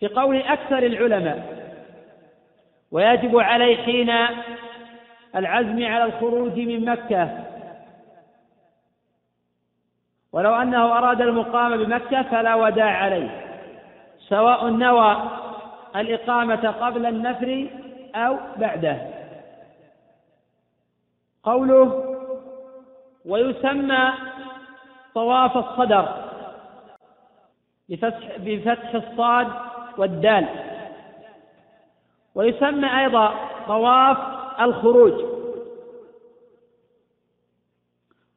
في 0.00 0.06
قول 0.06 0.36
أكثر 0.36 0.78
العلماء. 0.78 1.55
ويجب 2.92 3.38
عليه 3.38 3.76
حين 3.76 4.12
العزم 5.36 5.84
على 5.84 6.04
الخروج 6.04 6.58
من 6.58 6.84
مكة. 6.84 7.44
ولو 10.32 10.54
أنه 10.54 10.98
أراد 10.98 11.20
المقام 11.20 11.76
بمكة 11.76 12.22
فلا 12.22 12.54
وداع 12.54 13.02
عليه 13.02 13.40
سواء 14.18 14.68
نوى 14.68 15.30
الإقامة 15.96 16.70
قبل 16.70 17.06
النفر 17.06 17.68
أو 18.14 18.38
بعده. 18.56 18.98
قوله 21.42 22.16
ويسمى 23.26 24.12
طواف 25.14 25.56
الصدر 25.56 26.08
بفتح, 27.88 28.36
بفتح 28.38 28.94
الصاد 28.94 29.48
والدال. 29.98 30.46
ويسمى 32.36 33.00
أيضا 33.00 33.34
طواف 33.68 34.18
الخروج. 34.60 35.24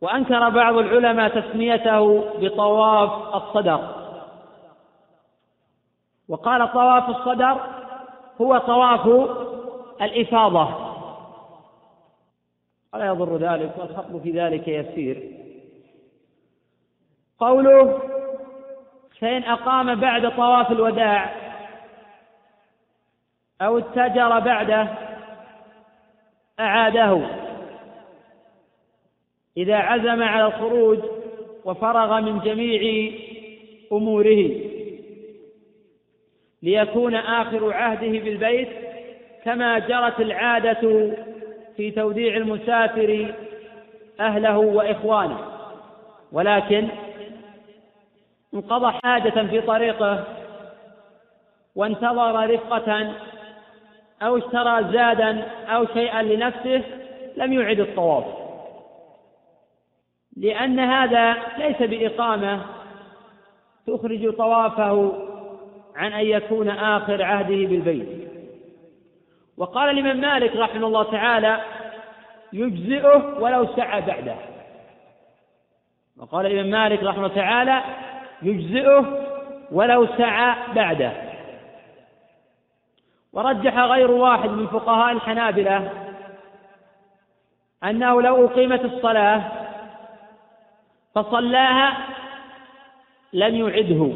وأنكر 0.02 0.50
بعض 0.50 0.78
العلماء 0.78 1.42
تسميته 1.42 2.24
بطواف 2.40 3.36
الصدر. 3.36 3.90
وقال 6.30 6.74
طواف 6.74 7.10
الصدر 7.10 7.58
هو 8.42 8.58
طواف 8.58 9.30
الإفاضة. 10.02 10.70
ولا 12.94 13.06
يضر 13.06 13.38
ذلك 13.38 13.72
والخطب 13.78 14.22
في 14.22 14.32
ذلك 14.32 14.68
يسير. 14.68 15.32
قوله 17.40 18.00
فإن 19.20 19.44
أقام 19.44 19.96
بعد 19.96 20.36
طواف 20.36 20.72
الوداع 20.72 21.49
أو 23.62 23.78
اتجر 23.78 24.40
بعده 24.40 24.88
أعاده. 26.60 27.22
إذا 29.58 29.76
عزم 29.76 30.24
على 30.24 30.46
الخروج 30.46 31.00
وفرغ 31.66 32.20
من 32.22 32.40
جميع 32.40 33.12
أموره 33.92 34.50
ليكون 36.64 37.16
آخر 37.16 37.74
عهده 37.74 38.08
بالبيت 38.08 38.70
كما 39.44 39.80
جرت 39.80 40.20
العادة 40.20 41.12
في 41.78 41.92
توديع 41.92 42.36
المسافر 42.38 43.34
أهله 44.20 44.58
وإخوانه. 44.58 45.40
ولكن 46.32 46.88
انقضى 48.54 49.00
حاجة 49.04 49.48
في 49.48 49.62
طريقه 49.62 50.24
وانتظر 51.76 52.50
رفقة 52.54 53.14
أو 54.22 54.38
اشترى 54.38 54.92
زادا 54.94 55.48
أو 55.68 55.86
شيئا 55.86 56.22
لنفسه 56.22 56.82
لم 57.38 57.54
يعد 57.54 57.80
الطواف. 57.80 58.26
لأن 60.38 60.80
هذا 60.80 61.38
ليس 61.58 61.78
بإقامة 61.78 62.62
تخرج 63.88 64.34
طوافه 64.34 65.14
عن 65.96 66.14
أن 66.14 66.26
يكون 66.26 66.70
آخر 66.70 67.24
عهده 67.24 67.56
بالبيت. 67.56 68.30
وقال 69.58 69.90
الإمام 69.90 70.18
مالك 70.18 70.56
رحمه 70.56 70.88
الله 70.88 71.04
تعالى 71.04 71.62
يجزئه 72.54 73.40
ولو 73.40 73.68
سعى 73.76 74.02
بعده 74.02 74.36
وقال 76.18 76.46
الإمام 76.46 76.72
مالك 76.72 77.04
رحمه 77.04 77.26
الله 77.26 77.36
تعالى 77.36 77.84
يجزئه 78.42 79.28
ولو 79.72 80.08
سعى 80.18 80.56
بعده 80.76 81.29
ورجح 83.34 83.78
غير 83.78 84.12
واحد 84.12 84.50
من 84.50 84.68
فقهاء 84.68 85.12
الحنابلة 85.12 85.92
أنه 87.84 88.22
لو 88.22 88.46
أقيمت 88.46 88.86
الصلاة 88.86 89.52
فصلاها 91.16 91.98
لم 93.34 93.56
يعده. 93.56 94.12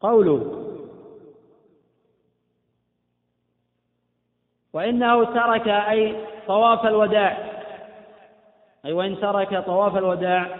قوله 0.00 0.58
وإنه 4.72 5.24
ترك 5.24 5.68
أي 5.68 6.16
طواف 6.46 6.86
الوداع 6.86 7.52
أي 8.84 8.92
وإن 8.92 9.20
ترك 9.20 9.64
طواف 9.64 9.96
الوداع 9.96 10.58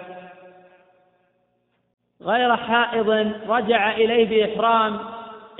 غير 2.22 2.57
حائض 2.57 3.09
رجع 3.49 3.91
إليه 3.91 4.47
بإحرام 4.47 4.99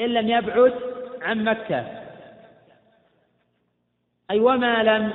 إن 0.01 0.07
لم 0.07 0.29
يبعد 0.29 0.75
عن 1.23 1.45
مكة. 1.45 2.03
أي 4.31 4.41
وما 4.41 4.83
لم 4.83 5.13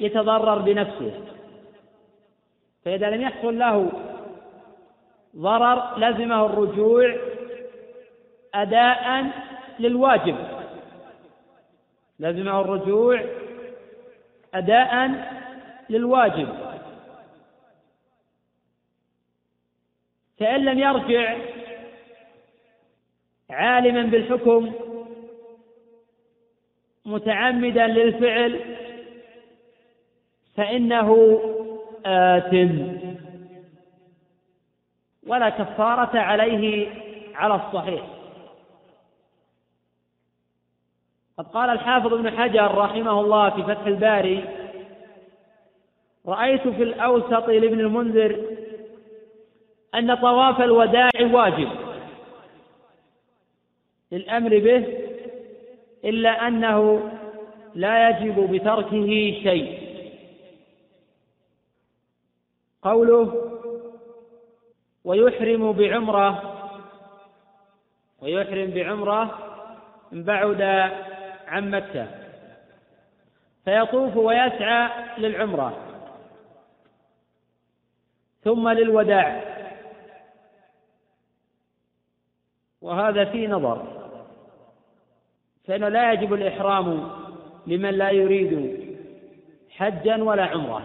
يتضرر 0.00 0.58
بنفسه. 0.58 1.24
فإذا 2.84 3.10
لم 3.10 3.20
يحصل 3.20 3.58
له 3.58 3.92
ضرر 5.36 5.98
لزمه 5.98 6.46
الرجوع 6.46 7.16
أداء 8.54 9.26
للواجب. 9.78 10.36
لزمه 12.20 12.60
الرجوع 12.60 13.24
أداء 14.54 15.10
للواجب. 15.90 16.48
فإن 20.40 20.64
لم 20.64 20.78
يرجع 20.78 21.36
عالما 23.50 24.02
بالحكم 24.02 24.72
متعمدا 27.06 27.86
للفعل 27.86 28.60
فإنه 30.56 31.40
آثم. 32.06 32.98
ولا 35.26 35.48
كفارة 35.48 36.18
عليه 36.18 36.88
على 37.34 37.54
الصحيح. 37.54 38.02
قد 41.38 41.46
قال 41.46 41.70
الحافظ 41.70 42.14
ابن 42.14 42.30
حجر 42.30 42.74
رحمه 42.74 43.20
الله 43.20 43.50
في 43.50 43.62
فتح 43.62 43.86
الباري 43.86 44.44
رأيت 46.26 46.68
في 46.68 46.82
الأوسط 46.82 47.48
لابن 47.48 47.80
المنذر 47.80 48.44
أن 49.94 50.14
طواف 50.14 50.60
الوداع 50.60 51.10
واجب. 51.20 51.87
للأمر 54.12 54.58
به 54.58 55.08
إلا 56.04 56.30
أنه 56.48 57.10
لا 57.74 58.08
يجب 58.08 58.52
بتركه 58.52 59.06
شيء. 59.42 59.88
قوله 62.82 63.44
ويحرم 65.04 65.72
بعمرة 65.72 66.54
ويحرم 68.20 68.70
بعمرة 68.70 69.38
إن 70.12 70.22
بعد 70.22 70.62
عن 71.46 71.70
مكة. 71.70 72.06
فيطوف 73.64 74.16
ويسعى 74.16 74.90
للعمرة. 75.18 75.76
ثم 78.44 78.68
للوداع. 78.68 79.44
وهذا 82.80 83.24
فيه 83.24 83.48
نظر. 83.48 83.97
فإنه 85.68 85.88
لا 85.88 86.12
يجب 86.12 86.34
الإحرام 86.34 87.10
لمن 87.66 87.90
لا 87.90 88.10
يريد 88.10 88.80
حجا 89.70 90.22
ولا 90.22 90.44
عمرة. 90.44 90.82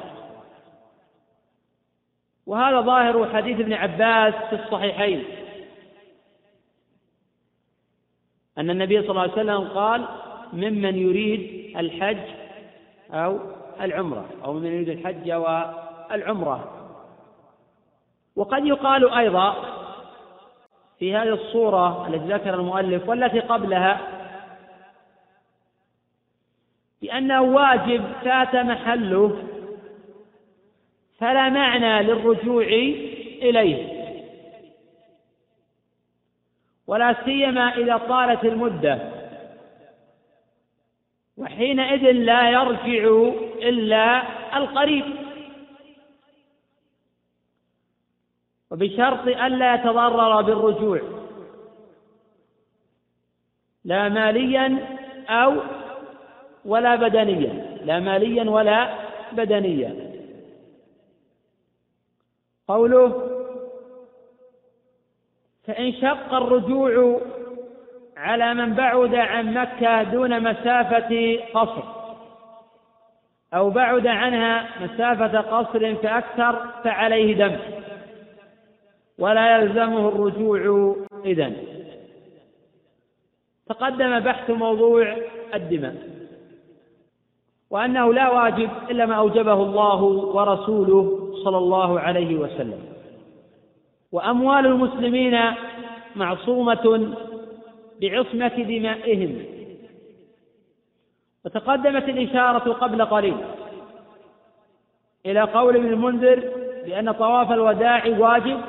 وهذا 2.45 2.81
ظاهر 2.81 3.33
حديث 3.33 3.59
ابن 3.59 3.73
عباس 3.73 4.33
في 4.49 4.55
الصحيحين. 4.55 5.23
أن 8.57 8.69
النبي 8.69 9.01
صلى 9.01 9.09
الله 9.09 9.21
عليه 9.21 9.33
وسلم 9.33 9.67
قال 9.67 10.05
ممن 10.53 10.95
يريد 10.97 11.73
الحج 11.77 12.17
أو 13.11 13.39
العمرة 13.81 14.25
أو 14.45 14.53
ممن 14.53 14.65
يريد 14.65 14.89
الحج 14.89 15.31
والعمرة 15.31 16.89
وقد 18.35 18.65
يقال 18.65 19.09
أيضا 19.09 19.55
في 20.99 21.15
هذه 21.15 21.29
الصورة 21.29 22.07
التي 22.07 22.33
ذكر 22.33 22.53
المؤلف 22.53 23.09
والتي 23.09 23.39
قبلها 23.39 24.12
بأنه 27.03 27.41
واجب 27.41 28.03
فات 28.23 28.55
محله 28.55 29.43
فلا 31.19 31.49
معنى 31.49 32.03
للرجوع 32.03 32.63
إليه. 33.41 34.03
ولا 36.87 37.15
سيما 37.25 37.77
إذا 37.77 37.97
طالت 37.97 38.45
المدة. 38.45 38.99
وحينئذ 41.37 42.11
لا 42.11 42.49
يرجع 42.49 43.33
إلا 43.61 44.23
القريب. 44.57 45.05
وبشرط 48.71 49.27
ألا 49.27 49.75
يتضرر 49.75 50.41
بالرجوع. 50.41 51.01
لا 53.85 54.09
ماليا 54.09 54.97
أو 55.29 55.82
ولا 56.65 56.95
بدنيا 56.95 57.77
لا 57.85 57.99
ماليا 57.99 58.49
ولا 58.49 58.89
بدنيا. 59.31 60.13
قوله 62.67 63.29
فإن 65.67 65.93
شق 65.93 66.33
الرجوع 66.33 67.21
على 68.17 68.53
من 68.53 68.73
بعد 68.73 69.15
عن 69.15 69.53
مكة 69.53 70.03
دون 70.03 70.43
مسافة 70.43 71.39
قصر 71.53 71.83
أو 73.53 73.69
بعد 73.69 74.07
عنها 74.07 74.69
مسافة 74.83 75.41
قصر 75.41 75.95
فأكثر 75.95 76.67
فعليه 76.83 77.35
دم 77.35 77.57
ولا 79.17 79.57
يلزمه 79.57 80.09
الرجوع 80.09 80.95
إذن. 81.25 81.55
تقدم 83.69 84.19
بحث 84.19 84.49
موضوع 84.49 85.17
الدماء. 85.53 86.12
وأنه 87.73 88.13
لا 88.13 88.29
واجب 88.29 88.69
إلا 88.89 89.05
ما 89.05 89.15
أوجبه 89.15 89.53
الله 89.53 90.03
ورسوله 90.03 91.33
صلى 91.43 91.57
الله 91.57 91.99
عليه 91.99 92.35
وسلم. 92.35 92.79
وأموال 94.11 94.65
المسلمين 94.65 95.39
معصومة 96.15 97.15
بعصمة 98.01 98.47
دمائهم. 98.47 99.45
وتقدمت 101.45 102.09
الإشارة 102.09 102.73
قبل 102.73 103.05
قليل 103.05 103.37
إلى 105.25 105.41
قول 105.41 105.75
ابن 105.75 105.87
المنذر 105.87 106.39
بأن 106.85 107.11
طواف 107.11 107.51
الوداع 107.51 108.03
واجب 108.17 108.61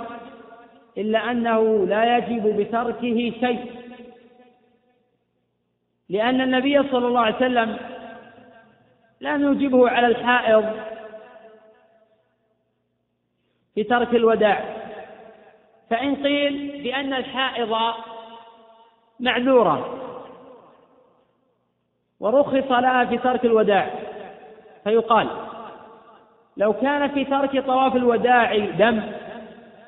إلا 0.98 1.30
أنه 1.30 1.86
لا 1.86 2.16
يجب 2.16 2.60
بتركه 2.60 3.32
شيء. 3.40 3.64
لأن 6.08 6.40
النبي 6.40 6.82
صلى 6.82 7.06
الله 7.06 7.20
عليه 7.20 7.36
وسلم 7.36 7.93
لم 9.20 9.42
يوجبه 9.42 9.88
على 9.88 10.06
الحائض 10.06 10.64
في 13.74 13.82
ترك 13.84 14.14
الوداع. 14.14 14.84
فإن 15.90 16.14
قيل 16.14 16.82
بأن 16.82 17.14
الحائض 17.14 17.76
معذورة 19.20 20.00
ورخص 22.20 22.70
لها 22.70 23.04
في 23.04 23.18
ترك 23.18 23.44
الوداع 23.44 23.90
فيقال 24.84 25.28
لو 26.56 26.72
كان 26.72 27.08
في 27.08 27.24
ترك 27.24 27.66
طواف 27.66 27.96
الوداع 27.96 28.58
دم 28.58 29.02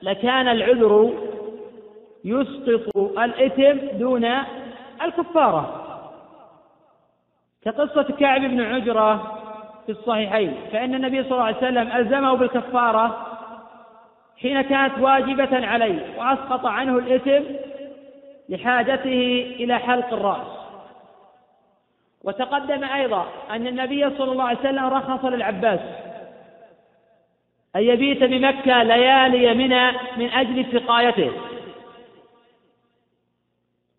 لكان 0.02 0.48
العذر 0.48 1.12
يسقط 2.24 2.96
الإثم 3.18 3.98
دون 3.98 4.24
الكفارة. 5.02 5.85
كقصة 7.66 8.02
كعب 8.02 8.40
بن 8.40 8.60
عجرة 8.60 9.38
في 9.86 9.92
الصحيحين 9.92 10.54
فإن 10.72 10.94
النبي 10.94 11.22
صلى 11.22 11.32
الله 11.32 11.44
عليه 11.44 11.56
وسلم 11.56 11.92
ألزمه 11.92 12.34
بالكفارة 12.34 13.26
حين 14.42 14.62
كانت 14.62 14.98
واجبة 14.98 15.66
عليه 15.66 16.18
وأسقط 16.18 16.66
عنه 16.66 16.98
الإثم 16.98 17.44
لحاجته 18.48 19.54
إلى 19.60 19.78
حلق 19.78 20.12
الرأس. 20.12 20.46
وتقدم 22.24 22.84
أيضا 22.84 23.26
أن 23.50 23.66
النبي 23.66 24.10
صلى 24.10 24.32
الله 24.32 24.44
عليه 24.44 24.58
وسلم 24.58 24.84
رخص 24.84 25.24
للعباس 25.24 25.80
أن 27.76 27.82
يبيت 27.82 28.24
بمكة 28.24 28.82
ليالي 28.82 29.54
منى 29.54 29.92
من 30.16 30.30
أجل 30.30 30.66
سقايته. 30.72 31.32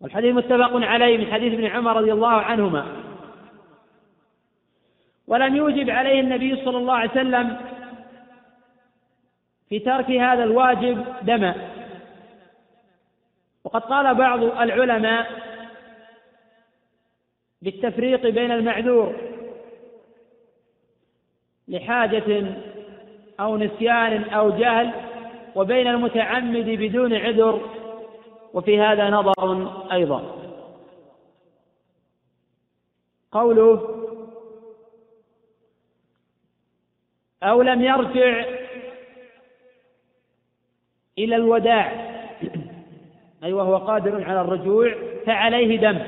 والحديث 0.00 0.34
متفق 0.34 0.70
عليه 0.74 1.18
من 1.18 1.32
حديث 1.32 1.52
ابن 1.52 1.66
عمر 1.66 1.96
رضي 1.96 2.12
الله 2.12 2.28
عنهما. 2.28 3.07
ولم 5.28 5.56
يوجب 5.56 5.90
عليه 5.90 6.20
النبي 6.20 6.64
صلى 6.64 6.78
الله 6.78 6.94
عليه 6.94 7.10
وسلم 7.10 7.56
في 9.68 9.78
ترك 9.78 10.10
هذا 10.10 10.44
الواجب 10.44 11.04
دما 11.22 11.54
وقد 13.64 13.80
قال 13.80 14.14
بعض 14.14 14.42
العلماء 14.42 15.26
بالتفريق 17.62 18.26
بين 18.26 18.50
المعذور 18.52 19.16
لحاجة 21.68 22.46
أو 23.40 23.56
نسيان 23.56 24.24
أو 24.24 24.50
جهل 24.50 24.90
وبين 25.54 25.86
المتعمد 25.86 26.64
بدون 26.64 27.14
عذر 27.14 27.60
وفي 28.54 28.80
هذا 28.80 29.10
نظر 29.10 29.92
أيضا. 29.92 30.38
قوله 33.32 33.97
أو 37.42 37.62
لم 37.62 37.82
يرجع 37.82 38.44
إلى 41.18 41.36
الوداع. 41.36 41.92
أي 43.44 43.52
وهو 43.52 43.76
قادر 43.76 44.24
على 44.24 44.40
الرجوع 44.40 44.94
فعليه 45.26 45.80
دم 45.80 45.98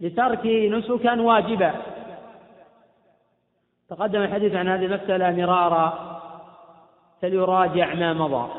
لترك 0.00 0.46
نسكا 0.46 1.20
واجبا. 1.20 1.74
تقدم 3.88 4.22
الحديث 4.22 4.54
عن 4.54 4.68
هذه 4.68 4.84
المسألة 4.84 5.30
مرارا 5.30 6.18
فليراجع 7.22 7.94
ما 7.94 8.12
مضى. 8.12 8.50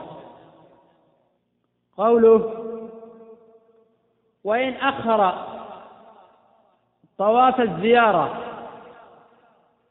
قوله 1.98 2.66
وإن 4.44 4.74
أخر 4.74 5.46
طواف 7.18 7.62
الزيارة 7.62 8.49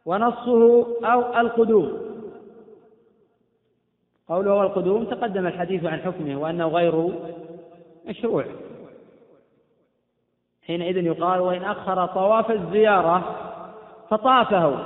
ونصه 0.09 0.87
أو 1.05 1.41
القدوم. 1.41 2.09
قوله 4.29 4.51
هو 4.51 4.63
القدوم 4.63 5.05
تقدم 5.05 5.47
الحديث 5.47 5.85
عن 5.85 6.01
حكمه 6.01 6.41
وأنه 6.41 6.69
غير 6.69 7.13
مشروع. 8.07 8.45
حينئذ 10.67 10.97
يقال 10.97 11.41
وإن 11.41 11.65
أخر 11.65 12.07
طواف 12.07 12.51
الزيارة 12.51 13.37
فطافه. 14.11 14.79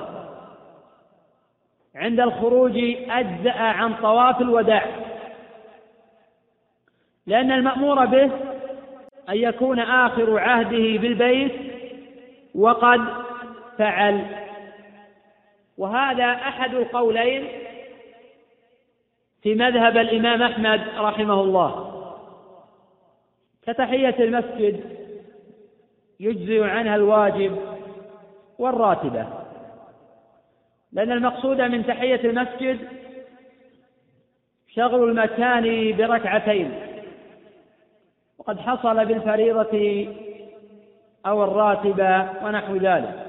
عند 1.94 2.20
الخروج 2.20 2.78
أجزأ 3.08 3.58
عن 3.58 3.94
طواف 3.94 4.40
الوداع. 4.40 4.86
لأن 7.26 7.52
المأمور 7.52 8.04
به 8.04 8.30
أن 9.28 9.36
يكون 9.36 9.78
آخر 9.78 10.38
عهده 10.38 10.98
بالبيت 10.98 11.52
وقد 12.54 13.00
فعل 13.78 14.41
وهذا 15.78 16.24
أحد 16.24 16.74
القولين 16.74 17.48
في 19.42 19.54
مذهب 19.54 19.96
الإمام 19.96 20.42
أحمد 20.42 20.80
رحمه 20.98 21.40
الله. 21.40 21.92
كتحية 23.66 24.16
المسجد 24.18 24.84
يجزي 26.20 26.64
عنها 26.64 26.96
الواجب 26.96 27.58
والراتبة 28.58 29.26
لأن 30.92 31.12
المقصود 31.12 31.60
من 31.60 31.86
تحية 31.86 32.20
المسجد 32.24 32.88
شغل 34.74 35.08
المكان 35.08 35.96
بركعتين 35.96 36.72
وقد 38.38 38.60
حصل 38.60 39.04
بالفريضة 39.04 40.08
أو 41.26 41.44
الراتبة 41.44 42.30
ونحو 42.44 42.76
ذلك. 42.76 43.21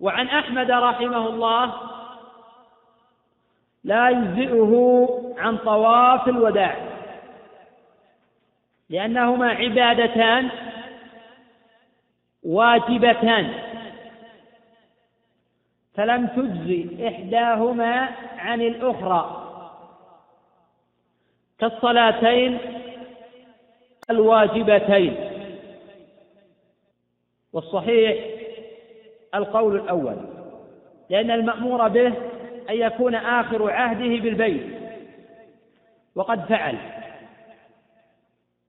وعن 0.00 0.28
أحمد 0.28 0.70
رحمه 0.70 1.28
الله 1.28 1.74
لا 3.84 4.08
يجزئه 4.10 5.08
عن 5.38 5.56
طواف 5.56 6.28
الوداع 6.28 6.76
لأنهما 8.90 9.48
عبادتان 9.48 10.50
واجبتان 12.42 13.54
فلم 15.94 16.26
تجزي 16.26 17.08
إحداهما 17.08 18.08
عن 18.38 18.60
الأخرى 18.60 19.42
كالصلاتين 21.58 22.58
الواجبتين 24.10 25.16
والصحيح 27.52 28.35
القول 29.36 29.76
الأول 29.76 30.16
لأن 31.10 31.30
المأمور 31.30 31.88
به 31.88 32.06
أن 32.70 32.74
يكون 32.74 33.14
آخر 33.14 33.70
عهده 33.70 34.22
بالبيت 34.22 34.66
وقد 36.14 36.44
فعل. 36.44 36.76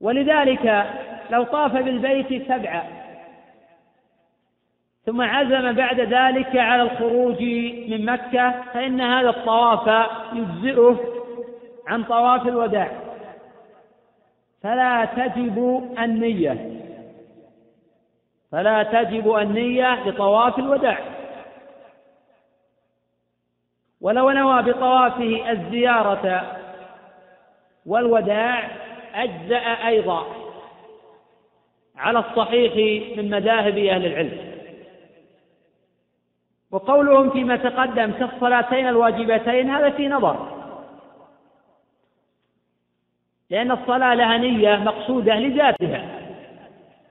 ولذلك 0.00 0.86
لو 1.30 1.44
طاف 1.44 1.72
بالبيت 1.72 2.48
سبعة 2.48 2.84
ثم 5.06 5.22
عزم 5.22 5.72
بعد 5.72 6.00
ذلك 6.00 6.56
على 6.56 6.82
الخروج 6.82 7.42
من 7.88 8.04
مكة 8.04 8.54
فإن 8.74 9.00
هذا 9.00 9.30
الطواف 9.30 10.08
يجزئه 10.32 11.00
عن 11.86 12.04
طواف 12.04 12.48
الوداع. 12.48 12.90
فلا 14.62 15.04
تجب 15.04 15.88
النية. 15.98 16.77
فلا 18.52 18.82
تجب 18.82 19.36
النية 19.36 20.04
لطواف 20.04 20.58
الوداع. 20.58 20.98
ولو 24.00 24.30
نوى 24.30 24.62
بطوافه 24.62 25.50
الزيارة 25.50 26.56
والوداع 27.86 28.70
أجزأ 29.14 29.86
أيضا 29.86 30.26
على 31.96 32.18
الصحيح 32.18 32.74
من 33.18 33.30
مذاهب 33.30 33.78
أهل 33.78 34.06
العلم. 34.06 34.48
وقولهم 36.70 37.30
فيما 37.30 37.56
تقدم 37.56 38.12
كالصلاتين 38.12 38.88
الواجبتين 38.88 39.70
هذا 39.70 39.90
في 39.90 40.08
نظر. 40.08 40.58
لأن 43.50 43.70
الصلاة 43.70 44.14
لها 44.14 44.38
نية 44.38 44.76
مقصودة 44.76 45.34
لذاتها 45.34 46.04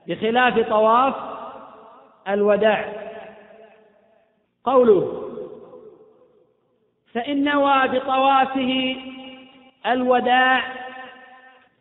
بخلاف 0.06 0.68
طواف 0.68 1.27
الوداع. 2.28 2.92
قوله 4.64 5.24
فإن 7.12 7.44
نوى 7.44 7.88
بطوافه 7.88 8.96
الوداع 9.86 10.62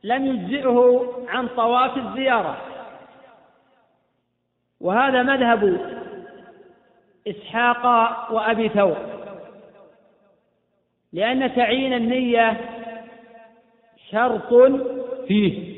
لم 0.03 0.25
يجزئه 0.25 1.07
عن 1.27 1.47
طواف 1.47 1.97
الزيارة. 1.97 2.57
وهذا 4.81 5.23
مذهب 5.23 5.79
إسحاق 7.27 7.85
وأبي 8.33 8.69
ثور. 8.69 8.97
لأن 11.13 11.55
تعيين 11.55 11.93
النية 11.93 12.57
شرط 14.11 14.53
فيه. 15.27 15.77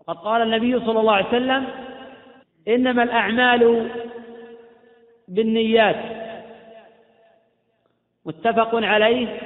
وقد 0.00 0.16
قال 0.16 0.42
النبي 0.42 0.80
صلى 0.80 1.00
الله 1.00 1.12
عليه 1.12 1.28
وسلم 1.28 1.87
إنما 2.68 3.02
الأعمال 3.02 3.90
بالنيات. 5.28 5.96
متفق 8.26 8.70
عليه 8.74 9.40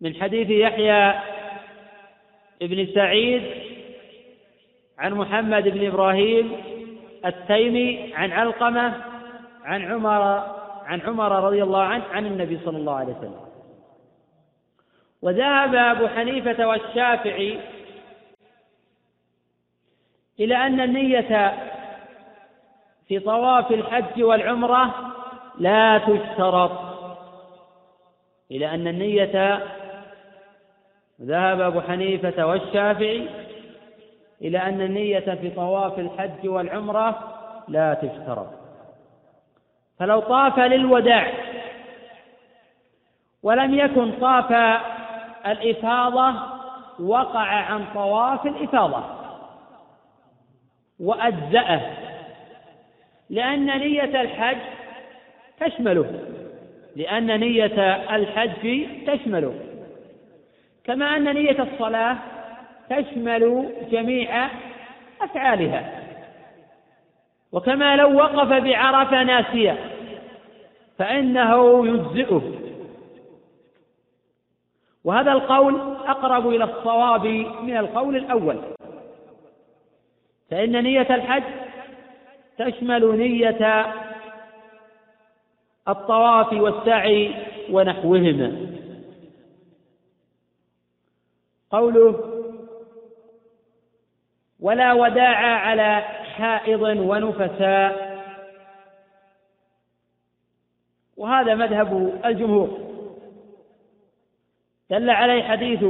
من 0.00 0.14
حديث 0.14 0.50
يحيى 0.50 1.14
بن 2.60 2.86
سعيد 2.94 3.42
عن 4.98 5.14
محمد 5.14 5.68
بن 5.68 5.86
إبراهيم 5.86 6.52
التيمي 7.26 8.14
عن 8.14 8.32
علقمة 8.32 9.02
عن 9.64 9.92
عمر 9.92 10.22
عن 10.86 11.00
عمر 11.00 11.44
رضي 11.46 11.62
الله 11.62 11.82
عنه 11.82 12.04
عن 12.12 12.26
النبي 12.26 12.58
صلى 12.64 12.76
الله 12.78 12.94
عليه 12.94 13.12
وسلم. 13.12 13.46
وذهب 15.22 15.74
أبو 15.74 16.08
حنيفة 16.08 16.68
والشافعي 16.68 17.58
إلى 20.40 20.56
أن 20.56 20.80
النية 20.80 21.54
في 23.08 23.18
طواف 23.18 23.70
الحج 23.70 24.22
والعمرة 24.22 24.94
لا 25.58 25.98
تشترط. 25.98 26.70
إلى 28.50 28.74
أن 28.74 28.88
النية 28.88 29.62
ذهب 31.22 31.60
أبو 31.60 31.80
حنيفة 31.80 32.46
والشافعي 32.46 33.28
إلى 34.42 34.58
أن 34.58 34.80
النية 34.80 35.34
في 35.40 35.50
طواف 35.50 35.98
الحج 35.98 36.48
والعمرة 36.48 37.18
لا 37.68 37.94
تشترط. 37.94 38.46
فلو 39.98 40.20
طاف 40.20 40.58
للوداع 40.58 41.32
ولم 43.42 43.74
يكن 43.74 44.12
طاف 44.12 44.80
الإفاضة 45.46 46.34
وقع 47.00 47.46
عن 47.46 47.84
طواف 47.94 48.46
الإفاضة. 48.46 49.15
وأجزأه. 51.00 51.80
لأن 53.30 53.66
نية 53.78 54.20
الحج 54.20 54.58
تشمله. 55.60 56.20
لأن 56.96 57.40
نية 57.40 57.96
الحج 58.16 58.86
تشمله. 59.06 59.54
كما 60.84 61.16
أن 61.16 61.34
نية 61.34 61.62
الصلاة 61.62 62.16
تشمل 62.90 63.72
جميع 63.90 64.48
أفعالها. 65.20 66.02
وكما 67.52 67.96
لو 67.96 68.16
وقف 68.16 68.48
بعرفة 68.48 69.22
ناسية 69.22 69.78
فإنه 70.98 71.86
يجزئه. 71.86 72.42
وهذا 75.04 75.32
القول 75.32 75.96
أقرب 76.06 76.48
إلى 76.48 76.64
الصواب 76.64 77.26
من 77.62 77.76
القول 77.76 78.16
الأول. 78.16 78.75
فإن 80.50 80.82
نية 80.82 81.14
الحج 81.14 81.42
تشمل 82.58 83.18
نية 83.18 83.86
الطواف 85.88 86.52
والسعي 86.52 87.34
ونحوهما. 87.70 88.66
قوله 91.70 92.42
ولا 94.60 94.92
وداع 94.92 95.38
على 95.38 96.00
حائض 96.36 96.82
ونفساء. 96.82 98.16
وهذا 101.16 101.54
مذهب 101.54 102.20
الجمهور. 102.24 102.78
دل 104.90 105.10
عليه 105.10 105.42
حديث 105.42 105.84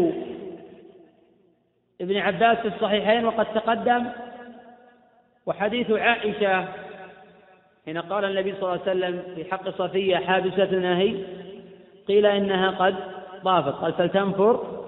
ابن 2.01 2.16
عباس 2.16 2.59
في 2.59 2.69
الصحيحين 2.69 3.24
وقد 3.24 3.47
تقدم 3.55 4.07
وحديث 5.47 5.90
عائشة 5.90 6.68
حين 7.85 7.98
قال 7.98 8.24
النبي 8.24 8.55
صلى 8.55 8.62
الله 8.62 8.81
عليه 8.86 8.90
وسلم 8.90 9.35
في 9.35 9.51
حق 9.51 9.68
صفية 9.68 10.16
حابسة 10.16 10.98
هي 10.98 11.24
قيل 12.09 12.27
إنها 12.27 12.70
قد 12.70 12.97
طافت 13.44 13.74
قال 13.74 13.93
فلتنفر 13.93 14.82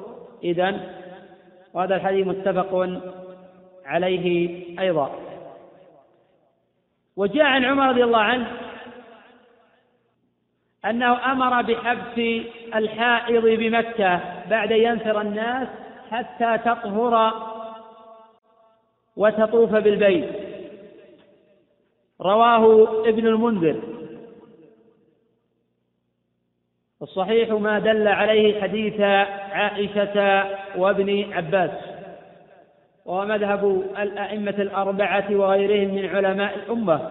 إذا 0.45 0.81
وهذا 1.75 1.97
الحديث 1.97 2.27
متفق 2.27 3.01
عليه 3.85 4.55
أيضا. 4.81 5.11
وجاء 7.17 7.45
عن 7.45 7.65
عمر 7.65 7.89
رضي 7.89 8.05
الله 8.05 8.19
عنه 8.19 8.47
أنه 10.85 11.33
أمر 11.33 11.63
بحبس 11.63 12.19
الحائض 12.75 13.47
بمكة 13.47 14.21
بعد 14.51 14.71
ينثر 14.71 15.21
الناس 15.21 15.69
حتى 16.11 16.59
تطهر 16.59 17.33
وتطوف 19.17 19.71
بالبيت. 19.71 20.38
رواه 22.21 22.89
ابن 23.09 23.27
المنذر. 23.27 23.81
الصحيح 27.03 27.51
ما 27.51 27.79
دل 27.79 28.09
عليه 28.09 28.61
حديث 28.61 29.01
عائشة 29.01 30.45
وابن 30.77 31.33
عباس. 31.33 31.71
وهو 33.05 33.27
مذهب 33.27 33.83
الأئمة 33.99 34.55
الأربعة 34.59 35.27
وغيرهم 35.31 35.95
من 35.95 36.07
علماء 36.09 36.55
الأمة. 36.55 37.11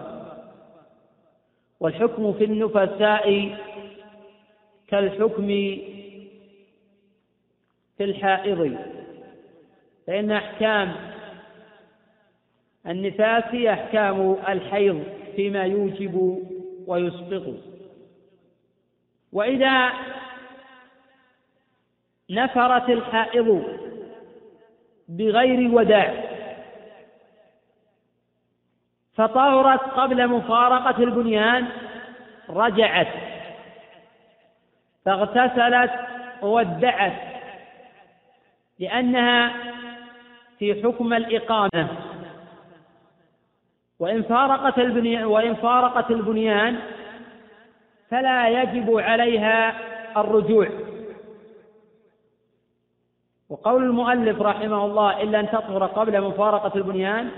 والحكم 1.80 2.32
في 2.32 2.44
النفساء 2.44 3.56
كالحكم 4.88 5.46
في 7.96 8.04
الحائض. 8.04 8.78
فإن 10.06 10.30
أحكام 10.32 11.07
النفاس 12.88 13.44
هي 13.50 13.72
أحكام 13.72 14.36
الحيض 14.48 15.04
فيما 15.36 15.62
يوجب 15.64 16.44
ويسقط. 16.86 17.54
وإذا 19.32 19.92
نفرت 22.30 22.88
الحائض 22.88 23.78
بغير 25.08 25.74
وداع 25.74 26.14
فطهرت 29.14 29.80
قبل 29.80 30.28
مفارقة 30.28 31.02
البنيان 31.02 31.68
رجعت 32.48 33.08
فاغتسلت 35.04 35.90
وودعت 36.42 37.12
لأنها 38.78 39.52
في 40.58 40.82
حكم 40.82 41.12
الإقامة. 41.12 42.07
وإن 43.98 44.22
فارقت 44.22 44.78
البنيان 44.78 45.24
وإن 45.24 45.54
فارقت 45.54 46.10
البنيان 46.10 46.76
فلا 48.10 48.48
يجب 48.48 48.98
عليها 48.98 49.74
الرجوع. 50.16 50.68
وقول 53.48 53.84
المؤلف 53.84 54.42
رحمه 54.42 54.84
الله 54.84 55.22
إلا 55.22 55.40
أن 55.40 55.48
تطهر 55.48 55.86
قبل 55.86 56.20
مفارقة 56.20 56.72
البنيان 56.76 57.30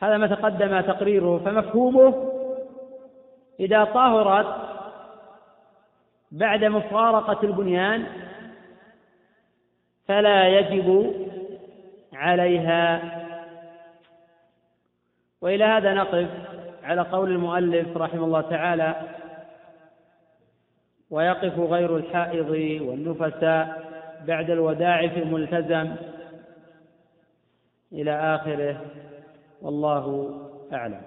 هذا 0.00 0.16
ما 0.16 0.26
تقدم 0.26 0.80
تقريره 0.80 1.38
فمفهومه 1.44 2.32
إذا 3.60 3.84
طهرت 3.84 4.56
بعد 6.32 6.64
مفارقة 6.64 7.38
البنيان 7.42 8.06
فلا 10.08 10.48
يجب 10.48 11.14
عليها 12.12 13.19
وإلى 15.40 15.64
هذا 15.64 15.94
نقف 15.94 16.28
على 16.82 17.00
قول 17.00 17.30
المؤلف 17.30 17.96
رحمه 17.96 18.24
الله 18.24 18.40
تعالى 18.40 19.08
ويقف 21.10 21.58
غير 21.58 21.96
الحائض 21.96 22.50
والنفساء 22.88 23.90
بعد 24.26 24.50
الوداع 24.50 25.08
في 25.08 25.22
الملتزم 25.22 25.96
إلى 27.92 28.34
آخره. 28.34 28.86
والله 29.62 30.34
أعلم. 30.72 31.02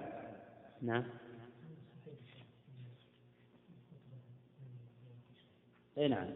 نعم. 0.82 1.04
اي 5.98 6.08
نعم. 6.08 6.26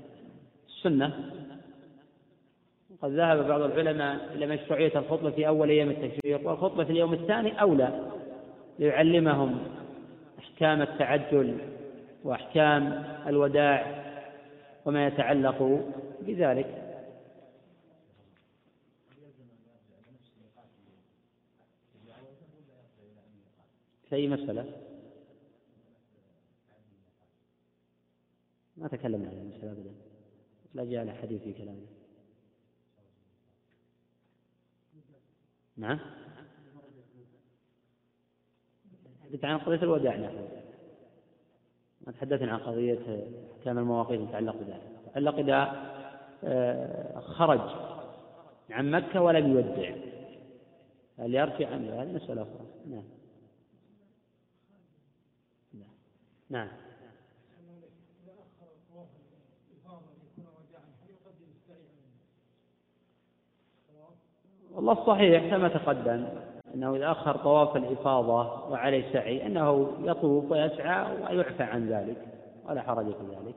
السنة. 0.68 1.30
قد 3.02 3.10
ذهب 3.10 3.48
بعض 3.48 3.60
العلماء 3.60 4.34
إلى 4.34 4.46
مشروعية 4.46 4.98
الخطبة 4.98 5.30
في 5.30 5.48
أول 5.48 5.70
أيام 5.70 5.90
التشريق 5.90 6.48
والخطبة 6.48 6.84
في 6.84 6.90
اليوم 6.90 7.12
الثاني 7.12 7.60
أولى 7.60 8.10
ليعلمهم 8.78 9.58
أحكام 10.38 10.82
التعجل 10.82 11.58
وأحكام 12.24 13.04
الوداع 13.26 14.04
وما 14.84 15.06
يتعلق 15.06 15.86
بذلك. 16.20 16.84
في 24.08 24.16
أي 24.16 24.28
مسألة؟ 24.28 24.64
ما 28.76 28.88
تكلمنا 28.88 29.28
عن 29.28 29.34
المسألة 29.34 29.72
أبدا 29.72 29.90
لا 30.74 30.84
جاء 30.84 31.14
حديث 31.22 31.42
في 31.42 31.52
كلامه 31.52 31.97
نعم. 35.76 35.98
حدث 39.24 39.44
عن 39.44 39.58
قضية 39.58 39.82
الوداع 39.82 40.16
نحن 40.16 40.48
ما 42.06 42.12
تحدثنا 42.12 42.52
عن 42.52 42.58
قضية 42.58 43.28
أحكام 43.58 43.78
المواقيت 43.78 44.20
المتعلقة 44.20 44.58
بذلك. 44.58 45.14
تعلق 45.14 45.34
إذا 45.34 45.88
آه، 46.44 47.20
خرج 47.20 47.60
عن 48.70 48.90
مكة 48.90 49.20
ولم 49.20 49.52
يودع. 49.52 49.94
هل 51.18 51.34
يرجع 51.34 51.70
عنه 51.70 52.02
هذه 52.02 52.12
مسألة 52.12 52.42
أخرى. 52.42 52.66
نعم. 52.86 53.04
نعم. 56.50 56.68
والله 64.78 64.92
الصحيح 64.92 65.50
كما 65.50 65.68
تقدم 65.68 66.26
أنه 66.74 66.96
إذا 66.96 67.10
أخر 67.10 67.36
طواف 67.36 67.76
الإفاضة 67.76 68.70
وعليه 68.70 69.12
سعي 69.12 69.46
أنه 69.46 69.92
يطوف 70.04 70.50
ويسعى 70.50 71.06
ويعفى 71.30 71.62
عن 71.62 71.88
ذلك 71.88 72.16
ولا 72.68 72.82
حرج 72.82 73.04
في 73.04 73.22
ذلك. 73.30 73.54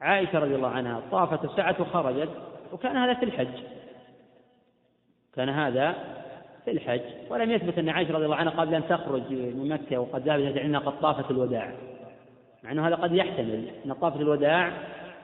عائشة 0.00 0.38
رضي 0.38 0.54
الله 0.54 0.68
عنها 0.68 1.00
طافت 1.10 1.44
وسعت 1.44 1.80
وخرجت 1.80 2.28
وكان 2.72 2.96
هذا 2.96 3.14
في 3.14 3.24
الحج. 3.24 3.62
كان 5.34 5.48
هذا 5.48 5.94
في 6.64 6.70
الحج. 6.70 7.00
ولم 7.30 7.50
يثبت 7.50 7.78
أن 7.78 7.88
عائشة 7.88 8.14
رضي 8.14 8.24
الله 8.24 8.36
عنها 8.36 8.60
قبل 8.60 8.74
أن 8.74 8.88
تخرج 8.88 9.32
من 9.32 9.68
مكة 9.68 9.98
وقد 9.98 10.28
ذهبت 10.28 10.56
أنها 10.56 10.80
قد 10.80 11.00
طافت 11.00 11.30
الوداع. 11.30 11.72
مع 12.64 12.72
أنه 12.72 12.88
هذا 12.88 12.94
قد 12.94 13.12
يحتمل 13.12 13.68
أن 13.86 13.92
طافت 13.92 14.20
الوداع 14.20 14.72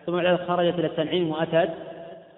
ثم 0.06 0.22
بعد 0.22 0.36
خرجت 0.36 0.78
إلى 0.78 0.86
التنعيم 0.86 1.30
وأتت 1.30 1.70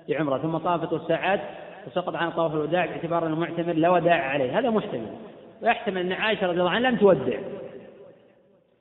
بعمرة 0.09 0.39
ثم 0.39 0.59
طافت 0.59 0.93
وسعت 0.93 1.40
وسقط 1.86 2.14
عن 2.14 2.30
طواف 2.30 2.55
الوداع 2.55 2.86
باعتبار 2.86 3.26
أنه 3.26 3.36
معتمر 3.36 3.72
لا 3.72 3.88
وداع 3.88 4.28
عليه. 4.28 4.59
هذا 4.59 4.70
محتمل. 4.70 5.06
ويحتمل 5.62 6.00
أن 6.00 6.12
عائشة 6.12 6.46
رضي 6.46 6.60
الله 6.60 6.70
عنها 6.70 6.90
لم 6.90 6.96
تودع. 6.96 7.38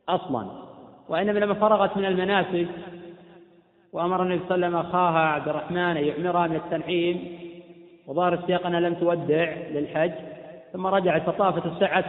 أصلا. 0.09 0.47
وإنما 1.09 1.39
لما 1.39 1.53
فرغت 1.53 1.97
من 1.97 2.05
المناسك 2.05 2.67
وأمر 3.93 4.23
النبي 4.23 4.41
صلى 4.49 4.55
الله 4.55 4.67
عليه 4.67 4.77
وسلم 4.77 4.89
أخاها 4.89 5.19
عبد 5.19 5.47
الرحمن 5.47 5.77
أن 5.77 6.03
يعمرها 6.03 6.47
من 6.47 6.55
التنعيم 6.55 7.37
وظاهر 8.07 8.33
السياق 8.33 8.65
أنها 8.65 8.79
لم 8.79 8.93
تودع 8.93 9.53
للحج 9.71 10.11
ثم 10.73 10.87
رجعت 10.87 11.21
فطافت 11.21 11.65
السعة 11.65 12.05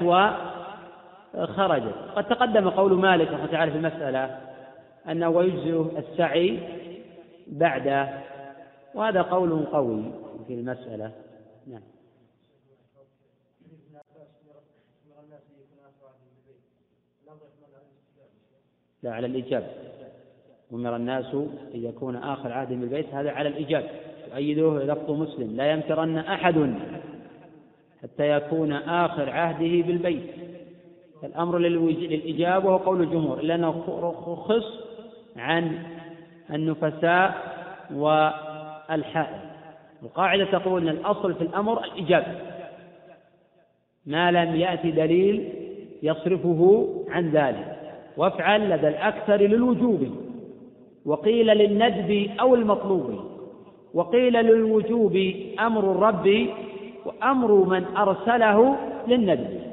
وخرجت 1.35 1.95
قد 2.17 2.25
تقدم 2.25 2.69
قول 2.71 2.93
مالك 2.93 3.33
رحمة 3.33 3.47
تعالى 3.47 3.71
في 3.71 3.79
المسألة 3.79 4.39
أنه 5.09 5.29
ويجزئ 5.29 5.99
السعي 5.99 6.59
بعد 7.47 8.09
وهذا 8.95 9.23
قول 9.23 9.65
قوي. 9.73 10.05
في 10.49 10.55
المسألة. 10.55 11.13
نعم. 11.67 11.81
لا 19.03 19.13
على 19.13 19.27
الإجابة 19.27 19.67
أمر 20.73 20.97
الناس 20.97 21.35
أن 21.35 21.85
يكون 21.85 22.17
آخر 22.17 22.53
عهد 22.53 22.69
بالبيت 22.69 23.15
هذا 23.15 23.31
على 23.31 23.49
الإجابة 23.49 23.89
يؤيده 24.29 24.85
لفظ 24.85 25.11
مسلم. 25.11 25.57
لا 25.57 25.73
يمترن 25.73 26.19
أحد 26.19 26.75
حتى 28.03 28.31
يكون 28.31 28.73
آخر 28.73 29.31
عهده 29.31 29.87
بالبيت. 29.87 30.31
الأمر 31.25 31.59
للإجابة 31.59 32.67
وهو 32.67 32.77
قول 32.77 33.03
الجمهور 33.03 33.41
إلا 33.41 33.55
أنه 33.55 33.73
خص 34.49 34.65
عن 35.37 35.83
النفساء 36.51 37.35
والحائل 37.95 39.48
القاعدة 40.03 40.45
تقول 40.45 40.89
أن 40.89 40.97
الأصل 40.97 41.35
في 41.35 41.43
الأمر 41.43 41.85
الإجابة 41.85 42.35
ما 44.07 44.31
لم 44.31 44.57
يأتي 44.57 44.91
دليل 44.91 45.49
يصرفه 46.03 46.89
عن 47.09 47.31
ذلك. 47.31 47.79
وافعل 48.17 48.71
لدى 48.71 48.89
الأكثر 48.89 49.37
للوجوب. 49.37 50.09
وقيل 51.07 51.47
للندب 51.47 52.31
أو 52.41 52.55
المطلوب. 52.55 53.25
وقيل 53.95 54.33
للوجوب 54.33 55.33
أمر 55.61 55.93
الرب. 55.93 56.47
وأمر 57.05 57.53
من 57.53 57.85
أرسله 57.97 58.77
للندب. 59.09 59.68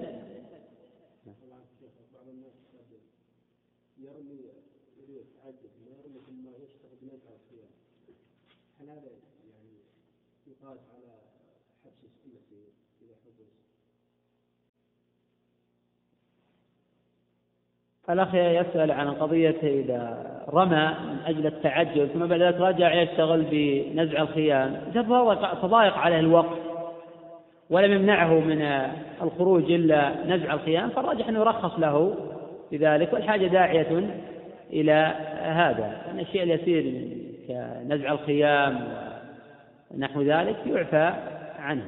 الأخ 18.10 18.36
يسأل 18.36 18.91
عن 18.91 19.11
قضية 19.11 19.56
إذا 19.64 20.18
رمى 20.53 20.91
من 21.07 21.18
أجل 21.26 21.48
التعجل 21.48 22.10
ثم 22.14 22.26
بعد 22.26 22.41
ذلك 22.41 22.61
رجع 22.61 22.94
يشتغل 22.94 23.45
بنزع 23.52 24.22
الخيام. 24.22 24.82
تضايق 25.61 25.98
عليه 25.98 26.19
الوقت 26.19 26.57
ولم 27.69 27.91
يمنعه 27.91 28.40
من 28.40 28.61
الخروج 29.22 29.72
إلا 29.72 30.26
نزع 30.26 30.53
الخيام 30.53 30.90
فالراجح 30.90 31.27
أنه 31.27 31.40
يرخص 31.40 31.80
له 31.80 32.15
بذلك 32.72 33.14
والحاجة 33.14 33.48
داعية 33.48 34.10
إلى 34.73 35.15
هذا. 35.41 36.02
أن 36.11 36.19
الشيء 36.19 36.44
اليسير 36.44 37.07
كنزع 37.48 38.11
الخيام 38.11 38.88
ونحو 39.91 40.22
ذلك 40.22 40.56
يعفى 40.65 41.14
عنه. 41.60 41.86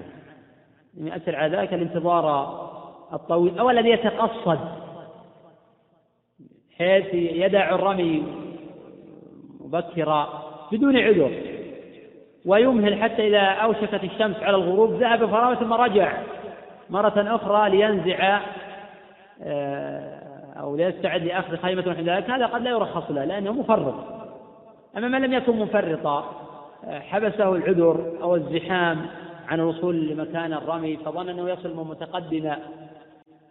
يؤثر 0.98 1.36
على 1.36 1.58
ذلك 1.58 1.74
الانتظار 1.74 2.58
الطويل 3.14 3.60
أو 3.60 3.70
الذي 3.70 3.90
يتقصد. 3.90 4.60
حيث 6.78 7.14
يدع 7.14 7.76
الرمي 7.76 8.24
مبكرا 9.62 10.44
بدون 10.72 10.98
عذر 10.98 11.32
ويمهل 12.46 13.02
حتى 13.02 13.28
إذا 13.28 13.40
أوشكت 13.40 14.04
الشمس 14.04 14.36
على 14.36 14.56
الغروب 14.56 14.94
ذهب 14.94 15.26
فرامة 15.26 15.56
ثم 15.56 15.74
رجع 15.74 16.14
مرة 16.90 17.36
أخرى 17.36 17.70
لينزع 17.70 18.42
آه، 19.44 20.28
أو 20.60 20.76
ليستعد 20.76 21.24
لأخذ 21.24 21.58
خيمة 21.58 21.84
ونحو 21.88 22.02
ذلك. 22.02 22.30
هذا 22.30 22.46
قد 22.46 22.62
لا 22.62 22.70
يرخص 22.70 23.12
له 23.12 23.26
لأنه 23.26 23.52
مفرط. 23.52 23.96
أما 24.98 25.08
من 25.08 25.22
لم 25.22 25.34
يكن 25.34 25.60
مفرطا 25.60 26.48
آه، 26.86 27.00
حبسه 27.00 27.56
العذر 27.56 28.18
أو 28.22 28.36
الزحام 28.36 29.06
عن 29.48 29.60
الوصول 29.60 30.08
لمكان 30.08 30.54
الرمي 30.54 30.98
فظن 30.98 31.30
أنه 31.30 31.50
يصل 31.50 31.76
متقدما 31.76 32.58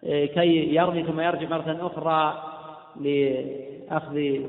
آه، 0.05 0.24
كي 0.24 0.74
يرمي 0.74 1.03
ثم 1.03 1.20
يرجع 1.20 1.48
مرة 1.48 1.77
أخرى 1.81 2.43
لأخذ 3.01 4.40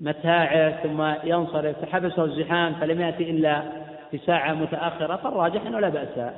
متاعه 0.00 0.82
ثم 0.82 1.28
ينصرف. 1.28 1.78
فحبسه 1.78 2.24
الزحام 2.24 2.74
فلم 2.74 3.00
يأتي 3.00 3.30
إلا 3.30 3.62
في 4.10 4.18
ساعة 4.18 4.54
متأخرة. 4.54 5.16
فالراجح 5.16 5.66
أنه 5.66 5.80
لا 5.80 5.88
بأس 5.88 6.32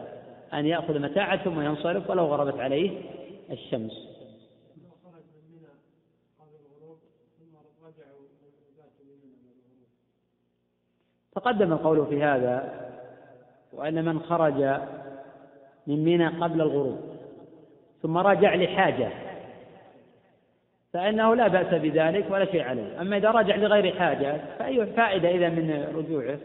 أن 0.54 0.66
يأخذ 0.66 0.98
متاعه 0.98 1.44
ثم 1.44 1.60
ينصرف 1.60 2.10
ولو 2.10 2.24
غربت 2.24 2.60
عليه 2.60 3.00
الشمس. 3.50 4.18
تقدم 11.34 11.72
القول 11.72 12.06
في 12.06 12.22
هذا 12.22 12.88
وأن 13.72 14.04
من 14.04 14.20
خرج 14.20 14.80
من 15.86 16.04
منى 16.04 16.26
قبل 16.26 16.60
الغروب 16.60 16.98
ثم 18.02 18.18
رجع 18.18 18.54
لحاجة. 18.54 19.27
فإنه 20.92 21.34
لا 21.34 21.48
بأس 21.48 21.80
بذلك 21.82 22.30
ولا 22.30 22.44
شيء 22.44 22.62
عليه. 22.62 23.00
أما 23.00 23.16
إذا 23.16 23.30
رجع 23.30 23.56
لغير 23.56 23.98
حاجة 23.98 24.56
فأي 24.58 24.86
فائدة 24.86 25.28
إذا 25.28 25.48
من 25.48 25.94
رجوعه؟ 25.94 26.38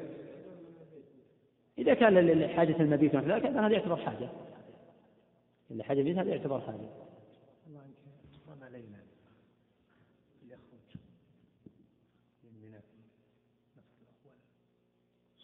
إذا 1.77 1.93
كان 1.93 2.19
لحاجة 2.19 2.75
المبيت 2.79 3.15
ونحو 3.15 3.27
ذلك 3.27 3.45
هذا 3.45 3.73
يعتبر 3.73 3.95
حاجة. 3.95 4.29
لحاجة 5.71 5.99
المبيت 5.99 6.17
هذا 6.17 6.29
يعتبر 6.29 6.59
حاجة. 6.61 6.89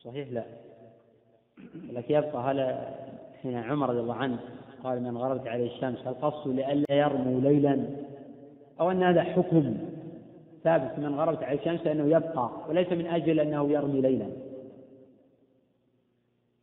صحيح 0.03 0.27
لا. 0.31 0.45
لكن 1.91 2.13
يبقى 2.15 2.51
هل 2.51 2.87
حين 3.41 3.55
عمر 3.55 3.89
رضي 3.89 3.99
الله 3.99 4.15
عنه 4.15 4.39
قال 4.83 5.03
من 5.03 5.17
غربت 5.17 5.47
عليه 5.47 5.75
الشمس 5.75 6.07
هل 6.07 6.13
قصد 6.13 6.47
لئلا 6.47 6.85
يرموا 6.91 7.41
ليلا؟ 7.41 7.85
أو 8.79 8.91
أن 8.91 9.03
هذا 9.03 9.23
حكم 9.23 9.77
ثابت 10.63 10.99
من 10.99 11.15
غربت 11.15 11.43
عليه 11.43 11.59
الشمس 11.59 11.87
أنه 11.87 12.17
يبقى 12.17 12.49
وليس 12.69 12.91
من 12.91 13.07
أجل 13.07 13.39
أنه 13.39 13.71
يرمي 13.71 14.01
ليلا. 14.01 14.25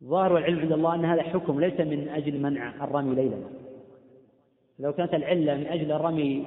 ظاهر 0.04 0.38
العلم 0.38 0.58
عند 0.58 0.72
الله 0.72 0.94
أن 0.94 1.04
هذا 1.04 1.22
حكم 1.22 1.60
ليس 1.60 1.80
من 1.80 2.08
أجل 2.08 2.40
منع 2.40 2.84
الرمي 2.84 3.14
ليلا. 3.14 3.36
لو 4.78 4.92
كانت 4.92 5.14
العلة 5.14 5.54
من 5.54 5.66
أجل 5.66 5.92
الرمي 5.92 6.46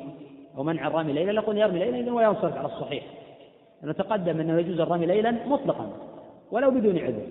أو 0.58 0.64
منع 0.64 0.88
الرمي 0.88 1.14
ليلا 1.14 1.32
لقل 1.32 1.58
يرمي 1.58 1.80
ليلا 1.80 2.14
وينصرف 2.14 2.58
على 2.58 2.66
الصحيح. 2.66 3.04
لأنه 3.82 3.94
تقدم 3.94 4.40
أنه 4.40 4.60
يجوز 4.60 4.80
الرمي 4.80 5.06
ليلا 5.06 5.32
مطلقا 5.32 5.92
ولو 6.52 6.72
بدون 6.72 6.98
عذر. 6.98 7.28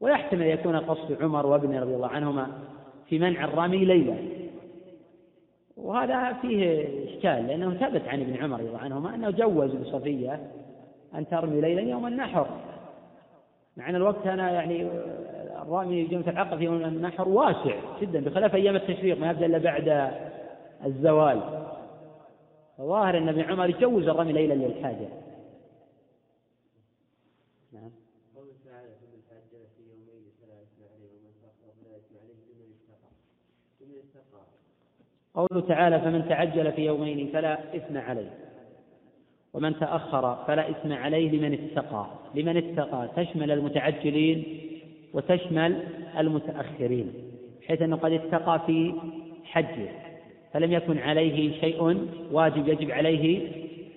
ويحتمل 0.00 0.46
يكون 0.46 0.76
قصد 0.76 1.22
عمر 1.22 1.46
وابنه 1.46 1.80
رضي 1.80 1.94
الله 1.94 2.08
عنهما 2.08 2.46
في 3.06 3.18
منع 3.18 3.44
الرمي 3.44 3.84
ليلا. 3.84 4.39
وهذا 5.82 6.32
فيه 6.32 6.88
إشكال 7.04 7.46
لأنه 7.46 7.74
ثبت 7.74 8.08
عن 8.08 8.20
ابن 8.20 8.36
عمر 8.36 8.60
رضي 8.60 8.76
عنهما 8.76 9.14
أنه 9.14 9.30
جوز 9.30 9.74
لصفية 9.74 10.50
أن 11.14 11.28
ترمي 11.28 11.60
ليلا 11.60 11.80
يوم 11.80 12.06
النحر. 12.06 12.46
مع 13.76 13.90
أن 13.90 13.96
الوقت 13.96 14.26
أنا 14.26 14.50
يعني 14.50 14.88
الرامي 15.62 16.04
جمة 16.04 16.30
العقب 16.30 16.58
في 16.58 16.64
يوم 16.64 16.84
النحر 16.84 17.28
واسع 17.28 17.76
جدا 18.00 18.20
بخلاف 18.24 18.54
أيام 18.54 18.76
التشريق 18.76 19.18
ما 19.18 19.30
يبدأ 19.30 19.46
إلا 19.46 19.58
بعد 19.58 20.12
الزوال. 20.86 21.66
فظاهر 22.78 23.18
أن 23.18 23.28
ابن 23.28 23.40
عمر 23.40 23.68
يجوز 23.68 24.08
الرمي 24.08 24.32
ليلا 24.32 24.54
للحاجة. 24.54 25.08
قوله 35.34 35.60
تعالى 35.68 36.00
فمن 36.00 36.28
تعجل 36.28 36.72
في 36.72 36.86
يومين 36.86 37.30
فلا 37.32 37.76
إثم 37.76 37.98
عليه. 37.98 38.30
ومن 39.54 39.78
تأخر 39.78 40.44
فلا 40.46 40.70
إثم 40.70 40.92
عليه 40.92 41.30
لمن 41.30 41.52
اتقى. 41.52 42.06
لمن 42.34 42.56
اتقى 42.56 43.08
تشمل 43.16 43.50
المتعجلين 43.50 44.44
وتشمل 45.14 45.82
المتأخرين 46.18 47.12
حيث 47.68 47.82
أنه 47.82 47.96
قد 47.96 48.12
اتقى 48.12 48.60
في 48.66 48.94
حجه 49.44 49.88
فلم 50.52 50.72
يكن 50.72 50.98
عليه 50.98 51.60
شيء 51.60 52.08
واجب 52.32 52.68
يجب 52.68 52.90
عليه 52.90 53.48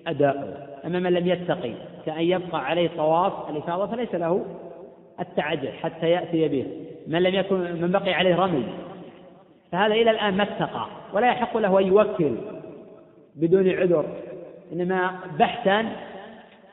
أداؤه. 0.07 0.68
أما 0.85 0.99
من 0.99 1.14
لم 1.14 1.27
يتقي 1.27 1.73
كأن 2.05 2.23
يبقى 2.23 2.65
عليه 2.65 2.89
طواف 2.97 3.49
الإفاضة 3.49 3.88
فليس 3.88 4.15
له 4.15 4.45
التعجل 5.19 5.72
حتى 5.72 6.10
يأتي 6.10 6.47
به. 6.47 6.65
من 7.07 7.23
لم 7.23 7.35
يكن 7.35 7.55
من 7.55 7.91
بقي 7.91 8.14
عليه 8.14 8.35
رمي 8.35 8.64
فهذا 9.73 9.93
إلى 9.93 10.11
الآن 10.11 10.37
ما 10.37 10.43
اتقى 10.43 10.85
ولا 11.13 11.27
يحق 11.27 11.57
له 11.57 11.79
أن 11.79 11.87
يوكل 11.87 12.35
بدون 13.35 13.69
عذر 13.69 14.05
إنما 14.73 15.11
بحثا 15.39 15.85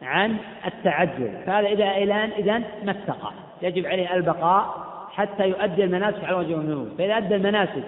عن 0.03 0.37
التعجل. 0.67 1.31
فهذا 1.47 1.69
إذا 1.69 1.97
الآن 1.97 2.31
إذا 2.31 2.59
ما 2.59 2.91
اتقى. 2.91 3.33
يجب 3.63 3.87
عليه 3.87 4.15
البقاء 4.15 4.87
حتى 5.11 5.49
يؤدي 5.49 5.85
المناسك 5.85 6.25
على 6.25 6.37
وجه 6.37 6.55
المنوب 6.55 6.89
فإذا 6.99 7.17
أدى 7.17 7.37
المناسك 7.37 7.85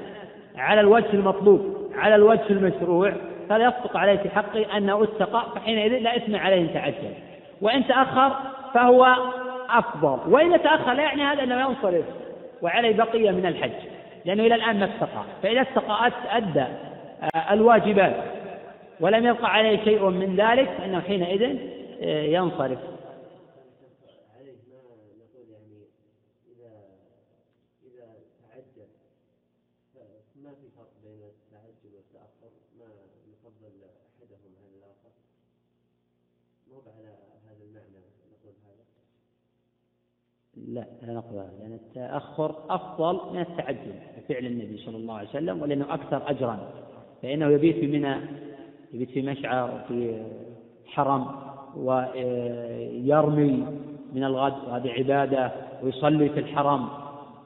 على 0.57 0.81
الوجه 0.81 1.13
المطلوب 1.15 1.77
على 1.95 2.15
الوجه 2.15 2.51
المشروع 2.51 3.13
فلا 3.49 3.65
يصدق 3.65 3.97
عليه 3.97 4.17
في 4.17 4.31
حقه 4.31 4.77
أنه 4.77 5.03
اتقى 5.03 5.43
فحينئذ 5.55 5.99
لا 5.99 6.17
إثم 6.17 6.37
عليه 6.37 6.61
إن 6.61 6.75
تعجل. 6.75 7.15
وإن 7.63 7.87
تأخر 7.87 8.33
فهو 8.75 9.17
أفضل. 9.71 10.33
وإن 10.33 10.63
تأخر 10.63 10.93
لا 10.93 11.03
يعني 11.03 11.23
هذا 11.23 11.43
أنه 11.43 11.61
ينصرف 11.61 12.05
وعليه 12.63 12.97
بقية 12.97 13.31
من 13.31 13.47
الحج. 13.47 13.92
لأنه 14.25 14.47
إلى 14.47 14.55
الآن 14.55 14.79
ما 14.79 14.95
استقى 14.95 15.25
فإذا 15.43 15.63
استقى 15.63 16.13
أدى 16.27 16.67
آه، 17.35 17.53
الواجبات 17.53 18.25
ولم 19.01 19.27
يبقى 19.27 19.53
عليه 19.53 19.85
شيء 19.85 20.09
من 20.09 20.37
ذلك 20.37 20.69
فإنه 20.69 21.01
حينئذ 21.01 21.43
آه، 22.03 22.23
ينصرف. 22.23 22.79
لا 40.57 40.87
لا 41.03 41.13
نقبل 41.13 41.37
هذا 41.37 41.53
لأن 41.61 41.73
التأخر 41.73 42.75
أفضل 42.75 43.33
من 43.35 43.41
التعجل. 43.41 44.12
فعل 44.29 44.47
النبي 44.47 44.77
صلى 44.77 44.97
الله 44.97 45.15
عليه 45.15 45.29
وسلم 45.29 45.63
ولأنه 45.63 45.95
أكثر 45.95 46.23
أجرا 46.27 46.59
فإنه 47.23 47.47
يبيت 47.47 47.77
في 47.77 47.87
منى 47.87 48.17
يبيت 48.93 49.11
في 49.11 49.23
مشعر 49.23 49.81
في 49.89 50.23
حرم 50.87 51.27
ويرمي 51.77 53.67
من 54.13 54.25
الغد 54.25 54.55
وهذه 54.69 54.91
عبادة 54.91 55.53
ويصلي 55.83 56.29
في 56.29 56.41
الحرم. 56.41 56.89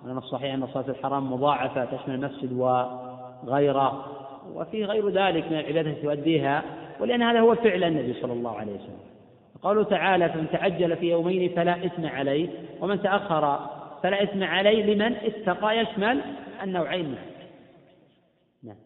لأن 0.07 0.19
الصحيح 0.19 0.55
أن 0.55 0.66
صلاة 0.66 0.89
الحرم 0.89 1.32
مضاعفة 1.32 1.85
تشمل 1.85 2.15
المسجد 2.15 2.53
وغيره 2.53 4.05
وفي 4.55 4.85
غير 4.85 5.09
ذلك 5.09 5.44
من 5.51 5.59
العبادة 5.59 5.90
التي 5.90 6.03
تؤديها 6.03 6.62
ولأن 7.01 7.23
هذا 7.23 7.40
هو 7.40 7.55
فعل 7.55 7.85
النبي 7.85 8.15
صلى 8.15 8.32
الله 8.32 8.57
عليه 8.57 8.73
وسلم. 8.73 8.98
قوله 9.62 9.82
تعالى 9.82 10.28
فمن 10.28 10.47
تعجل 10.53 10.97
في 10.97 11.11
يومين 11.11 11.51
فلا 11.57 11.86
إثم 11.86 12.07
عليه 12.07 12.48
ومن 12.81 13.03
تأخر 13.03 13.59
فلا 14.02 14.23
إثم 14.23 14.43
عليه 14.43 14.85
لمن 14.85 15.16
اتقى 15.16 15.78
يشمل 15.78 16.20
النوعين 16.62 17.10
معا 17.10 17.18
نعم. 18.62 18.77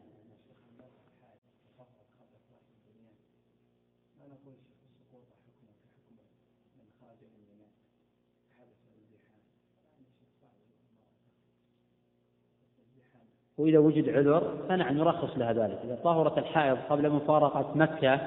وإذا 13.58 13.78
وجد 13.78 14.08
عذر 14.08 14.56
فنعم 14.68 14.98
نرخص 14.98 15.38
لها 15.38 15.52
ذلك. 15.52 15.78
إذا 15.84 15.98
طهرت 16.04 16.38
الحائض 16.38 16.78
قبل 16.90 17.10
مفارقة 17.10 17.72
مكة 17.74 18.20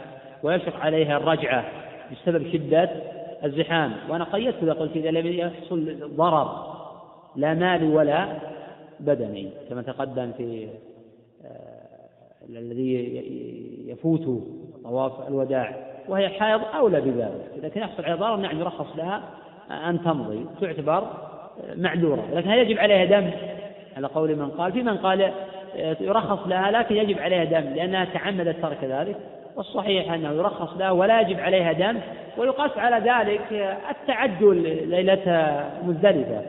ويشق 0.43 0.76
عليها 0.76 1.18
الرجعة 1.18 1.65
بسبب 2.11 2.51
شدة 2.51 2.89
الزحام. 3.44 3.94
وأنا 4.10 4.24
قيدت 4.24 4.64
إذا 4.64 4.74
قلت 4.74 4.95
إذا 4.95 5.11
لم 5.11 5.28
يحصل 5.28 6.10
ضرر 6.15 6.74
لا 7.36 7.53
مالي 7.53 7.88
ولا 7.88 8.28
بدني 8.99 9.49
كما 9.70 9.82
تقدم 9.82 10.32
في 10.38 10.68
آه، 11.45 12.49
الذي 12.49 13.24
يفوت 13.88 14.44
طواف 14.84 15.28
الوداع 15.28 15.76
وهي 16.07 16.30
حائض 16.30 16.61
أولى 16.76 17.02
بذلك. 17.02 17.52
إذا 17.57 17.68
كان 17.68 17.84
يحصل 17.84 18.03
عليها 18.03 18.15
ضرر 18.15 18.36
نعم 18.36 18.60
يرخص 18.60 18.98
لها 18.98 19.24
أن 19.72 20.03
تمضي 20.03 20.45
تعتبر 20.61 20.98
آه، 20.98 21.76
معذورة. 21.76 22.26
لكن 22.34 22.49
هل 22.49 22.57
يجب 22.57 22.80
عليها 22.80 23.06
دم 23.06 23.32
على 23.98 24.07
قول 24.07 24.36
من 24.36 24.49
قال. 24.49 24.72
في 24.72 24.82
من 24.82 24.98
قال 24.98 25.22
آه، 25.76 25.98
يرخص 25.99 26.48
لها 26.48 26.72
لكن 26.72 26.95
يجب 26.95 27.20
عليها 27.20 27.44
دم 27.44 27.74
لأنها 27.74 28.06
تعمدت 28.06 28.61
ترك 28.61 28.84
ذلك. 28.84 29.18
والصحيح 29.55 30.13
أنه 30.13 30.31
يرخص 30.31 30.77
لها 30.77 30.91
ولا 30.91 31.21
يجب 31.21 31.39
عليها 31.39 31.71
دم 31.71 31.99
ويقاس 32.38 32.77
على 32.77 33.11
ذلك 33.11 33.77
التعدل 33.89 34.88
ليلة 34.89 35.23
مزدلفة. 35.84 36.41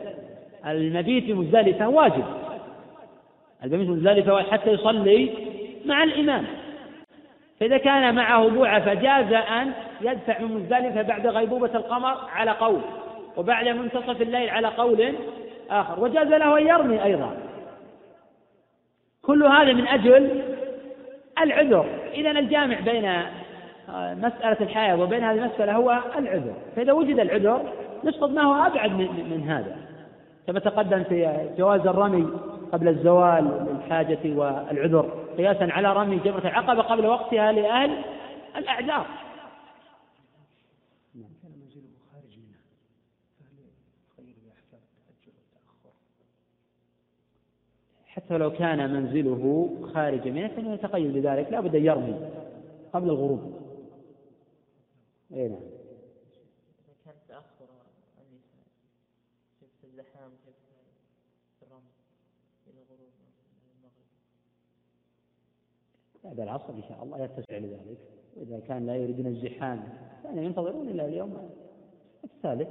المبيت 0.67 1.23
في 1.23 1.33
مزدلفة 1.33 1.87
واجب. 1.87 2.25
المبيت 3.63 3.87
في 3.87 3.91
مزدلفة 3.91 4.43
حتى 4.43 4.71
يصلي 4.71 5.29
مع 5.85 6.03
الإمام. 6.03 6.45
فإذا 7.59 7.77
كان 7.77 8.15
معه 8.15 8.47
بوعة 8.47 8.79
فجاز 8.79 9.33
أن 9.33 9.71
يدفع 10.01 10.39
من 10.39 10.55
مزدلفة 10.55 11.01
بعد 11.01 11.27
غيبوبة 11.27 11.75
القمر 11.75 12.17
على 12.33 12.51
قول 12.51 12.81
وبعد 13.37 13.67
منتصف 13.67 14.21
الليل 14.21 14.49
على 14.49 14.67
قول 14.67 15.13
آخر 15.69 15.99
وجاز 15.99 16.27
له 16.27 16.57
أن 16.57 16.67
يرمي 16.67 17.03
أيضا. 17.03 17.37
كل 19.21 19.43
هذا 19.43 19.73
من 19.73 19.87
أجل 19.87 20.41
العذر. 21.41 21.85
إذا 22.13 22.31
الجامع 22.31 22.79
بين 22.79 23.05
آه، 23.05 24.13
مسألة 24.13 24.57
الحيض 24.61 24.99
وبين 24.99 25.23
هذه 25.23 25.37
المسألة 25.37 25.73
هو 25.73 25.99
العذر. 26.17 26.53
فإذا 26.75 26.93
وجد 26.93 27.19
العذر 27.19 27.61
نشطب 28.03 28.31
ما 28.31 28.41
هو 28.41 28.67
أبعد 28.67 28.91
من, 28.91 29.07
من 29.07 29.49
هذا. 29.49 29.75
كما 30.47 30.59
تقدم 30.59 31.03
في 31.03 31.49
جواز 31.57 31.87
الرمي 31.87 32.27
قبل 32.73 32.87
الزوال 32.87 33.67
للحاجة 33.69 34.19
والعذر. 34.25 35.09
قياسا 35.37 35.67
على 35.71 35.93
رمي 35.93 36.19
جمرة 36.25 36.47
العقبة 36.47 36.81
قبل 36.81 37.05
وقتها 37.05 37.51
لأهل 37.51 37.91
الأعذار. 38.57 39.05
حتى 48.15 48.37
لو 48.37 48.51
كان 48.51 48.93
منزله 48.93 49.69
خارج 49.93 50.27
منه 50.27 50.47
فإنه 50.47 50.73
يتقيد 50.73 51.13
بذلك 51.13 51.51
لا 51.51 51.59
بد 51.59 51.75
أن 51.75 51.85
يرمي 51.85 52.29
قبل 52.93 53.09
الغروب. 53.09 53.53
أي 55.33 55.47
نعم. 55.47 55.59
كان 57.05 57.15
تأخر 57.27 57.65
كيف 59.59 59.69
الزحام 59.83 60.31
كيف 60.45 60.55
الرمي 61.63 61.91
إلى 62.67 62.79
الغروب 62.81 63.11
المغرب. 63.77 64.07
بعد 66.23 66.39
العصر 66.39 66.73
إن 66.73 66.83
شاء 66.89 67.03
الله 67.03 67.23
يتسع 67.23 67.57
لذلك. 67.57 67.97
وإذا 68.37 68.59
كان 68.59 68.85
لا 68.85 68.95
يريدون 68.95 69.27
الزحام 69.27 69.83
يعني 70.25 70.45
ينتظرون 70.45 70.89
إلى 70.89 71.05
اليوم 71.05 71.49
الثالث. 72.23 72.69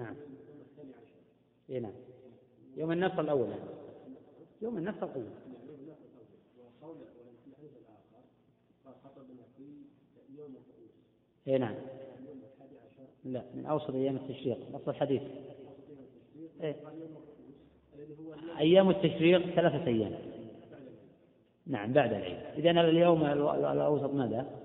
نعم. 0.00 0.14
اي 1.70 1.80
نعم. 1.80 1.92
يوم 2.76 2.92
النصر 2.92 3.20
الأول 3.20 3.48
يوم 4.62 4.78
النصر 4.78 5.06
الأول. 5.06 5.24
اي 11.48 11.58
نعم. 11.58 11.74
لا 13.24 13.44
من 13.54 13.66
أوسط 13.66 13.90
أيام 13.90 14.16
التشريق. 14.16 14.58
نص 14.72 14.88
الحديث. 14.88 15.22
إيه؟ 16.60 16.76
أيام 18.58 18.90
التشريق 18.90 19.54
ثلاثة 19.54 19.86
أيام. 19.86 20.18
نعم 21.66 21.92
بعد 21.92 22.12
العيد. 22.12 22.36
اذا 22.36 22.70
اليوم 22.70 23.24
الأوسط 23.24 24.14
ماذا؟ 24.14 24.60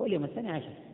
هو 0.00 0.06
اليوم 0.06 0.24
الثاني 0.24 0.50
عشر. 0.50 0.93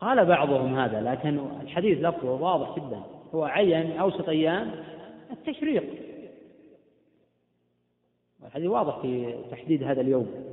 قال 0.00 0.24
بعضهم 0.24 0.78
هذا 0.78 1.00
لكن 1.00 1.38
الحديث 1.60 1.98
لفظه 1.98 2.30
واضح 2.30 2.78
جدا. 2.78 3.02
هو 3.34 3.44
عين 3.44 3.98
أوسط 3.98 4.28
أيام 4.28 4.84
التشريق. 5.30 5.84
الحديث 8.44 8.68
واضح 8.68 9.02
في 9.02 9.44
تحديد 9.50 9.82
هذا 9.82 10.00
اليوم. 10.00 10.44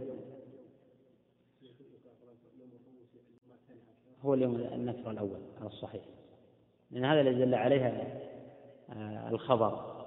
هو 4.26 4.34
اليوم 4.34 4.56
النفر 4.56 5.12
الأول 5.12 5.40
على 5.60 5.68
الصحيح. 5.68 6.04
لأن 6.92 7.06
هذا 7.06 7.22
الذي 7.22 7.46
دل 7.46 7.56
عليها 7.56 8.22
آه، 8.90 9.30
الخبر. 9.30 9.98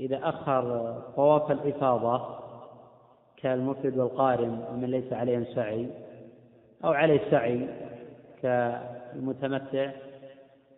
إذا 0.00 0.20
أخر 0.22 0.94
طواف 1.16 1.50
الإفاضة 1.50 2.44
كالمفرد 3.36 3.98
والقارن 3.98 4.64
ومن 4.70 4.90
ليس 4.90 5.12
عليهم 5.12 5.44
سعي 5.44 5.88
أو 6.84 6.92
عليه 6.92 7.20
سعي 7.30 7.68
كالمتمتع 8.42 9.90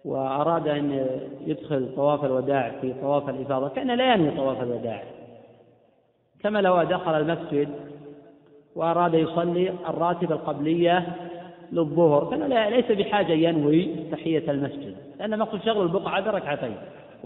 وأراد 0.04 0.68
أن 0.68 1.06
يدخل 1.40 1.94
طواف 1.96 2.24
الوداع 2.24 2.80
في 2.80 2.94
طواف 3.00 3.28
الإفاضة 3.28 3.68
كأن 3.68 3.90
لا 3.90 4.14
ينوي 4.14 4.36
طواف 4.36 4.62
الوداع 4.62 5.02
كما 6.42 6.58
لو 6.58 6.82
دخل 6.82 7.14
المسجد 7.14 7.68
وأراد 8.76 9.14
يصلي 9.14 9.70
الراتب 9.88 10.32
القبلية 10.32 11.16
للظهر 11.72 12.30
كان 12.30 12.72
ليس 12.72 12.92
بحاجة 12.92 13.32
ينوي 13.32 14.10
تحية 14.12 14.50
المسجد 14.50 14.96
لأن 15.18 15.38
مقصود 15.38 15.62
شغل 15.62 15.82
البقعة 15.82 16.20
بركعتين 16.20 16.76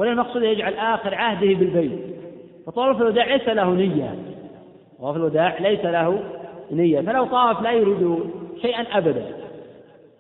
ولا 0.00 0.12
المقصود 0.12 0.42
يجعل 0.42 0.74
آخر 0.74 1.14
عهده 1.14 1.46
بالبيت. 1.46 1.98
فطواف 2.66 3.02
الوداع 3.02 3.34
ليس 3.34 3.48
له 3.48 3.70
نية. 3.70 4.14
طواف 4.98 5.16
الوداع 5.16 5.58
ليس 5.58 5.84
له 5.84 6.22
نية. 6.70 7.00
فلو 7.00 7.24
طاف 7.24 7.62
لا 7.62 7.72
يريد 7.72 8.18
شيئا 8.62 8.98
أبدا. 8.98 9.26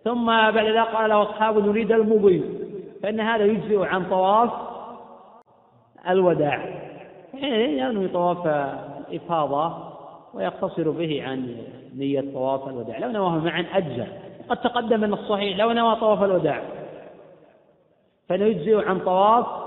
ثم 0.04 0.26
بعد 0.26 0.66
ذلك 0.66 0.86
قال 0.86 1.10
له 1.10 1.22
أصحابه 1.22 1.60
نريد 1.60 1.92
المضي 1.92 2.42
فإن 3.02 3.20
هذا 3.20 3.44
يجزئ 3.44 3.84
عن 3.84 4.04
طواف 4.04 4.50
الوداع. 6.08 6.68
ينوي 7.42 8.08
طواف 8.08 8.46
الإفاضة 9.08 9.74
ويقتصر 10.34 10.90
به 10.90 11.22
عن 11.22 11.56
نية 11.96 12.24
طواف 12.34 12.68
الوداع. 12.68 12.98
لو 12.98 13.10
نواه 13.10 13.38
معا 13.38 13.66
أجزى 13.74 14.06
قد 14.48 14.56
تقدم 14.56 15.04
أن 15.04 15.12
الصحيح 15.12 15.58
لو 15.58 15.72
نوى 15.72 15.96
طواف 15.96 16.22
الوداع. 16.22 16.62
فإنه 18.28 18.44
يجزئ 18.44 18.88
عن 18.88 18.98
طواف 18.98 19.59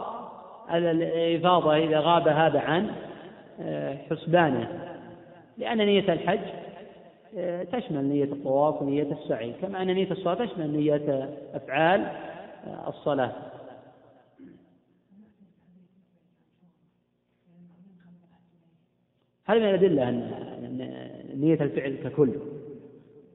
الإفاضة 0.72 1.76
إذا 1.76 2.00
غاب 2.00 2.28
هذا 2.28 2.60
عن 2.60 2.90
آه، 3.62 3.98
حسبانه. 4.10 4.68
لأن 5.58 5.78
نية 5.78 6.14
الحج 6.14 6.40
آه، 7.38 7.64
تشمل 7.64 8.06
نية 8.06 8.24
الطواف 8.24 8.82
ونية 8.82 9.12
السعي. 9.12 9.54
كما 9.62 9.82
أن 9.82 9.88
نية 9.88 10.12
الصلاة 10.12 10.46
تشمل 10.46 10.72
نية 10.72 11.30
أفعال 11.54 12.02
آه، 12.02 12.90
الصلاة. 12.90 13.32
هذا 19.46 19.60
من 19.60 19.70
الأدلة 19.70 20.10
أن 20.10 20.90
نية 21.34 21.62
الفعل 21.62 21.96
ككل. 22.04 22.32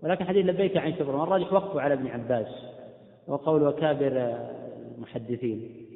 ولكن 0.03 0.25
حديث 0.25 0.47
لبيك 0.47 0.77
عن 0.77 0.95
شبر. 0.99 1.23
الراجح 1.23 1.53
وقفه 1.53 1.81
على 1.81 1.95
ابن 1.95 2.07
عباس 2.07 2.65
وقول 3.27 3.63
وكابر 3.63 4.37
المحدثين. 4.97 5.88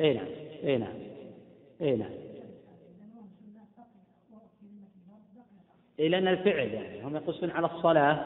اي 0.00 0.14
نعم 0.14 0.26
اي 0.64 0.78
نعم 0.78 0.94
اي 1.80 1.96
نعم. 1.96 2.10
إيه 5.98 6.08
لأن 6.08 6.28
الفعل 6.28 6.68
يعني 6.68 7.02
هم 7.02 7.16
يقصون 7.16 7.50
على 7.50 7.66
الصلاة. 7.66 8.24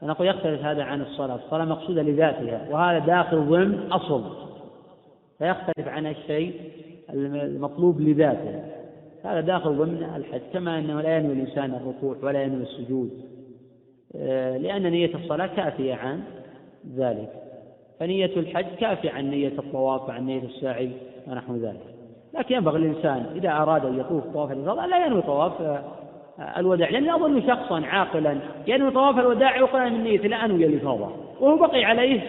فنقول 0.00 0.28
يختلف 0.28 0.64
هذا 0.64 0.82
عن 0.82 1.02
الصلاة. 1.02 1.34
الصلاة 1.34 1.64
مقصودة 1.64 2.02
لذاتها 2.02 2.68
وهذا 2.70 2.98
داخل 2.98 3.36
ضمن 3.36 3.92
أصل. 3.92 4.50
فيختلف 5.38 5.88
عن 5.88 6.06
الشيء 6.06 6.60
المطلوب 7.10 8.00
لذاته. 8.00 8.64
هذا 9.24 9.40
داخل 9.40 9.76
ضمن 9.76 10.02
الحج. 10.16 10.40
كما 10.52 10.78
أنه 10.78 11.00
لا 11.00 11.16
ينوي 11.16 11.32
الإنسان 11.32 11.74
الركوع 11.74 12.16
ولا 12.22 12.42
ينوي 12.42 12.62
السجود. 12.62 13.10
آه، 14.16 14.56
لأن 14.56 14.82
نية 14.82 15.14
الصلاة 15.14 15.46
كافية 15.46 15.94
عن 15.94 16.22
ذلك. 16.96 17.49
فنية 18.00 18.30
الحج 18.36 18.66
كافية 18.80 19.10
عن 19.10 19.30
نية 19.30 19.52
الطواف 19.58 20.08
وعن 20.08 20.26
نية 20.26 20.42
السعي 20.42 20.90
ونحو 21.28 21.56
ذلك. 21.56 21.80
لكن 22.34 22.54
ينبغي 22.54 22.78
الإنسان 22.78 23.26
إذا 23.36 23.50
أراد 23.50 23.86
أن 23.86 24.00
يطوف 24.00 24.24
طواف 24.24 24.52
الإفاضة 24.52 24.86
لا 24.86 25.06
ينوي 25.06 25.22
طواف 25.22 25.60
آه، 25.62 25.82
الوداع 26.56 26.90
لأني 26.90 27.14
أظن 27.14 27.42
شخصا 27.46 27.86
عاقلا 27.86 28.36
ينوي 28.66 28.90
طواف 28.90 29.18
الوداع 29.18 29.56
يقول 29.56 29.90
من 29.90 30.04
نية 30.04 30.18
لا 30.18 30.44
أنوي 30.44 30.66
الإفاضة 30.66 31.10
وهو 31.40 31.56
بقي 31.56 31.84
عليه 31.84 32.20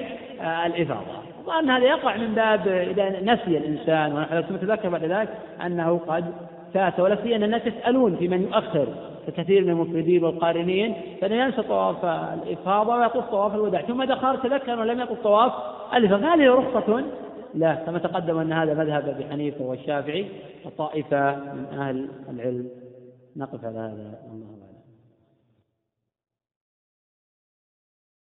آه، 0.41 0.65
الإفاضة. 0.65 1.21
وأن 1.45 1.69
هذا 1.69 1.85
يقع 1.85 2.17
من 2.17 2.35
باب 2.35 2.67
إذا 2.67 3.09
نسي 3.09 3.57
الإنسان 3.57 4.13
ونحن 4.13 4.59
تذكر 4.61 4.89
بعد 4.89 5.03
ذلك 5.03 5.29
أنه 5.65 5.99
قد 6.07 6.25
فات 6.73 6.99
ولا 6.99 7.17
سيما 7.23 7.45
الناس 7.45 7.61
يسألون 7.67 8.15
في 8.15 8.27
من 8.27 8.41
يؤخر. 8.41 8.87
كثير 9.37 9.63
من 9.63 9.69
المفردين 9.69 10.23
والقارنين 10.23 10.95
فإنه 11.21 11.35
ينسى 11.35 11.61
طواف 11.61 12.05
الإفاضة 12.05 12.95
ويطوف 12.95 13.25
طواف 13.25 13.55
الوداع. 13.55 13.81
ثم 13.81 14.03
دخل 14.03 14.41
تذكر 14.41 14.79
ولم 14.79 15.01
يطوف 15.01 15.19
طواف 15.23 15.53
الإفاضة 15.93 16.33
هذه 16.33 16.53
رخصة. 16.53 17.03
لا 17.55 17.75
كما 17.75 17.99
تقدم 17.99 18.37
أن 18.37 18.53
هذا 18.53 18.73
مذهب 18.73 19.09
أبي 19.09 19.25
حنيفة 19.25 19.65
والشافعي 19.65 20.25
وطائفة 20.65 21.35
من 21.35 21.65
أهل 21.79 22.07
العلم. 22.29 22.69
نقف 23.37 23.65
على 23.65 23.79
هذا. 23.79 24.19
الله 24.33 24.60